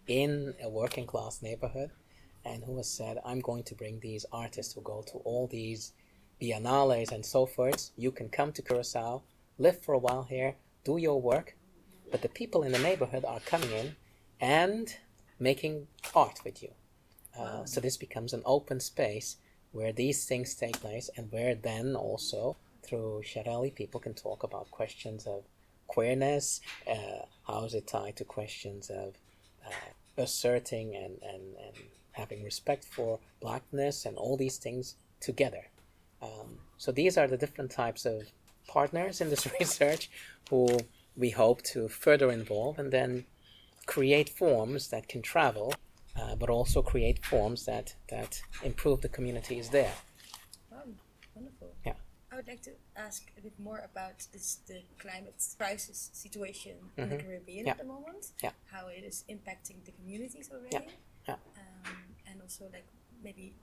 in 0.07 0.53
a 0.64 0.70
working 0.70 1.05
class 1.05 1.41
neighborhood 1.41 1.91
and 2.43 2.64
who 2.64 2.78
has 2.78 2.89
said, 2.89 3.20
I'm 3.24 3.39
going 3.39 3.64
to 3.64 3.76
bring 3.76 3.99
these 3.99 4.26
artists 4.32 4.74
who 4.74 4.82
go 4.82 5.03
to 5.12 5.18
all 5.20 5.47
these 5.47 5.93
biennales 6.41 7.12
and 7.12 7.26
so 7.26 7.45
forth. 7.45 7.91
You 7.95 8.12
can 8.12 8.30
come 8.30 8.51
to 8.53 8.62
Curacao, 8.62 9.22
live 9.59 9.82
for 9.82 9.93
a 9.93 9.99
while 9.99 10.24
here, 10.24 10.55
do 10.84 10.97
your 10.97 11.22
work, 11.22 11.55
but 12.09 12.22
the 12.22 12.30
people 12.30 12.64
in 12.64 12.72
the 12.72 12.80
neighborhood 12.80 13.24
are 13.26 13.39
coming 13.41 13.72
in 13.72 13.95
and 14.39 14.95
making 15.39 15.88
art 16.16 16.39
with 16.43 16.64
you. 16.64 16.72
Uh, 17.38 17.64
so 17.66 17.80
this 17.80 17.97
becomes 17.97 18.34
an 18.34 18.41
open 18.45 18.80
space 18.80 19.38
where 19.72 19.93
these 19.93 20.26
things 20.26 20.55
take 20.55 20.80
place 20.80 21.09
and 21.15 21.32
where 21.32 21.55
then 21.55 21.95
also 21.95 22.57
through 22.84 23.24
Sharali 23.26 23.74
people 23.74 23.99
can 23.99 24.13
talk 24.13 24.43
about 24.43 24.72
questions 24.72 25.26
of 25.26 25.43
queerness, 25.88 26.61
uh, 26.89 27.26
how 27.47 27.65
is 27.65 27.74
it 27.74 27.88
tied 27.88 28.15
to 28.17 28.24
questions 28.24 28.89
of 28.89 29.15
uh, 29.65 29.72
asserting 30.22 30.95
and, 30.95 31.17
and, 31.22 31.55
and 31.65 31.76
having 32.11 32.43
respect 32.43 32.84
for 32.84 33.19
blackness 33.39 34.05
and 34.05 34.17
all 34.17 34.38
these 34.38 34.57
things 34.57 34.95
together. 35.19 35.67
Um, 36.22 36.59
so 36.78 36.91
these 36.91 37.17
are 37.17 37.28
the 37.28 37.38
different 37.38 37.72
types 37.72 38.05
of 38.05 38.24
partners 38.67 39.22
in 39.22 39.30
this 39.30 39.47
research 39.59 40.09
who 40.49 40.67
we 41.15 41.30
hope 41.30 41.61
to 41.61 41.88
further 41.88 42.32
involve 42.32 42.80
and 42.80 42.91
then 42.91 43.26
create 43.86 44.30
forms 44.30 44.89
that 44.89 45.07
can 45.07 45.22
travel, 45.22 45.74
uh, 46.20 46.36
but 46.36 46.49
also 46.49 46.82
create 46.82 47.26
forms 47.26 47.66
that, 47.66 47.95
that 48.09 48.41
improve 48.64 49.01
the 49.01 49.09
communities 49.09 49.70
there. 49.70 49.93
Wow, 50.72 50.84
wonderful. 51.36 51.74
Yeah. 51.86 51.93
I 52.32 52.36
would 52.38 52.47
like 52.47 52.62
to 52.64 52.72
ask 52.95 53.32
a 53.38 53.41
bit 53.41 53.53
more 53.59 53.82
about 53.84 54.26
this 54.32 54.59
the 54.68 54.82
climate 54.99 55.43
crisis 55.57 56.09
situation 56.14 56.74
mm-hmm. 56.74 57.01
in 57.01 57.09
the 57.09 57.16
mm-hmm. 57.16 57.28
Caribbean 57.28 57.66
yeah. 57.66 57.72
at 57.72 57.78
the 57.78 57.84
moment. 57.84 58.28
Yeah. 58.41 58.51
How 58.72 58.88
it 58.88 59.03
is 59.03 59.26
impacting 59.30 59.84
the 59.86 59.91
communities 59.91 60.49
already. 60.51 60.70
Yeah. 60.72 60.82
yeah. 61.28 61.34
Um, 61.34 61.93
and 62.28 62.41
also 62.41 62.66
like 62.72 62.88
maybe 63.24 63.53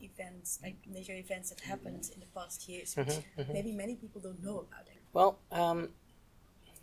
events 0.00 0.60
like 0.62 0.76
major 0.92 1.14
events 1.14 1.50
that 1.50 1.60
happened 1.60 2.10
in 2.14 2.20
the 2.20 2.26
past 2.34 2.68
years, 2.68 2.94
which 2.96 3.08
mm-hmm, 3.08 3.40
mm-hmm. 3.40 3.52
maybe 3.52 3.72
many 3.72 3.96
people 3.96 4.20
don't 4.20 4.42
know 4.42 4.58
about 4.58 4.86
it. 4.86 5.00
Well, 5.12 5.38
um, 5.50 5.88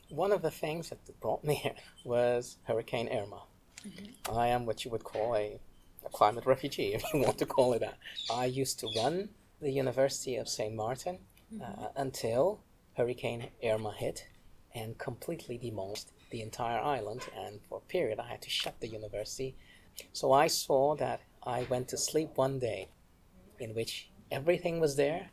one 0.10 0.32
of 0.32 0.42
the 0.42 0.52
things 0.52 0.90
that 0.90 1.00
brought 1.20 1.44
me 1.44 1.56
here 1.64 1.76
was 2.04 2.58
Hurricane 2.64 3.10
Irma. 3.10 3.42
Mm-hmm. 3.86 4.38
I 4.38 4.48
am 4.48 4.66
what 4.66 4.84
you 4.84 4.92
would 4.92 5.04
call 5.04 5.36
a, 5.36 5.60
a 6.06 6.10
climate 6.10 6.46
refugee, 6.46 6.94
if 6.96 7.04
you 7.14 7.22
want 7.22 7.38
to 7.40 7.46
call 7.46 7.74
it 7.74 7.80
that. 7.80 7.98
I 8.32 8.46
used 8.46 8.80
to 8.80 8.88
run 8.96 9.30
the 9.62 9.72
University 9.72 10.36
of 10.36 10.50
St. 10.50 10.76
Martin 10.76 11.20
uh, 11.62 11.66
mm-hmm. 11.66 11.84
until 11.96 12.62
Hurricane 12.98 13.50
Irma 13.64 13.94
hit 13.94 14.28
and 14.74 14.98
completely 14.98 15.58
demolished 15.58 16.12
the 16.32 16.42
entire 16.42 16.80
island. 16.80 17.22
And 17.38 17.60
for 17.70 17.78
a 17.78 17.92
period, 17.92 18.20
I 18.20 18.28
had 18.28 18.42
to 18.42 18.50
shut 18.50 18.80
the 18.80 18.88
university. 18.88 19.56
So 20.12 20.34
I 20.34 20.48
saw 20.48 20.96
that 20.96 21.22
I 21.44 21.66
went 21.70 21.88
to 21.90 21.98
sleep 21.98 22.32
one 22.36 22.60
day 22.60 22.90
in 23.60 23.74
which 23.74 24.10
everything 24.32 24.80
was 24.80 24.98
there, 24.98 25.30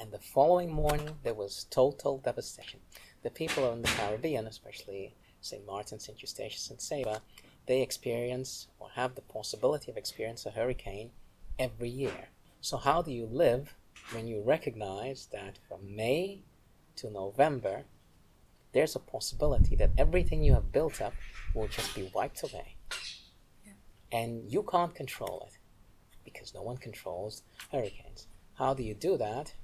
and 0.00 0.12
the 0.12 0.18
following 0.18 0.72
morning 0.72 1.16
there 1.24 1.34
was 1.34 1.66
total 1.70 2.18
devastation 2.18 2.80
the 3.22 3.30
people 3.30 3.72
in 3.72 3.82
the 3.82 3.88
Caribbean, 3.88 4.46
especially 4.46 5.14
St. 5.40 5.64
Martin, 5.66 5.98
St. 5.98 6.20
Eustatius, 6.20 6.70
and 6.70 6.80
Saba, 6.80 7.20
they 7.70 7.82
experience 7.82 8.66
or 8.80 8.88
have 8.96 9.14
the 9.14 9.20
possibility 9.20 9.92
of 9.92 9.96
experiencing 9.96 10.50
a 10.50 10.54
hurricane 10.56 11.12
every 11.56 11.88
year. 11.88 12.30
So 12.60 12.76
how 12.76 13.00
do 13.00 13.12
you 13.12 13.26
live 13.26 13.76
when 14.12 14.26
you 14.26 14.42
recognize 14.42 15.28
that 15.30 15.60
from 15.68 15.94
May 15.94 16.42
to 16.96 17.08
November, 17.08 17.84
there's 18.72 18.96
a 18.96 18.98
possibility 18.98 19.76
that 19.76 19.92
everything 19.96 20.42
you 20.42 20.52
have 20.54 20.72
built 20.72 21.00
up 21.00 21.14
will 21.54 21.68
just 21.68 21.94
be 21.94 22.10
wiped 22.12 22.42
away. 22.42 22.74
Yeah. 23.64 23.74
And 24.10 24.50
you 24.50 24.64
can't 24.64 24.92
control 24.92 25.48
it 25.48 25.58
because 26.24 26.52
no 26.52 26.62
one 26.62 26.76
controls 26.76 27.44
hurricanes. 27.70 28.26
How 28.54 28.74
do 28.74 28.82
you 28.82 28.94
do 28.94 29.16
that? 29.18 29.54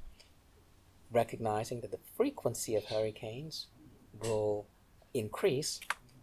recognizing 1.13 1.81
that 1.81 1.91
the 1.91 2.01
frequency 2.17 2.75
of 2.75 2.85
hurricanes 2.85 3.69
will 4.23 4.67
increase 5.15 5.81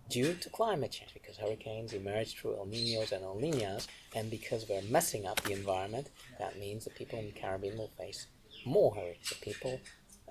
due 0.10 0.34
to 0.34 0.50
climate 0.50 0.92
change 0.92 1.14
because 1.14 1.38
hurricanes 1.38 1.94
emerge 1.94 2.36
through 2.36 2.58
El 2.58 2.66
Ninos 2.66 3.12
and 3.12 3.24
El 3.24 3.36
Ninas, 3.36 3.88
and 4.16 4.30
because 4.30 4.68
we're 4.68 4.82
messing 4.84 5.26
up 5.26 5.42
the 5.44 5.54
environment, 5.54 6.10
that 6.40 6.60
means 6.60 6.84
that 6.84 6.96
people 6.96 7.20
in 7.20 7.26
the 7.26 7.32
Caribbean 7.40 7.78
will 7.78 7.92
face 7.98 8.28
more 8.66 8.94
hurricanes. 8.94 9.30
The 9.30 9.36
people 9.36 9.80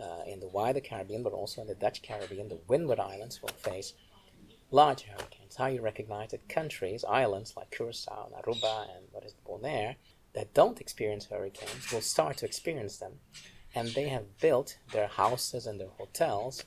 uh, 0.00 0.22
in 0.26 0.40
the 0.40 0.48
wider 0.48 0.80
Caribbean, 0.80 1.22
but 1.22 1.32
also 1.32 1.60
in 1.62 1.66
the 1.66 1.74
Dutch 1.74 2.02
Caribbean, 2.02 2.48
the 2.48 2.60
Windward 2.68 3.00
Islands 3.00 3.40
will 3.42 3.48
face 3.50 3.94
larger 4.70 5.08
hurricanes. 5.08 5.56
How 5.56 5.66
you 5.66 5.82
recognize 5.82 6.30
that 6.30 6.48
countries, 6.48 7.04
islands 7.04 7.54
like 7.56 7.70
Curacao 7.70 8.30
Aruba 8.42 8.96
and 8.96 9.06
what 9.10 9.24
is 9.24 9.34
Bonaire, 9.46 9.96
that 10.34 10.54
don't 10.54 10.80
experience 10.80 11.26
hurricanes 11.26 11.92
will 11.92 12.00
start 12.00 12.38
to 12.38 12.46
experience 12.46 12.96
them 12.96 13.12
and 13.74 13.88
they 13.88 14.08
have 14.08 14.38
built 14.38 14.78
their 14.92 15.06
houses 15.06 15.66
and 15.66 15.80
their 15.80 15.88
hotels 15.98 16.64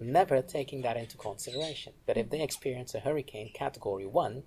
never 0.00 0.42
taking 0.42 0.82
that 0.82 0.96
into 0.96 1.16
consideration. 1.16 1.92
That 2.06 2.16
if 2.16 2.30
they 2.30 2.42
experience 2.42 2.94
a 2.94 3.00
hurricane 3.00 3.50
category 3.54 4.06
1, 4.06 4.42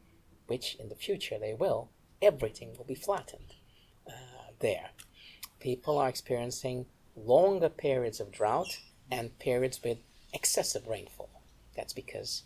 which 0.47 0.76
in 0.76 0.89
the 0.89 0.95
future 0.95 1.38
they 1.39 1.54
will, 1.54 1.89
everything 2.22 2.76
will 2.78 2.86
be 2.86 2.95
flattened 2.95 3.56
uh, 4.08 4.51
there. 4.60 4.91
People 5.60 5.97
are 5.97 6.10
experiencing 6.10 6.86
longer 7.16 7.70
periods 7.70 8.20
of 8.20 8.32
drought 8.32 8.80
and 9.12 9.38
periods 9.39 9.80
with 9.84 9.99
excessive 10.34 10.88
rainfall. 10.88 11.30
That's 11.76 11.93
because 11.93 12.43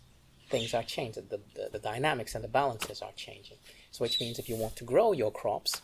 things 0.50 0.74
are 0.74 0.82
changing, 0.82 1.28
the, 1.28 1.40
the, 1.54 1.70
the 1.72 1.78
dynamics 1.78 2.34
and 2.34 2.42
the 2.42 2.48
balances 2.48 3.02
are 3.02 3.12
changing. 3.16 3.58
So, 3.90 4.04
which 4.04 4.20
means 4.20 4.38
if 4.38 4.48
you 4.48 4.56
want 4.56 4.76
to 4.76 4.84
grow 4.84 5.12
your 5.12 5.32
crops, 5.32 5.82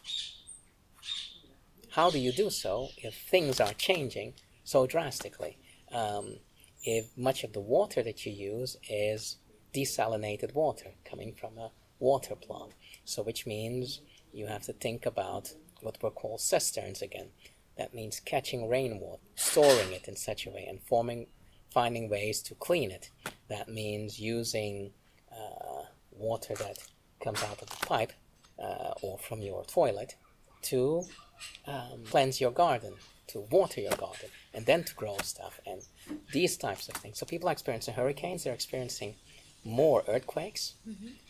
how 1.91 2.11
do 2.11 2.18
you 2.18 2.33
do 2.33 2.51
so 2.51 2.89
if 2.97 3.14
things 3.14 3.61
are 3.61 3.72
changing 3.72 4.35
so 4.64 4.87
drastically? 4.87 5.59
Um, 5.93 6.39
if 6.85 7.16
much 7.16 7.45
of 7.45 7.53
the 7.53 7.61
water 7.61 8.03
that 8.03 8.24
you 8.24 8.32
use 8.32 8.76
is 8.89 9.39
desalinated 9.74 10.55
water 10.55 10.91
coming 11.05 11.35
from 11.35 11.59
a 11.59 11.70
water 11.99 12.35
plant, 12.37 12.72
so 13.05 13.22
which 13.22 13.47
means 13.47 14.01
you 14.32 14.47
have 14.47 14.62
to 14.62 14.72
think 14.72 15.07
about 15.07 15.55
what 15.80 16.03
were 16.03 16.11
called 16.11 16.41
cisterns 16.41 17.03
again. 17.03 17.28
That 17.76 17.95
means 17.95 18.20
catching 18.20 18.68
rainwater, 18.68 19.22
storing 19.35 19.93
it 19.93 20.07
in 20.07 20.16
such 20.16 20.47
a 20.47 20.51
way, 20.51 20.66
and 20.68 20.80
forming, 20.82 21.26
finding 21.72 22.09
ways 22.09 22.41
to 22.43 22.55
clean 22.55 22.91
it. 22.91 23.11
That 23.49 23.68
means 23.68 24.20
using 24.20 24.93
uh, 25.32 25.82
water 26.12 26.55
that 26.55 26.78
comes 27.22 27.43
out 27.43 27.61
of 27.62 27.68
the 27.70 27.87
pipe 27.87 28.12
uh, 28.59 28.93
or 29.03 29.18
from 29.18 29.41
your 29.41 29.64
toilet 29.64 30.14
to 30.62 31.05
um, 31.66 32.05
cleanse 32.09 32.41
your 32.41 32.53
garden, 32.53 32.95
to 33.29 33.41
water 33.51 33.81
your 33.81 33.97
garden, 33.97 34.29
and 34.53 34.66
then 34.66 34.85
to 34.85 34.95
grow 34.95 35.16
stuff, 35.22 35.61
and 35.66 35.83
these 36.33 36.57
types 36.57 36.89
of 36.89 36.95
things. 36.97 37.18
So 37.18 37.27
people 37.27 37.49
are 37.49 37.53
experiencing 37.53 37.95
hurricanes, 37.95 38.45
they're 38.45 38.55
experiencing 38.55 39.16
more 39.64 40.05
earthquakes, 40.09 40.75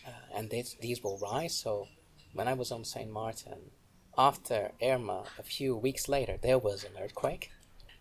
uh, 0.07 0.11
and 0.37 0.51
this, 0.51 0.77
these 0.81 1.03
will 1.03 1.19
rise. 1.19 1.57
So 1.57 1.89
when 2.33 2.49
I 2.49 2.55
was 2.55 2.73
on 2.73 2.85
St. 2.85 3.11
Martin, 3.11 3.71
after 4.19 4.73
Irma, 4.83 5.25
a 5.39 5.43
few 5.43 5.77
weeks 5.77 6.09
later, 6.09 6.37
there 6.41 6.59
was 6.59 6.85
an 6.85 6.93
earthquake. 7.01 7.51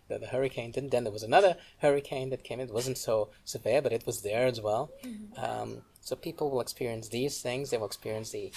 The, 0.08 0.18
the 0.18 0.26
hurricane 0.26 0.70
didn't. 0.70 0.90
Then 0.90 1.04
there 1.04 1.12
was 1.12 1.22
another 1.22 1.56
hurricane 1.78 2.30
that 2.30 2.44
came 2.44 2.60
in. 2.60 2.68
It 2.68 2.74
wasn't 2.74 2.98
so 2.98 3.30
severe, 3.44 3.80
but 3.80 3.92
it 3.92 4.06
was 4.06 4.22
there 4.22 4.46
as 4.46 4.60
well. 4.60 4.90
Um, 5.36 5.82
so 6.00 6.14
people 6.14 6.50
will 6.50 6.60
experience 6.60 7.08
these 7.08 7.40
things. 7.40 7.70
They 7.70 7.78
will 7.78 7.86
experience 7.86 8.30
the, 8.30 8.52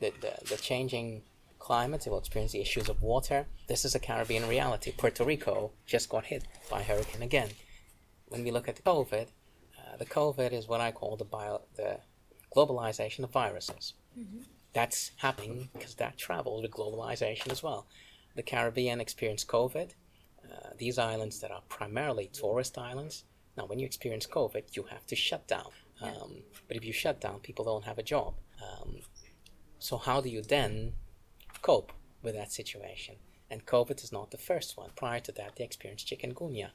the, 0.00 0.12
the, 0.20 0.32
the 0.50 0.56
changing 0.56 1.22
climate. 1.60 2.02
They 2.02 2.10
will 2.10 2.18
experience 2.18 2.52
the 2.52 2.60
issues 2.60 2.88
of 2.88 3.02
water. 3.02 3.46
This 3.68 3.84
is 3.84 3.94
a 3.94 4.00
Caribbean 4.00 4.48
reality. 4.48 4.92
Puerto 4.96 5.24
Rico 5.24 5.70
just 5.86 6.08
got 6.08 6.26
hit 6.26 6.44
by 6.68 6.80
a 6.80 6.84
hurricane 6.84 7.22
again. 7.22 7.50
When 8.28 8.42
we 8.42 8.50
look 8.50 8.68
at 8.68 8.76
the 8.76 8.82
COVID, 8.82 9.28
uh, 9.78 9.96
the 9.98 10.06
COVID 10.06 10.52
is 10.52 10.66
what 10.66 10.80
I 10.80 10.90
call 10.90 11.16
the 11.16 11.24
bio, 11.24 11.62
the 11.76 12.00
globalization 12.54 13.22
of 13.22 13.30
viruses. 13.30 13.94
That's 14.72 15.12
happening 15.16 15.68
because 15.72 15.94
that 15.96 16.18
travels 16.18 16.62
with 16.62 16.70
globalization 16.72 17.50
as 17.52 17.62
well. 17.62 17.86
The 18.34 18.42
Caribbean 18.42 19.00
experienced 19.00 19.48
COVID. 19.48 19.90
Uh, 20.44 20.70
these 20.78 20.98
islands 20.98 21.40
that 21.40 21.50
are 21.50 21.62
primarily 21.68 22.28
tourist 22.32 22.78
islands. 22.78 23.24
Now, 23.56 23.66
when 23.66 23.78
you 23.78 23.86
experience 23.86 24.26
COVID, 24.26 24.76
you 24.76 24.84
have 24.84 25.06
to 25.06 25.16
shut 25.16 25.46
down. 25.46 25.70
Um, 26.00 26.42
but 26.66 26.76
if 26.76 26.84
you 26.84 26.92
shut 26.92 27.20
down, 27.20 27.40
people 27.40 27.64
don't 27.64 27.84
have 27.84 27.98
a 27.98 28.02
job. 28.02 28.34
Um, 28.62 29.00
so 29.78 29.96
how 29.96 30.20
do 30.20 30.28
you 30.28 30.42
then 30.42 30.92
cope 31.62 31.92
with 32.22 32.34
that 32.34 32.52
situation? 32.52 33.16
And 33.50 33.66
COVID 33.66 34.02
is 34.02 34.12
not 34.12 34.30
the 34.30 34.38
first 34.38 34.76
one. 34.76 34.90
Prior 34.96 35.20
to 35.20 35.32
that, 35.32 35.56
they 35.56 35.64
experienced 35.64 36.08
chikungunya, 36.08 36.70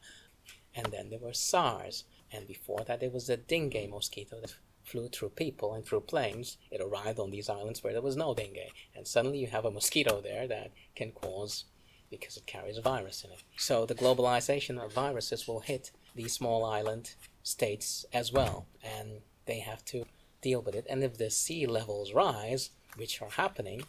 and 0.73 0.87
then 0.87 1.09
there 1.09 1.19
was 1.19 1.39
SARS, 1.39 2.03
and 2.31 2.47
before 2.47 2.83
that, 2.85 2.99
there 2.99 3.09
was 3.09 3.27
the 3.27 3.37
dengue 3.37 3.89
mosquito 3.89 4.41
that 4.41 4.55
flew 4.83 5.07
through 5.07 5.29
people 5.29 5.73
and 5.73 5.85
through 5.85 6.01
planes. 6.01 6.57
It 6.69 6.81
arrived 6.81 7.19
on 7.19 7.31
these 7.31 7.49
islands 7.49 7.83
where 7.83 7.93
there 7.93 8.01
was 8.01 8.17
no 8.17 8.33
dengue, 8.33 8.71
and 8.95 9.07
suddenly 9.07 9.39
you 9.39 9.47
have 9.47 9.65
a 9.65 9.71
mosquito 9.71 10.21
there 10.21 10.47
that 10.47 10.71
can 10.95 11.11
cause 11.11 11.65
because 12.09 12.37
it 12.37 12.45
carries 12.45 12.77
a 12.77 12.81
virus 12.81 13.23
in 13.23 13.31
it. 13.31 13.43
So 13.57 13.85
the 13.85 13.95
globalization 13.95 14.77
of 14.83 14.93
viruses 14.93 15.47
will 15.47 15.61
hit 15.61 15.91
these 16.13 16.33
small 16.33 16.63
island 16.63 17.15
states 17.41 18.05
as 18.13 18.31
well, 18.31 18.67
and 18.83 19.21
they 19.45 19.59
have 19.59 19.83
to 19.85 20.05
deal 20.41 20.61
with 20.61 20.75
it. 20.75 20.85
And 20.89 21.03
if 21.03 21.17
the 21.17 21.29
sea 21.29 21.65
levels 21.65 22.13
rise, 22.13 22.69
which 22.95 23.21
are 23.21 23.29
happening, 23.29 23.83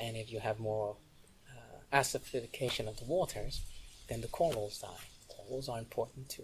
and 0.00 0.16
if 0.16 0.32
you 0.32 0.40
have 0.40 0.58
more 0.58 0.96
uh, 1.48 1.96
acidification 1.96 2.88
of 2.88 2.98
the 2.98 3.04
waters, 3.04 3.62
then 4.08 4.20
the 4.20 4.28
corals 4.28 4.78
die. 4.78 4.88
Corals 5.28 5.68
are 5.68 5.78
important 5.78 6.28
to 6.30 6.42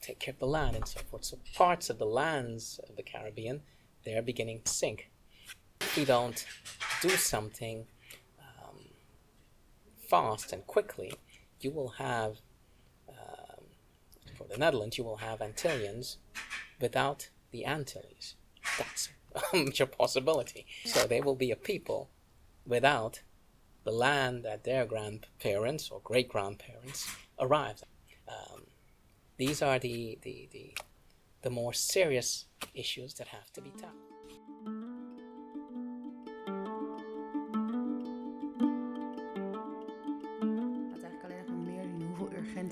take 0.00 0.18
care 0.18 0.32
of 0.32 0.38
the 0.38 0.46
land 0.46 0.76
and 0.76 0.86
so 0.86 1.00
forth. 1.10 1.24
So 1.24 1.38
parts 1.54 1.90
of 1.90 1.98
the 1.98 2.06
lands 2.06 2.80
of 2.88 2.96
the 2.96 3.02
Caribbean, 3.02 3.62
they 4.04 4.14
are 4.14 4.22
beginning 4.22 4.62
to 4.64 4.70
sink. 4.70 5.10
If 5.80 5.96
we 5.96 6.04
don't 6.04 6.44
do 7.02 7.10
something 7.10 7.86
um, 8.40 8.78
fast 10.08 10.52
and 10.52 10.66
quickly, 10.66 11.12
you 11.60 11.70
will 11.70 11.94
have, 11.98 12.38
um, 13.08 13.64
for 14.36 14.46
the 14.48 14.56
Netherlands, 14.56 14.98
you 14.98 15.04
will 15.04 15.18
have 15.18 15.40
Antillians 15.40 16.16
without 16.80 17.28
the 17.50 17.64
Antilles. 17.64 18.34
That's 18.78 19.08
a 19.52 19.56
major 19.56 19.86
possibility. 19.86 20.66
So 20.84 21.06
they 21.06 21.20
will 21.20 21.36
be 21.36 21.50
a 21.50 21.56
people 21.56 22.10
without 22.68 23.22
the 23.84 23.90
land 23.90 24.44
that 24.44 24.64
their 24.64 24.84
grandparents 24.84 25.90
or 25.90 26.00
great 26.04 26.28
grandparents 26.28 27.08
arrived. 27.40 27.82
Um, 28.28 28.64
these 29.38 29.62
are 29.62 29.78
the, 29.78 30.18
the, 30.22 30.48
the, 30.52 30.76
the 31.42 31.50
more 31.50 31.72
serious 31.72 32.44
issues 32.74 33.14
that 33.14 33.28
have 33.28 33.50
to 33.54 33.62
be 33.62 33.70
tackled. 33.70 34.77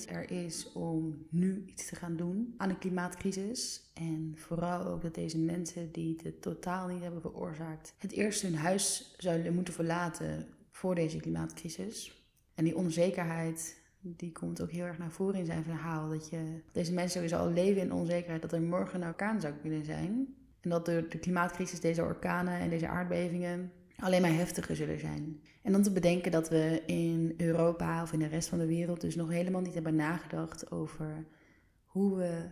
Er 0.05 0.31
is 0.31 0.73
om 0.73 1.27
nu 1.31 1.65
iets 1.67 1.87
te 1.87 1.97
gaan 1.97 2.17
doen 2.17 2.55
aan 2.57 2.69
de 2.69 2.79
klimaatcrisis. 2.79 3.91
En 3.95 4.33
vooral 4.37 4.85
ook 4.85 5.03
dat 5.03 5.15
deze 5.15 5.39
mensen 5.39 5.93
die 5.93 6.21
het 6.23 6.43
totaal 6.43 6.89
niet 6.89 7.03
hebben 7.03 7.21
veroorzaakt, 7.21 7.95
het 7.99 8.13
eerst 8.13 8.43
hun 8.43 8.57
huis 8.57 9.15
zouden 9.19 9.55
moeten 9.55 9.75
verlaten 9.75 10.47
voor 10.71 10.95
deze 10.95 11.19
klimaatcrisis. 11.19 12.25
En 12.55 12.65
die 12.65 12.77
onzekerheid, 12.77 13.81
die 14.01 14.33
komt 14.33 14.61
ook 14.61 14.71
heel 14.71 14.85
erg 14.85 14.99
naar 14.99 15.11
voren 15.11 15.39
in 15.39 15.47
zijn 15.47 15.65
verhaal. 15.65 16.09
Dat 16.09 16.29
je, 16.29 16.61
deze 16.73 16.93
mensen 16.93 17.13
sowieso 17.21 17.37
al 17.37 17.53
leven 17.53 17.83
in 17.83 17.93
onzekerheid 17.93 18.43
dat 18.43 18.53
er 18.53 18.63
morgen 18.63 19.01
een 19.01 19.09
orkaan 19.09 19.41
zou 19.41 19.55
kunnen 19.61 19.85
zijn. 19.85 20.35
En 20.61 20.71
dat 20.71 20.87
door 20.87 21.09
de 21.09 21.19
klimaatcrisis, 21.19 21.81
deze 21.81 22.03
orkanen 22.03 22.59
en 22.59 22.71
deze 22.71 22.89
aardbevingen 22.89 23.73
alleen 23.99 24.21
maar 24.21 24.35
heftiger 24.35 24.77
zullen 24.77 25.01
zijn. 25.01 25.41
En 25.63 25.73
dan 25.73 25.83
te 25.83 25.93
bedenken 25.93 26.31
dat 26.31 26.49
we 26.49 26.83
in 26.87 27.35
Europa 27.37 28.03
of 28.03 28.13
in 28.13 28.19
de 28.19 28.27
rest 28.27 28.49
van 28.49 28.59
de 28.59 28.67
wereld 28.67 29.01
dus 29.01 29.15
nog 29.15 29.31
helemaal 29.31 29.61
niet 29.61 29.75
hebben 29.75 29.95
nagedacht 29.95 30.71
over 30.71 31.27
hoe 31.85 32.17
we 32.17 32.45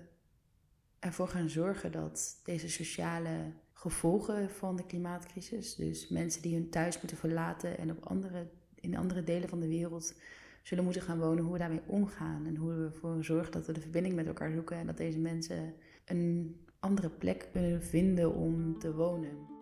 ervoor 0.99 1.29
gaan 1.29 1.49
zorgen 1.49 1.93
dat 1.93 2.41
deze 2.45 2.69
sociale 2.69 3.53
gevolgen 3.73 4.51
van 4.51 4.77
de 4.77 4.87
klimaatcrisis, 4.87 5.75
dus 5.75 6.09
mensen 6.09 6.43
die 6.43 6.55
hun 6.55 6.71
thuis 6.71 6.99
moeten 7.01 7.17
verlaten 7.17 7.79
en 7.79 7.91
op 7.91 8.05
andere, 8.05 8.49
in 8.75 8.97
andere 8.97 9.25
delen 9.25 9.49
van 9.49 9.61
de 9.61 9.69
wereld 9.69 10.15
zullen 10.63 10.85
moeten 10.85 11.03
gaan 11.03 11.19
wonen, 11.19 11.45
hoe 11.45 11.53
we 11.53 11.59
daarmee 11.59 11.83
omgaan 11.87 12.47
en 12.47 12.57
hoe 12.57 12.75
we 12.75 12.85
ervoor 12.85 13.25
zorgen 13.25 13.53
dat 13.53 13.67
we 13.67 13.73
de 13.73 13.81
verbinding 13.81 14.15
met 14.15 14.27
elkaar 14.27 14.53
zoeken 14.53 14.77
en 14.77 14.87
dat 14.87 14.97
deze 14.97 15.19
mensen 15.19 15.75
een 16.05 16.57
andere 16.81 17.11
plek 17.11 17.49
kunnen 17.53 17.83
vinden 17.83 18.35
om 18.35 18.79
te 18.79 18.95
wonen. 18.95 19.54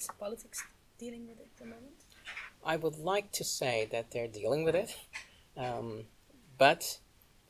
Is 0.00 0.08
politics 0.18 0.62
dealing 0.98 1.26
with 1.26 1.38
it 1.38 1.48
at 1.52 1.56
the 1.58 1.66
moment? 1.66 2.04
I 2.64 2.76
would 2.76 2.96
like 2.96 3.32
to 3.32 3.44
say 3.44 3.88
that 3.90 4.10
they're 4.10 4.28
dealing 4.28 4.64
with 4.64 4.74
it, 4.74 4.96
um, 5.56 6.04
but 6.58 6.98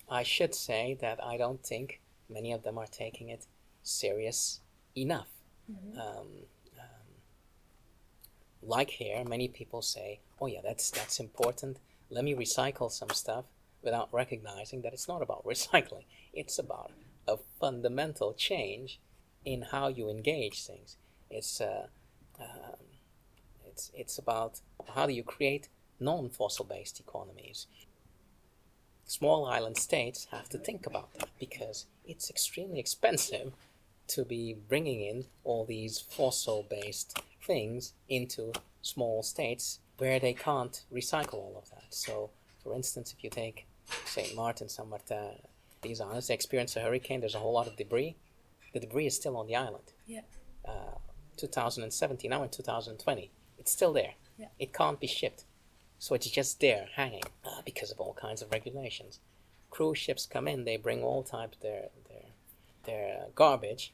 I 0.08 0.22
should 0.22 0.54
say 0.54 0.96
that 1.00 1.22
I 1.22 1.36
don't 1.36 1.64
think 1.64 2.00
many 2.28 2.52
of 2.52 2.62
them 2.62 2.78
are 2.78 2.86
taking 2.86 3.28
it 3.28 3.46
serious 3.82 4.60
enough. 4.96 5.28
Um, 5.96 6.28
um, 6.78 7.08
like 8.62 8.90
here, 8.90 9.24
many 9.24 9.48
people 9.48 9.82
say, 9.82 10.20
"Oh 10.40 10.46
yeah, 10.46 10.60
that's 10.62 10.90
that's 10.90 11.20
important. 11.20 11.78
Let 12.08 12.24
me 12.24 12.34
recycle 12.34 12.90
some 12.90 13.10
stuff," 13.10 13.44
without 13.82 14.08
recognizing 14.12 14.82
that 14.82 14.92
it's 14.92 15.08
not 15.08 15.22
about 15.22 15.44
recycling. 15.54 16.06
It's 16.32 16.58
about 16.58 16.90
a 17.28 17.36
fundamental 17.60 18.32
change 18.34 19.00
in 19.44 19.62
how 19.62 19.88
you 19.88 20.10
engage 20.10 20.66
things. 20.66 20.96
It's 21.30 21.60
uh, 21.60 21.86
um, 22.40 22.76
it's 23.66 23.90
it's 23.94 24.18
about 24.18 24.60
how 24.94 25.06
do 25.06 25.12
you 25.12 25.22
create 25.22 25.68
non-fossil 25.98 26.64
based 26.64 27.00
economies. 27.00 27.66
Small 29.04 29.44
island 29.46 29.76
states 29.76 30.28
have 30.30 30.48
to 30.50 30.58
think 30.58 30.86
about 30.86 31.12
that 31.14 31.28
because 31.38 31.86
it's 32.04 32.30
extremely 32.30 32.78
expensive 32.78 33.52
to 34.08 34.24
be 34.24 34.56
bringing 34.68 35.00
in 35.00 35.24
all 35.44 35.64
these 35.64 35.98
fossil 35.98 36.66
based 36.68 37.18
things 37.42 37.92
into 38.08 38.52
small 38.82 39.22
states 39.22 39.80
where 39.98 40.18
they 40.18 40.32
can't 40.32 40.84
recycle 40.92 41.34
all 41.34 41.54
of 41.62 41.70
that. 41.70 41.86
So, 41.90 42.30
for 42.62 42.74
instance, 42.74 43.14
if 43.16 43.22
you 43.22 43.30
take 43.30 43.66
St. 44.06 44.34
Martin, 44.34 44.68
San 44.68 44.88
Martin, 44.88 45.36
these 45.82 46.00
islands, 46.00 46.28
they 46.28 46.34
experience 46.34 46.76
a 46.76 46.80
hurricane, 46.80 47.20
there's 47.20 47.34
a 47.34 47.38
whole 47.38 47.52
lot 47.52 47.66
of 47.66 47.76
debris. 47.76 48.16
The 48.72 48.80
debris 48.80 49.06
is 49.06 49.16
still 49.16 49.36
on 49.36 49.46
the 49.46 49.56
island. 49.56 49.92
Yeah. 50.06 50.20
Uh, 50.66 50.98
2017, 51.40 52.30
now 52.30 52.42
in 52.42 52.48
2020, 52.48 53.30
it's 53.58 53.72
still 53.72 53.92
there. 53.92 54.14
Yeah. 54.38 54.46
It 54.58 54.72
can't 54.72 55.00
be 55.00 55.06
shipped. 55.06 55.44
So 55.98 56.14
it's 56.14 56.30
just 56.30 56.60
there, 56.60 56.88
hanging, 56.94 57.24
uh, 57.44 57.60
because 57.64 57.90
of 57.90 58.00
all 58.00 58.14
kinds 58.14 58.40
of 58.40 58.50
regulations. 58.50 59.20
Cruise 59.70 59.98
ships 59.98 60.26
come 60.26 60.48
in, 60.48 60.64
they 60.64 60.76
bring 60.76 61.02
all 61.02 61.22
types 61.22 61.56
of 61.56 61.62
their, 61.62 61.88
their, 62.08 62.24
their 62.84 63.16
uh, 63.18 63.24
garbage. 63.34 63.92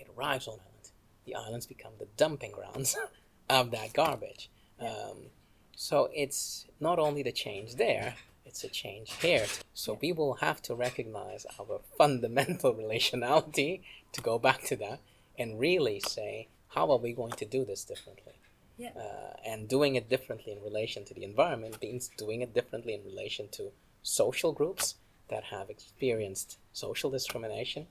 It 0.00 0.08
arrives 0.16 0.48
on 0.48 0.54
island. 0.54 0.90
The 1.26 1.34
islands 1.34 1.66
become 1.66 1.92
the 1.98 2.08
dumping 2.16 2.52
grounds 2.52 2.96
of 3.50 3.70
that 3.72 3.92
garbage. 3.92 4.50
Um, 4.80 5.30
so 5.76 6.08
it's 6.14 6.66
not 6.80 6.98
only 6.98 7.22
the 7.22 7.32
change 7.32 7.76
there, 7.76 8.14
it's 8.46 8.64
a 8.64 8.68
change 8.68 9.12
here. 9.14 9.46
So 9.72 9.98
we 10.00 10.12
will 10.12 10.34
have 10.34 10.62
to 10.62 10.74
recognize 10.74 11.46
our 11.58 11.80
fundamental 11.98 12.74
relationality 12.82 13.82
to 14.12 14.20
go 14.20 14.38
back 14.38 14.62
to 14.64 14.76
that 14.76 15.00
and 15.38 15.58
really 15.58 16.00
say, 16.00 16.48
how 16.74 16.90
are 16.90 16.98
we 16.98 17.12
going 17.12 17.32
to 17.32 17.44
do 17.44 17.64
this 17.64 17.84
differently? 17.84 18.34
Yeah. 18.76 18.90
Uh, 18.96 19.34
and 19.46 19.68
doing 19.68 19.94
it 19.94 20.08
differently 20.08 20.52
in 20.52 20.62
relation 20.62 21.04
to 21.04 21.14
the 21.14 21.24
environment 21.24 21.80
means 21.80 22.10
doing 22.16 22.40
it 22.40 22.52
differently 22.54 22.94
in 22.94 23.04
relation 23.04 23.48
to 23.52 23.70
social 24.02 24.52
groups 24.52 24.96
that 25.28 25.44
have 25.44 25.70
experienced 25.70 26.58
social 26.72 27.10
discrimination, 27.10 27.86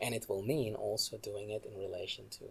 and 0.00 0.14
it 0.14 0.26
will 0.28 0.42
mean 0.42 0.74
also 0.74 1.18
doing 1.18 1.50
it 1.50 1.64
in 1.70 1.78
relation 1.78 2.24
to 2.30 2.44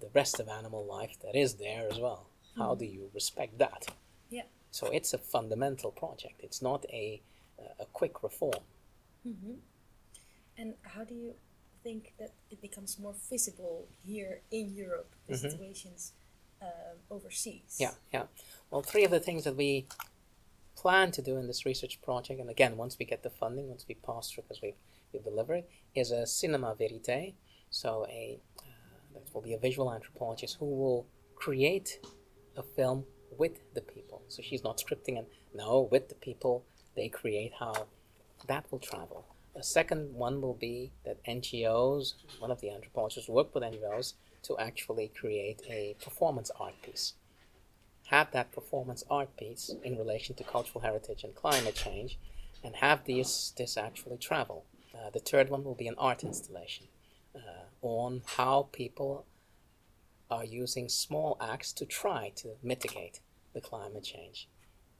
the 0.00 0.08
rest 0.14 0.40
of 0.40 0.48
animal 0.48 0.84
life 0.84 1.16
that 1.22 1.36
is 1.36 1.54
there 1.54 1.86
as 1.90 1.98
well. 1.98 2.26
How 2.56 2.74
do 2.74 2.84
you 2.84 3.10
respect 3.14 3.58
that? 3.58 3.86
Yeah. 4.28 4.42
So 4.70 4.88
it's 4.88 5.14
a 5.14 5.18
fundamental 5.18 5.92
project. 5.92 6.40
It's 6.40 6.60
not 6.60 6.84
a 6.90 7.22
a 7.78 7.86
quick 7.86 8.22
reform. 8.22 8.62
Mm-hmm. 9.26 9.54
And 10.56 10.74
how 10.82 11.04
do 11.04 11.14
you 11.14 11.34
think 11.82 12.14
that 12.18 12.32
it 12.50 12.60
becomes 12.60 12.98
more 12.98 13.14
visible 13.28 13.88
here 14.04 14.42
in 14.50 14.74
Europe, 14.74 15.14
the 15.26 15.34
Mhm. 15.34 15.50
situations 15.50 16.12
um, 16.62 16.98
overseas? 17.10 17.78
Yeah, 17.80 17.94
yeah. 18.12 18.26
Well, 18.70 18.82
three 18.82 19.04
of 19.04 19.10
the 19.10 19.20
things 19.20 19.44
that 19.44 19.56
we 19.56 19.86
plan 20.76 21.10
to 21.12 21.22
do 21.22 21.36
in 21.36 21.46
this 21.46 21.64
research 21.64 22.00
project, 22.02 22.38
and 22.40 22.50
again, 22.50 22.76
once 22.76 22.98
we 22.98 23.06
get 23.06 23.22
the 23.22 23.30
funding, 23.30 23.68
once 23.68 23.86
we 23.88 23.94
pass 23.94 24.30
through, 24.30 24.42
because 24.44 24.60
we've, 24.62 24.76
we've 25.12 25.24
delivered, 25.24 25.64
is 25.94 26.10
a 26.10 26.26
cinema 26.26 26.74
verite. 26.74 27.34
So 27.70 28.06
a 28.08 28.40
uh, 28.58 28.62
that 29.14 29.34
will 29.34 29.42
be 29.42 29.54
a 29.54 29.58
visual 29.58 29.92
anthropologist 29.92 30.56
who 30.58 30.66
will 30.66 31.06
create 31.34 32.00
a 32.56 32.62
film 32.62 33.06
with 33.38 33.60
the 33.74 33.80
people. 33.80 34.22
So 34.28 34.42
she's 34.42 34.64
not 34.64 34.78
scripting 34.78 35.18
and 35.18 35.26
no, 35.54 35.88
with 35.90 36.08
the 36.08 36.14
people, 36.14 36.64
they 36.94 37.08
create 37.08 37.52
how 37.58 37.86
that 38.46 38.70
will 38.70 38.78
travel. 38.80 39.24
A 39.60 39.62
second 39.62 40.14
one 40.14 40.40
will 40.40 40.54
be 40.54 40.90
that 41.04 41.22
NGOs, 41.24 42.14
one 42.38 42.50
of 42.50 42.62
the 42.62 42.70
anthropologists, 42.70 43.28
work 43.28 43.54
with 43.54 43.62
NGOs 43.62 44.14
to 44.44 44.56
actually 44.56 45.08
create 45.08 45.60
a 45.68 45.96
performance 46.02 46.50
art 46.58 46.80
piece. 46.80 47.12
Have 48.06 48.30
that 48.32 48.52
performance 48.52 49.04
art 49.10 49.36
piece 49.36 49.70
in 49.84 49.98
relation 49.98 50.34
to 50.36 50.44
cultural 50.44 50.80
heritage 50.80 51.24
and 51.24 51.34
climate 51.34 51.74
change, 51.74 52.18
and 52.64 52.76
have 52.76 53.04
these 53.04 53.52
this 53.58 53.76
actually 53.76 54.16
travel. 54.16 54.64
Uh, 54.94 55.10
the 55.10 55.18
third 55.18 55.50
one 55.50 55.62
will 55.62 55.74
be 55.74 55.88
an 55.88 55.94
art 55.98 56.24
installation 56.24 56.86
uh, 57.36 57.66
on 57.82 58.22
how 58.38 58.70
people 58.72 59.26
are 60.30 60.46
using 60.46 60.88
small 60.88 61.36
acts 61.38 61.70
to 61.74 61.84
try 61.84 62.32
to 62.36 62.56
mitigate 62.62 63.20
the 63.52 63.60
climate 63.60 64.04
change. 64.04 64.48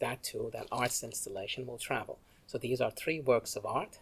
That 0.00 0.22
too, 0.22 0.50
that 0.52 0.66
arts 0.70 1.02
installation 1.02 1.66
will 1.66 1.78
travel. 1.78 2.18
So 2.46 2.58
these 2.58 2.82
are 2.82 2.90
three 2.90 3.20
works 3.20 3.56
of 3.56 3.64
art, 3.64 4.00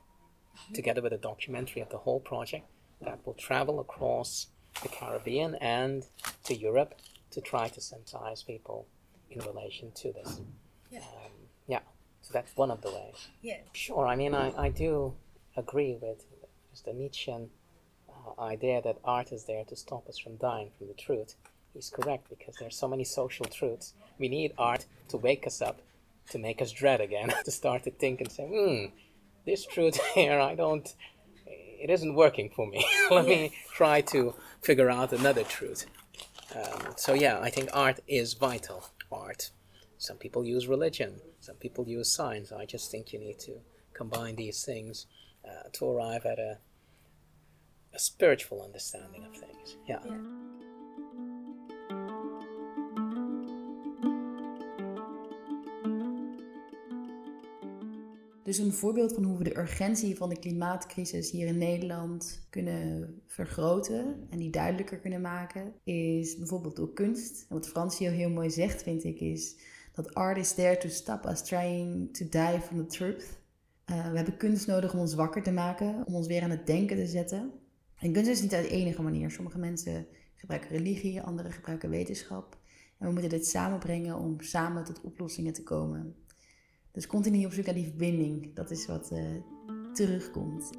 together 0.74 1.02
with 1.02 1.12
a 1.12 1.18
documentary 1.18 1.82
of 1.82 1.88
the 1.90 1.98
whole 1.98 2.20
project, 2.20 2.66
that 3.00 3.18
will 3.24 3.34
travel 3.34 3.80
across 3.80 4.48
the 4.82 4.88
Caribbean 4.88 5.54
and 5.56 6.04
to 6.44 6.54
Europe 6.54 6.94
to 7.30 7.40
try 7.40 7.68
to 7.68 7.80
sensitize 7.80 8.46
people 8.46 8.86
in 9.30 9.40
relation 9.40 9.92
to 9.92 10.12
this. 10.12 10.40
Yeah. 10.90 11.00
Um, 11.00 11.32
yeah, 11.66 11.80
so 12.22 12.32
that's 12.32 12.56
one 12.56 12.70
of 12.70 12.82
the 12.82 12.90
ways. 12.90 13.28
Yeah. 13.42 13.58
Sure, 13.72 14.06
I 14.06 14.16
mean, 14.16 14.34
I, 14.34 14.52
I 14.56 14.68
do 14.70 15.14
agree 15.56 15.98
with 16.00 16.24
the 16.84 16.92
Nietzschean 16.92 17.50
uh, 18.08 18.40
idea 18.40 18.80
that 18.82 18.98
art 19.04 19.32
is 19.32 19.44
there 19.44 19.64
to 19.64 19.76
stop 19.76 20.08
us 20.08 20.18
from 20.18 20.36
dying 20.36 20.70
from 20.78 20.86
the 20.86 20.94
truth. 20.94 21.34
He's 21.74 21.90
correct 21.90 22.28
because 22.28 22.56
there 22.56 22.68
are 22.68 22.72
so 22.72 22.88
many 22.88 23.04
social 23.04 23.46
truths. 23.46 23.94
We 24.18 24.28
need 24.28 24.52
art 24.56 24.86
to 25.08 25.16
wake 25.16 25.46
us 25.46 25.60
up, 25.60 25.80
to 26.30 26.38
make 26.38 26.62
us 26.62 26.72
dread 26.72 27.00
again, 27.00 27.32
to 27.44 27.50
start 27.50 27.82
to 27.84 27.90
think 27.90 28.20
and 28.20 28.30
say, 28.30 28.46
hmm, 28.46 28.96
this 29.48 29.66
truth 29.66 29.98
here, 30.14 30.38
I 30.38 30.54
don't, 30.54 30.86
it 31.46 31.90
isn't 31.90 32.14
working 32.14 32.50
for 32.54 32.66
me. 32.66 32.84
Let 33.10 33.26
me 33.26 33.52
try 33.74 34.00
to 34.02 34.34
figure 34.62 34.90
out 34.90 35.12
another 35.12 35.44
truth. 35.44 35.86
Um, 36.54 36.94
so, 36.96 37.14
yeah, 37.14 37.40
I 37.40 37.50
think 37.50 37.70
art 37.72 38.00
is 38.06 38.34
vital. 38.34 38.84
Art. 39.10 39.50
Some 39.96 40.18
people 40.18 40.44
use 40.44 40.68
religion, 40.68 41.20
some 41.40 41.56
people 41.56 41.88
use 41.88 42.14
science. 42.14 42.52
I 42.52 42.66
just 42.66 42.90
think 42.90 43.12
you 43.12 43.18
need 43.18 43.38
to 43.40 43.60
combine 43.94 44.36
these 44.36 44.64
things 44.64 45.06
uh, 45.44 45.68
to 45.72 45.86
arrive 45.86 46.24
at 46.24 46.38
a, 46.38 46.58
a 47.94 47.98
spiritual 47.98 48.62
understanding 48.62 49.24
of 49.24 49.32
things. 49.32 49.76
Yeah. 49.88 49.98
Yeah. 50.06 50.57
Dus 58.48 58.58
een 58.58 58.72
voorbeeld 58.72 59.12
van 59.12 59.24
hoe 59.24 59.38
we 59.38 59.44
de 59.44 59.58
urgentie 59.58 60.16
van 60.16 60.28
de 60.28 60.38
klimaatcrisis 60.38 61.30
hier 61.30 61.46
in 61.46 61.58
Nederland 61.58 62.46
kunnen 62.50 63.14
vergroten 63.26 64.26
en 64.30 64.38
die 64.38 64.50
duidelijker 64.50 64.98
kunnen 64.98 65.20
maken, 65.20 65.72
is 65.84 66.36
bijvoorbeeld 66.36 66.76
door 66.76 66.92
kunst. 66.92 67.46
En 67.48 67.54
wat 67.54 67.68
Fransio 67.68 68.10
heel 68.10 68.30
mooi 68.30 68.50
zegt, 68.50 68.82
vind 68.82 69.04
ik, 69.04 69.20
is 69.20 69.56
dat 69.92 70.14
art 70.14 70.38
is 70.38 70.54
there 70.54 70.76
to 70.76 70.88
stop 70.88 71.26
us 71.26 71.42
trying 71.42 72.14
to 72.16 72.26
die 72.28 72.60
from 72.60 72.78
the 72.78 72.86
truth. 72.86 73.24
Uh, 73.90 74.10
we 74.10 74.16
hebben 74.16 74.36
kunst 74.36 74.66
nodig 74.66 74.92
om 74.92 75.00
ons 75.00 75.14
wakker 75.14 75.42
te 75.42 75.52
maken, 75.52 76.06
om 76.06 76.14
ons 76.14 76.26
weer 76.26 76.42
aan 76.42 76.50
het 76.50 76.66
denken 76.66 76.96
te 76.96 77.06
zetten. 77.06 77.52
En 77.98 78.12
kunst 78.12 78.30
is 78.30 78.40
niet 78.40 78.50
de 78.50 78.68
enige 78.68 79.02
manier. 79.02 79.30
Sommige 79.30 79.58
mensen 79.58 80.06
gebruiken 80.34 80.70
religie, 80.70 81.22
anderen 81.22 81.52
gebruiken 81.52 81.90
wetenschap. 81.90 82.58
En 82.98 83.06
we 83.06 83.12
moeten 83.12 83.30
dit 83.30 83.46
samenbrengen 83.46 84.18
om 84.18 84.40
samen 84.40 84.84
tot 84.84 85.00
oplossingen 85.00 85.52
te 85.52 85.62
komen. 85.62 86.14
Dus 86.92 87.06
continu 87.06 87.44
op 87.44 87.52
zoek 87.52 87.64
naar 87.64 87.74
die 87.74 87.84
verbinding. 87.86 88.54
Dat 88.54 88.70
is 88.70 88.86
wat 88.86 89.10
uh, 89.12 89.24
terugkomt. 89.92 90.70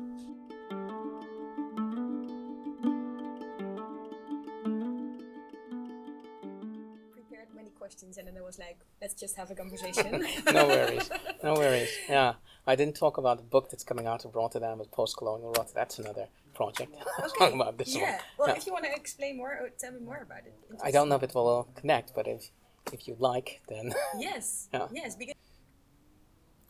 Prepared 7.11 7.53
many 7.53 7.71
questions 7.79 8.17
and 8.17 8.27
then 8.27 8.37
I 8.37 8.41
was 8.41 8.57
like, 8.57 8.77
let's 9.01 9.15
just 9.21 9.35
have 9.35 9.51
a 9.51 9.55
conversation. 9.55 10.25
no 10.53 10.67
worries. 10.67 11.09
No 11.43 11.53
worries. 11.53 11.89
Yeah. 12.07 12.33
I 12.67 12.75
didn't 12.75 12.95
talk 12.95 13.17
about 13.17 13.37
the 13.37 13.43
book 13.43 13.69
that's 13.69 13.83
coming 13.83 14.07
out 14.07 14.25
of 14.25 14.35
Rotterdam 14.35 14.77
with 14.79 14.91
post 14.91 15.17
colonial 15.17 15.51
Rotterdam. 15.51 15.73
That's 15.75 15.99
another 15.99 16.27
project. 16.53 16.95
I'll 17.39 17.53
about 17.53 17.77
this 17.77 17.95
yeah. 17.95 18.01
one. 18.01 18.19
Well, 18.37 18.47
Yeah. 18.49 18.57
if 18.57 18.65
you 18.67 18.73
want 18.73 18.85
to 18.85 18.93
explain 18.95 19.37
more, 19.37 19.51
or 19.61 19.69
tell 19.79 19.91
me 19.91 19.99
more 19.99 20.21
about 20.21 20.43
it. 20.45 20.53
I 20.83 20.91
don't 20.91 21.09
know 21.09 21.15
if 21.15 21.23
it 21.23 21.33
will 21.33 21.67
connect, 21.75 22.13
but 22.13 22.27
if 22.27 22.51
if 22.91 23.07
you 23.07 23.15
like, 23.19 23.61
then 23.67 23.93
Yes. 24.17 24.67
Yeah. 24.73 24.87
Yes, 24.91 25.15
because 25.15 25.35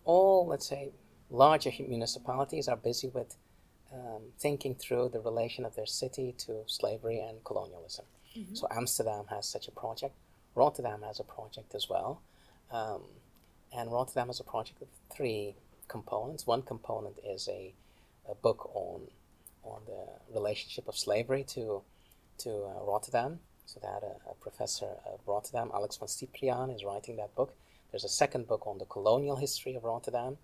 all, 0.10 0.47
let's 0.51 0.68
say, 0.74 0.84
larger 1.43 1.72
municipalities 1.95 2.68
are 2.68 2.80
busy 2.89 3.10
with 3.18 3.32
um, 3.97 4.24
thinking 4.45 4.74
through 4.84 5.10
the 5.16 5.22
relation 5.30 5.66
of 5.66 5.76
their 5.76 5.91
city 6.01 6.28
to 6.45 6.51
slavery 6.68 7.20
and 7.28 7.36
colonialism. 7.43 8.05
So 8.53 8.68
Amsterdam 8.80 9.26
has 9.30 9.43
such 9.55 9.68
a 9.68 9.72
project. 9.72 10.16
Rotterdam 10.55 11.01
has 11.10 11.20
a 11.20 11.24
project 11.24 11.76
as 11.80 11.86
well. 11.93 12.22
Um, 12.72 13.01
and 13.78 13.91
Rotterdam 13.91 14.28
has 14.28 14.39
a 14.39 14.43
project 14.55 14.80
with 14.80 14.89
three 15.16 15.55
components. 15.88 16.41
One 16.55 16.64
component 16.74 17.16
is 17.36 17.47
a, 17.47 17.74
a 18.34 18.36
book 18.36 18.62
on 18.74 18.99
on 19.64 19.82
the 19.91 20.03
relationship 20.38 20.86
of 20.88 20.95
slavery 21.07 21.43
to 21.55 21.64
to 22.43 22.49
uh, 22.49 22.84
Rotterdam. 22.91 23.32
So 23.72 23.80
that 23.88 24.01
uh, 24.03 24.32
a 24.34 24.36
professor 24.47 24.91
of 25.12 25.18
Rotterdam, 25.34 25.68
Alex 25.74 25.97
van 25.97 26.07
Stipriaan, 26.07 26.70
is 26.76 26.82
writing 26.84 27.16
that 27.18 27.32
book. 27.39 27.51
There's 27.92 28.04
a 28.04 28.10
second 28.10 28.48
book 28.48 28.68
on 28.68 28.78
the 28.78 28.86
colonial 28.86 29.38
history 29.38 29.76
of 29.76 29.84
Rotterdam. 29.84 30.38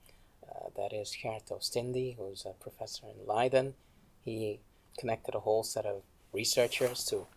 Uh, 0.44 0.70
that 0.76 0.94
is 0.94 1.16
Gert 1.22 1.46
Oostindie, 1.50 2.18
who's 2.18 2.46
a 2.46 2.54
professor 2.54 3.06
in 3.08 3.28
Leiden. 3.28 3.76
He 4.24 4.60
connected 4.98 5.36
a 5.36 5.40
whole 5.42 5.64
set 5.64 5.86
of 5.86 6.02
researchers 6.34 7.06
to 7.06 7.28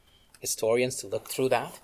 historians 0.41 0.97
to 0.97 1.07
look 1.07 1.29
through 1.29 1.51
that. 1.51 1.79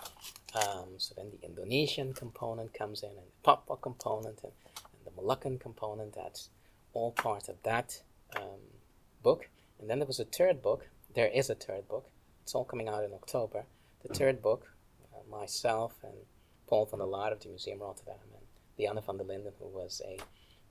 Um, 0.54 0.94
so 0.98 1.14
then 1.16 1.32
the 1.32 1.46
Indonesian 1.46 2.14
component 2.14 2.72
comes 2.72 3.02
in, 3.02 3.10
and 3.10 3.18
the 3.18 3.42
Papua 3.42 3.76
component, 3.76 4.40
and, 4.42 4.52
and 4.74 5.04
the 5.04 5.22
Moluccan 5.22 5.60
component. 5.60 6.14
That's 6.14 6.48
all 6.94 7.12
part 7.12 7.48
of 7.48 7.56
that 7.64 8.02
um, 8.36 8.60
book. 9.22 9.48
And 9.78 9.90
then 9.90 9.98
there 9.98 10.06
was 10.06 10.20
a 10.20 10.24
third 10.24 10.62
book. 10.62 10.88
There 11.14 11.28
is 11.28 11.50
a 11.50 11.54
third 11.54 11.88
book. 11.88 12.08
It's 12.42 12.54
all 12.54 12.64
coming 12.64 12.88
out 12.88 13.04
in 13.04 13.12
October. 13.12 13.64
The 14.06 14.14
third 14.14 14.40
book, 14.40 14.70
uh, 15.12 15.28
myself 15.30 15.94
and 16.02 16.14
Paul 16.66 16.86
van 16.86 17.00
der 17.00 17.06
Laar 17.06 17.32
of 17.32 17.40
the 17.40 17.48
Museum 17.48 17.80
Rotterdam 17.80 18.16
and 18.34 18.46
Diana 18.76 19.00
van 19.00 19.18
der 19.18 19.24
Linden, 19.24 19.52
who 19.58 19.66
was 19.66 20.00
a, 20.06 20.18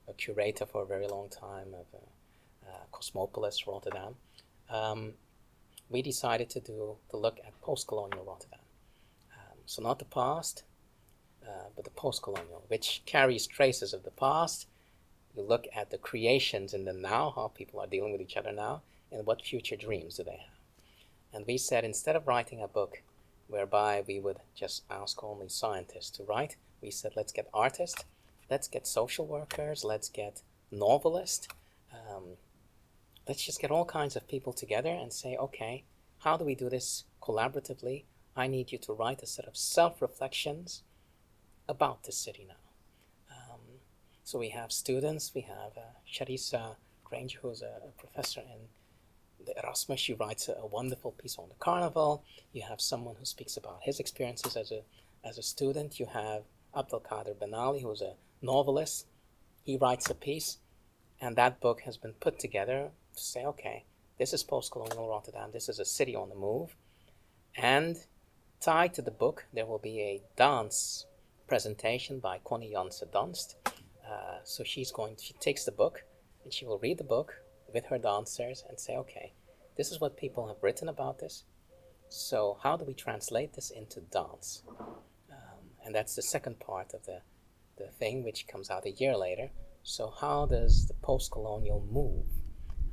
a 0.08 0.14
curator 0.14 0.66
for 0.66 0.82
a 0.82 0.86
very 0.86 1.06
long 1.06 1.28
time 1.28 1.74
of 1.74 1.86
uh, 1.94 2.68
uh, 2.68 2.84
Cosmopolis 2.92 3.66
Rotterdam, 3.66 4.16
um, 4.70 5.14
we 5.88 6.02
decided 6.02 6.50
to 6.50 6.60
do 6.60 6.96
the 7.10 7.16
look 7.16 7.38
at 7.46 7.60
post-colonial 7.60 8.24
Rotterdam. 8.24 8.60
Um, 9.32 9.58
so 9.66 9.82
not 9.82 9.98
the 9.98 10.04
past, 10.06 10.64
uh, 11.46 11.68
but 11.76 11.84
the 11.84 11.90
post-colonial, 11.90 12.64
which 12.68 13.02
carries 13.06 13.46
traces 13.46 13.92
of 13.92 14.02
the 14.02 14.10
past. 14.10 14.66
You 15.36 15.42
look 15.42 15.66
at 15.74 15.90
the 15.90 15.98
creations 15.98 16.74
in 16.74 16.84
the 16.84 16.92
now, 16.92 17.32
how 17.34 17.48
people 17.48 17.80
are 17.80 17.86
dealing 17.86 18.12
with 18.12 18.20
each 18.20 18.36
other 18.36 18.52
now, 18.52 18.82
and 19.12 19.26
what 19.26 19.44
future 19.44 19.76
dreams 19.76 20.16
do 20.16 20.24
they 20.24 20.32
have. 20.32 20.58
And 21.32 21.46
we 21.46 21.58
said 21.58 21.84
instead 21.84 22.16
of 22.16 22.26
writing 22.26 22.62
a 22.62 22.68
book 22.68 23.02
whereby 23.48 24.02
we 24.06 24.20
would 24.20 24.38
just 24.54 24.84
ask 24.90 25.22
only 25.22 25.48
scientists 25.48 26.10
to 26.10 26.22
write, 26.24 26.56
we 26.80 26.90
said 26.90 27.12
let's 27.16 27.32
get 27.32 27.48
artists, 27.52 28.04
let's 28.50 28.68
get 28.68 28.86
social 28.86 29.26
workers, 29.26 29.84
let's 29.84 30.08
get 30.08 30.42
novelists, 30.70 31.48
um, 31.92 32.36
let's 33.28 33.42
just 33.44 33.60
get 33.60 33.70
all 33.70 33.84
kinds 33.84 34.16
of 34.16 34.28
people 34.28 34.52
together 34.52 34.90
and 34.90 35.12
say, 35.12 35.36
okay, 35.36 35.84
how 36.18 36.36
do 36.36 36.44
we 36.44 36.54
do 36.54 36.68
this 36.68 37.04
collaboratively? 37.22 38.04
I 38.36 38.46
need 38.48 38.72
you 38.72 38.78
to 38.78 38.92
write 38.92 39.22
a 39.22 39.26
set 39.26 39.46
of 39.46 39.56
self 39.56 40.02
reflections 40.02 40.82
about 41.68 42.04
the 42.04 42.12
city 42.12 42.46
now. 42.48 42.54
Um, 43.30 43.60
So 44.24 44.38
we 44.38 44.50
have 44.50 44.72
students, 44.72 45.32
we 45.34 45.42
have 45.42 45.76
uh, 45.76 45.98
Charissa 46.10 46.76
Granger, 47.04 47.38
who's 47.42 47.62
a, 47.62 47.80
a 47.88 47.92
professor 47.98 48.40
in 48.40 48.68
the 49.44 49.58
Erasmus. 49.62 50.00
She 50.00 50.14
writes 50.14 50.48
a, 50.48 50.54
a, 50.54 50.66
wonderful 50.66 51.12
piece 51.12 51.36
on 51.38 51.48
the 51.48 51.54
carnival. 51.56 52.24
You 52.52 52.62
have 52.68 52.80
someone 52.80 53.16
who 53.18 53.24
speaks 53.24 53.56
about 53.56 53.80
his 53.82 54.00
experiences 54.00 54.56
as 54.56 54.70
a, 54.72 54.82
as 55.24 55.38
a 55.38 55.42
student. 55.42 56.00
You 56.00 56.06
have 56.06 56.42
Abdelkader 56.74 57.34
Benali, 57.34 57.82
who's 57.82 58.02
a 58.02 58.14
novelist. 58.42 59.06
He 59.62 59.76
writes 59.76 60.10
a 60.10 60.14
piece, 60.14 60.58
and 61.20 61.36
that 61.36 61.60
book 61.60 61.82
has 61.82 61.96
been 61.96 62.12
put 62.14 62.38
together 62.38 62.90
to 63.16 63.22
say, 63.22 63.44
okay, 63.44 63.84
this 64.18 64.32
is 64.32 64.42
post 64.42 64.72
colonial 64.72 65.08
Rotterdam, 65.08 65.50
this 65.52 65.68
is 65.68 65.78
a 65.78 65.84
city 65.84 66.14
on 66.14 66.28
the 66.28 66.34
move. 66.34 66.76
And 67.56 67.96
tied 68.60 68.94
to 68.94 69.02
the 69.02 69.10
book, 69.10 69.46
there 69.52 69.66
will 69.66 69.78
be 69.78 70.00
a 70.00 70.22
dance 70.36 71.06
presentation 71.46 72.18
by 72.18 72.40
Conny 72.44 72.70
Janssen 72.70 73.08
Danst. 73.12 73.54
Uh, 73.66 74.38
so 74.44 74.64
she's 74.64 74.90
going, 74.90 75.16
she 75.20 75.32
takes 75.34 75.64
the 75.64 75.72
book 75.72 76.04
and 76.42 76.52
she 76.52 76.66
will 76.66 76.78
read 76.78 76.98
the 76.98 77.04
book 77.04 77.40
with 77.74 77.86
her 77.86 77.98
dancers 77.98 78.64
and 78.68 78.78
say, 78.78 78.96
okay, 78.96 79.34
this 79.76 79.90
is 79.90 80.00
what 80.00 80.16
people 80.16 80.46
have 80.46 80.62
written 80.62 80.88
about 80.88 81.18
this. 81.18 81.44
So 82.08 82.58
how 82.62 82.76
do 82.76 82.84
we 82.84 82.94
translate 82.94 83.54
this 83.54 83.70
into 83.70 84.00
dance? 84.00 84.62
Um, 84.78 85.64
and 85.84 85.94
that's 85.94 86.14
the 86.14 86.22
second 86.22 86.60
part 86.60 86.94
of 86.94 87.04
the, 87.06 87.22
the 87.76 87.88
thing, 87.88 88.22
which 88.22 88.46
comes 88.46 88.70
out 88.70 88.86
a 88.86 88.92
year 88.92 89.16
later. 89.16 89.50
So 89.82 90.14
how 90.20 90.46
does 90.46 90.86
the 90.86 90.94
post-colonial 90.94 91.86
move 91.90 92.26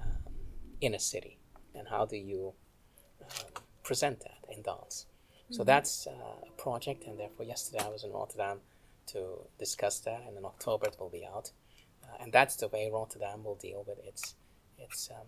um, 0.02 0.34
in 0.82 0.96
a 0.96 1.00
city, 1.00 1.38
and 1.76 1.88
how 1.88 2.06
do 2.06 2.18
you 2.18 2.54
um, 3.22 3.64
present 3.84 4.20
that 4.22 4.44
in 4.54 4.62
dance? 4.64 5.06
Mm-hmm. 5.06 5.54
So 5.54 5.64
that's 5.64 6.08
uh, 6.08 6.48
a 6.48 6.52
project, 6.62 7.06
and 7.06 7.20
therefore 7.20 7.46
yesterday 7.46 7.86
I 7.86 7.90
was 7.90 8.04
in 8.04 8.12
Rotterdam 8.12 8.60
to 9.08 9.48
discuss 9.60 10.00
that, 10.02 10.24
and 10.28 10.38
in 10.38 10.46
October 10.46 10.88
it 10.88 10.98
will 11.00 11.10
be 11.10 11.26
out. 11.26 11.52
Uh, 12.04 12.24
and 12.24 12.34
that's 12.34 12.56
the 12.56 12.68
way 12.68 12.90
Rotterdam 12.92 13.44
will 13.44 13.56
deal 13.56 13.86
with 13.88 14.00
its 14.06 14.36
its 14.84 15.10
um, 15.12 15.28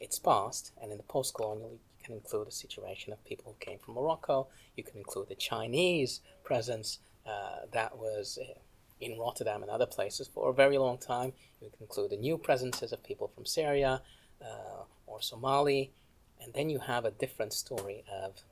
its 0.00 0.18
past. 0.18 0.72
And 0.80 0.90
in 0.92 0.98
the 0.98 1.04
post-colonial, 1.04 1.70
you 1.72 2.04
can 2.04 2.14
include 2.14 2.48
the 2.48 2.52
situation 2.52 3.12
of 3.12 3.24
people 3.24 3.46
who 3.46 3.64
came 3.64 3.78
from 3.78 3.94
Morocco. 3.94 4.48
You 4.76 4.84
can 4.84 4.98
include 4.98 5.28
the 5.28 5.34
Chinese 5.34 6.20
presence 6.44 6.98
uh, 7.26 7.66
that 7.72 7.98
was 7.98 8.38
uh, 8.40 8.58
in 9.00 9.18
Rotterdam 9.18 9.62
and 9.62 9.70
other 9.70 9.86
places 9.86 10.28
for 10.28 10.50
a 10.50 10.54
very 10.54 10.78
long 10.78 10.98
time. 10.98 11.32
You 11.60 11.70
can 11.70 11.82
include 11.82 12.10
the 12.10 12.16
new 12.16 12.38
presences 12.38 12.92
of 12.92 13.02
people 13.02 13.28
from 13.34 13.44
Syria 13.44 14.02
uh, 14.42 14.82
or 15.06 15.20
Somali. 15.20 15.92
And 16.40 16.52
then 16.52 16.68
you 16.68 16.78
have 16.78 17.04
a 17.04 17.10
different 17.10 17.52
story 17.52 18.04
of, 18.22 18.42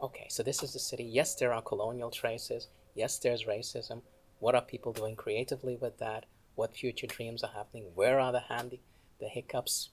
okay, 0.00 0.26
so 0.28 0.42
this 0.42 0.62
is 0.62 0.72
the 0.72 0.78
city. 0.78 1.04
Yes, 1.04 1.34
there 1.34 1.52
are 1.52 1.62
colonial 1.62 2.10
traces. 2.10 2.68
Yes, 2.94 3.18
there's 3.18 3.44
racism. 3.44 4.02
What 4.38 4.54
are 4.54 4.62
people 4.62 4.92
doing 4.92 5.16
creatively 5.16 5.76
with 5.76 5.98
that? 5.98 6.24
What 6.54 6.74
future 6.74 7.06
dreams 7.06 7.44
are 7.44 7.52
happening? 7.54 7.92
Where 7.94 8.18
are 8.18 8.32
the 8.32 8.40
handy, 8.40 8.80
the 9.20 9.28
hiccups? 9.28 9.90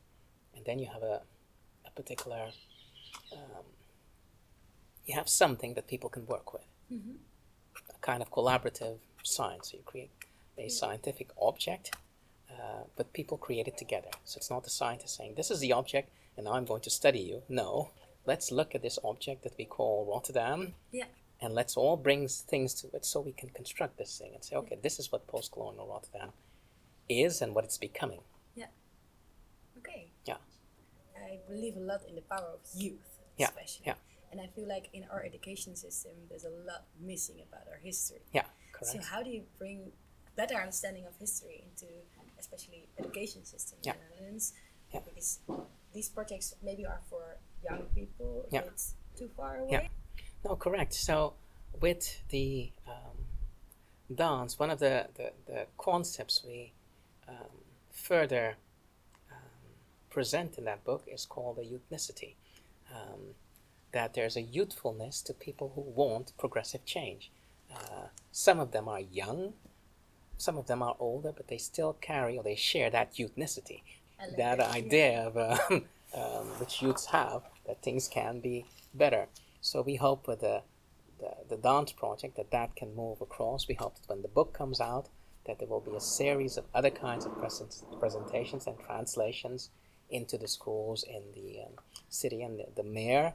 And 0.55 0.65
then 0.65 0.79
you 0.79 0.87
have 0.87 1.03
a, 1.03 1.21
a 1.85 1.91
particular, 1.95 2.47
um, 3.31 3.65
you 5.05 5.15
have 5.15 5.29
something 5.29 5.73
that 5.75 5.87
people 5.87 6.09
can 6.09 6.25
work 6.25 6.53
with. 6.53 6.65
Mm-hmm. 6.91 7.17
A 7.89 7.99
kind 8.01 8.21
of 8.21 8.31
collaborative 8.31 8.97
science. 9.23 9.71
So 9.71 9.77
you 9.77 9.83
create 9.85 10.11
a 10.57 10.69
scientific 10.69 11.29
object, 11.39 11.95
uh, 12.49 12.83
but 12.95 13.13
people 13.13 13.37
create 13.37 13.67
it 13.67 13.77
together. 13.77 14.09
So 14.25 14.37
it's 14.37 14.49
not 14.49 14.63
the 14.63 14.69
scientist 14.69 15.15
saying, 15.15 15.35
this 15.35 15.51
is 15.51 15.59
the 15.59 15.73
object, 15.73 16.09
and 16.35 16.45
now 16.45 16.53
I'm 16.53 16.65
going 16.65 16.81
to 16.81 16.89
study 16.89 17.19
you. 17.19 17.43
No, 17.47 17.91
let's 18.25 18.51
look 18.51 18.73
at 18.73 18.81
this 18.81 18.97
object 19.03 19.43
that 19.43 19.53
we 19.57 19.65
call 19.65 20.07
Rotterdam. 20.11 20.73
Yeah 20.91 21.05
and 21.41 21.53
let's 21.53 21.77
all 21.77 21.97
bring 21.97 22.27
things 22.27 22.73
to 22.73 22.87
it 22.93 23.05
so 23.05 23.21
we 23.21 23.31
can 23.31 23.49
construct 23.49 23.97
this 23.97 24.17
thing 24.17 24.31
and 24.33 24.43
say, 24.43 24.55
okay, 24.55 24.77
this 24.81 24.99
is 24.99 25.11
what 25.11 25.27
post-colonial 25.27 25.87
Rotterdam 25.87 26.29
is 27.07 27.41
and 27.41 27.53
what 27.53 27.63
it's 27.63 27.77
becoming. 27.77 28.21
Yeah. 31.29 31.35
Okay. 31.35 31.41
Yeah. 31.45 31.49
I 31.49 31.51
believe 31.51 31.77
a 31.77 31.79
lot 31.79 32.01
in 32.07 32.15
the 32.15 32.21
power 32.21 32.47
of 32.53 32.59
youth, 32.75 33.19
yeah. 33.37 33.47
especially. 33.47 33.87
Yeah. 33.87 33.93
And 34.31 34.41
I 34.41 34.47
feel 34.47 34.67
like 34.67 34.89
in 34.93 35.05
our 35.11 35.23
education 35.23 35.75
system, 35.75 36.11
there's 36.29 36.43
a 36.43 36.49
lot 36.49 36.85
missing 36.99 37.37
about 37.47 37.67
our 37.71 37.79
history. 37.81 38.21
Yeah, 38.33 38.43
correct. 38.73 38.93
So 38.93 38.99
how 38.99 39.23
do 39.23 39.29
you 39.29 39.43
bring 39.57 39.91
better 40.35 40.55
understanding 40.55 41.05
of 41.05 41.15
history 41.17 41.63
into, 41.63 41.91
especially 42.37 42.87
education 42.99 43.45
system 43.45 43.79
yeah. 43.83 43.93
in 43.93 43.97
the 43.99 44.15
Netherlands? 44.15 44.53
Yeah. 44.93 44.99
Because 45.07 45.39
these 45.93 46.09
projects 46.09 46.55
maybe 46.61 46.85
are 46.85 47.01
for 47.09 47.37
young 47.63 47.83
people. 47.95 48.45
Yeah. 48.51 48.61
It's 48.67 48.95
too 49.17 49.29
far 49.35 49.57
away. 49.57 49.69
Yeah. 49.71 49.87
No, 50.43 50.55
correct. 50.55 50.93
So 50.93 51.33
with 51.79 52.21
the 52.29 52.71
um, 52.85 53.17
dance, 54.13 54.59
one 54.59 54.69
of 54.69 54.79
the, 54.79 55.07
the, 55.15 55.31
the 55.45 55.67
concepts 55.77 56.43
we 56.45 56.73
um, 57.27 57.63
further 57.91 58.57
present 60.17 60.57
in 60.57 60.65
that 60.65 60.83
book 60.83 61.03
is 61.05 61.27
called 61.27 61.59
a 61.59 61.61
youthnicity. 61.61 62.33
Um, 62.91 63.35
that 63.91 64.15
there's 64.15 64.35
a 64.35 64.41
youthfulness 64.41 65.21
to 65.21 65.31
people 65.31 65.73
who 65.75 65.81
want 65.81 66.33
progressive 66.39 66.83
change. 66.85 67.29
Uh, 67.71 68.07
some 68.31 68.59
of 68.59 68.71
them 68.71 68.87
are 68.87 68.99
young, 68.99 69.53
some 70.35 70.57
of 70.57 70.65
them 70.65 70.81
are 70.81 70.95
older, 70.99 71.31
but 71.31 71.49
they 71.49 71.59
still 71.59 71.93
carry 72.01 72.35
or 72.35 72.43
they 72.43 72.55
share 72.55 72.89
that 72.89 73.13
youthnicity, 73.13 73.83
like 74.19 74.35
that, 74.37 74.57
that, 74.57 74.75
idea 74.75 75.19
of 75.27 75.37
um, 75.37 75.83
um, 76.15 76.47
which 76.59 76.81
youths 76.81 77.05
have 77.05 77.43
that 77.67 77.83
things 77.83 78.07
can 78.07 78.39
be 78.39 78.65
better. 78.95 79.27
So 79.61 79.83
we 79.83 79.97
hope 79.97 80.27
with 80.27 80.39
the, 80.39 80.63
the, 81.19 81.31
the 81.47 81.57
dance 81.57 81.91
project 81.91 82.37
that 82.37 82.49
that 82.49 82.75
can 82.75 82.95
move 82.95 83.21
across. 83.21 83.67
We 83.67 83.75
hope 83.75 83.97
that 83.97 84.09
when 84.09 84.23
the 84.23 84.35
book 84.39 84.51
comes 84.51 84.81
out, 84.81 85.09
that 85.45 85.59
there 85.59 85.67
will 85.67 85.87
be 85.91 85.95
a 85.95 86.01
series 86.01 86.57
of 86.57 86.65
other 86.73 86.89
kinds 86.89 87.27
of 87.27 87.37
present, 87.37 87.83
presentations 87.99 88.65
and 88.65 88.79
translations 88.79 89.69
into 90.09 90.37
the 90.37 90.47
schools 90.47 91.03
in 91.03 91.23
the 91.33 91.61
um, 91.65 91.73
city. 92.09 92.41
And 92.41 92.59
the, 92.59 92.65
the, 92.75 92.83
mayor 92.83 93.33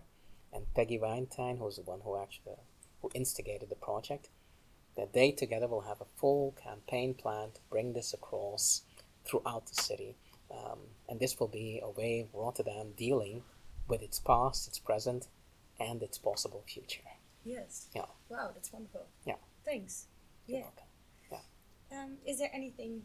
and 0.53 0.67
Peggy 0.75 0.99
Wijntuin, 0.99 1.59
who's 1.59 1.77
the 1.77 1.83
one 1.83 2.01
who 2.05 2.21
actually 2.21 2.55
who 3.01 3.11
instigated 3.15 3.69
the 3.69 3.77
project, 3.77 4.29
that 4.97 5.13
they 5.13 5.33
together 5.33 5.67
will 5.67 5.83
have 5.83 6.01
a 6.01 6.07
full 6.17 6.55
campaign 6.63 7.15
plan 7.15 7.51
to 7.55 7.61
bring 7.71 7.93
this 7.93 8.13
across 8.13 8.83
throughout 9.25 9.67
the 9.67 9.83
city. 9.83 10.17
Um, 10.51 10.79
and 11.09 11.19
this 11.19 11.41
will 11.41 11.49
be 11.49 11.81
a 11.83 11.91
way 11.91 12.21
of 12.21 12.35
Rotterdam 12.35 12.93
dealing 12.97 13.43
with 13.89 14.03
its 14.03 14.19
past, 14.19 14.69
its 14.69 14.79
present, 14.79 15.29
and 15.81 16.03
its 16.03 16.19
possible 16.19 16.63
future. 16.67 17.01
Yes. 17.45 17.89
Yeah. 17.95 18.05
Wow, 18.29 18.51
that's 18.55 18.73
wonderful. 18.73 19.07
Yeah. 19.27 19.37
Thanks. 19.65 20.07
You're 20.47 20.59
yeah. 20.59 20.65
welcome. 20.65 20.85
Yeah. 21.91 21.99
Um, 21.99 22.17
is 22.27 22.39
there 22.39 22.51
anything 22.53 23.03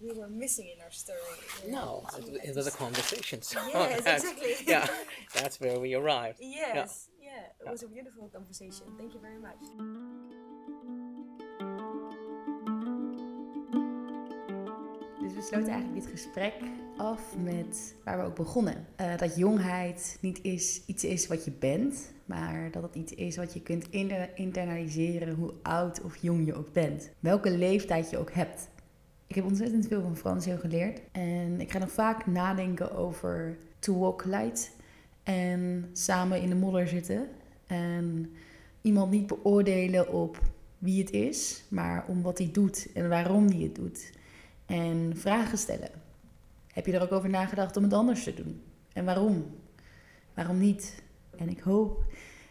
we 0.00 0.12
were 0.12 0.28
missing 0.28 0.66
in 0.74 0.82
our 0.82 0.90
story? 0.90 1.18
No, 1.66 2.06
it, 2.18 2.50
it 2.50 2.56
was 2.56 2.66
a 2.66 2.70
conversation. 2.70 3.42
So 3.42 3.58
yes, 3.74 4.00
exactly. 4.00 4.54
yeah, 4.66 4.86
that's 5.34 5.60
where 5.60 5.78
we 5.80 5.94
arrived. 5.94 6.38
Yes, 6.40 7.08
yeah, 7.20 7.30
yeah 7.30 7.66
it 7.66 7.70
was 7.70 7.82
a 7.82 7.88
beautiful 7.88 8.28
conversation. 8.28 8.86
Thank 8.96 9.14
you 9.14 9.20
very 9.20 9.38
much. 9.38 9.58
Dus 15.22 15.36
we 15.36 15.42
sloten 15.42 15.68
eigenlijk 15.68 16.02
dit 16.02 16.10
gesprek 16.10 16.54
af 16.96 17.36
met 17.36 17.94
waar 18.04 18.18
we 18.18 18.24
ook 18.24 18.34
begonnen. 18.34 18.86
Uh, 19.00 19.16
dat 19.16 19.36
jongheid 19.36 20.18
niet 20.20 20.42
is, 20.42 20.82
iets 20.86 21.04
is 21.04 21.26
wat 21.26 21.44
je 21.44 21.50
bent, 21.50 22.12
maar 22.24 22.70
dat 22.70 22.82
het 22.82 22.94
iets 22.94 23.14
is 23.14 23.36
wat 23.36 23.52
je 23.52 23.62
kunt 23.62 23.88
internaliseren 24.34 25.34
hoe 25.34 25.52
oud 25.62 26.02
of 26.02 26.16
jong 26.16 26.46
je 26.46 26.54
ook 26.54 26.72
bent. 26.72 27.10
Welke 27.20 27.50
leeftijd 27.50 28.10
je 28.10 28.18
ook 28.18 28.32
hebt. 28.32 28.68
Ik 29.28 29.34
heb 29.34 29.44
ontzettend 29.44 29.86
veel 29.86 30.02
van 30.02 30.16
Frans 30.16 30.44
heel 30.44 30.58
geleerd. 30.58 31.00
En 31.12 31.60
ik 31.60 31.70
ga 31.70 31.78
nog 31.78 31.90
vaak 31.90 32.26
nadenken 32.26 32.96
over 32.96 33.58
to 33.78 33.98
walk 33.98 34.24
light. 34.24 34.70
En 35.22 35.90
samen 35.92 36.42
in 36.42 36.48
de 36.48 36.54
modder 36.54 36.88
zitten. 36.88 37.28
En 37.66 38.32
iemand 38.80 39.10
niet 39.10 39.26
beoordelen 39.26 40.12
op 40.12 40.42
wie 40.78 41.00
het 41.00 41.10
is, 41.10 41.64
maar 41.68 42.04
om 42.08 42.22
wat 42.22 42.38
hij 42.38 42.50
doet 42.52 42.88
en 42.94 43.08
waarom 43.08 43.48
hij 43.48 43.62
het 43.62 43.74
doet. 43.74 44.12
En 44.66 45.12
vragen 45.14 45.58
stellen. 45.58 45.90
Heb 46.72 46.86
je 46.86 46.92
er 46.92 47.02
ook 47.02 47.12
over 47.12 47.28
nagedacht 47.28 47.76
om 47.76 47.82
het 47.82 47.92
anders 47.92 48.24
te 48.24 48.34
doen? 48.34 48.62
En 48.92 49.04
waarom? 49.04 49.46
Waarom 50.34 50.58
niet? 50.58 51.02
En 51.36 51.48
ik 51.48 51.60
hoop, 51.60 52.04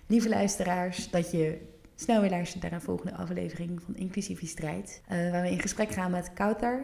lieve 0.07 0.29
luisteraars, 0.29 1.09
dat 1.09 1.31
je 1.31 1.57
snel 1.99 2.21
weer 2.21 2.29
luistert 2.29 2.63
naar 2.63 2.71
een 2.71 2.81
volgende 2.81 3.15
aflevering 3.15 3.81
van 3.81 3.95
Inclusieve 3.95 4.45
Strijd. 4.45 5.01
Uh, 5.11 5.31
waar 5.31 5.41
we 5.41 5.51
in 5.51 5.59
gesprek 5.59 5.91
gaan 5.91 6.11
met 6.11 6.33
Kautar 6.33 6.81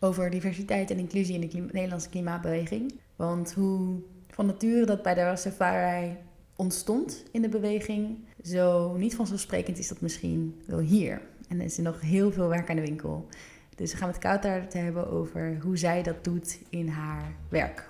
over 0.00 0.30
diversiteit 0.30 0.90
en 0.90 0.98
inclusie 0.98 1.34
in 1.34 1.48
de 1.48 1.68
Nederlandse 1.72 2.08
klimaatbeweging. 2.08 3.00
Want 3.16 3.52
hoe 3.52 4.00
van 4.28 4.46
nature 4.46 4.86
dat 4.86 5.02
bij 5.02 5.14
de 5.14 5.22
Rastafari 5.22 6.16
ontstond 6.56 7.24
in 7.32 7.42
de 7.42 7.48
beweging, 7.48 8.18
zo 8.42 8.96
niet 8.96 9.14
vanzelfsprekend 9.14 9.78
is 9.78 9.88
dat 9.88 10.00
misschien 10.00 10.60
wel 10.66 10.78
hier. 10.78 11.20
En 11.48 11.58
er 11.58 11.64
is 11.64 11.76
nog 11.76 12.00
heel 12.00 12.32
veel 12.32 12.48
werk 12.48 12.70
aan 12.70 12.76
de 12.76 12.82
winkel. 12.82 13.26
Dus 13.74 13.92
we 13.92 13.98
gaan 13.98 14.08
met 14.08 14.18
Kautar 14.18 14.68
te 14.68 14.78
hebben 14.78 15.10
over 15.10 15.58
hoe 15.62 15.76
zij 15.76 16.02
dat 16.02 16.24
doet 16.24 16.58
in 16.68 16.88
haar 16.88 17.32
werk. 17.48 17.89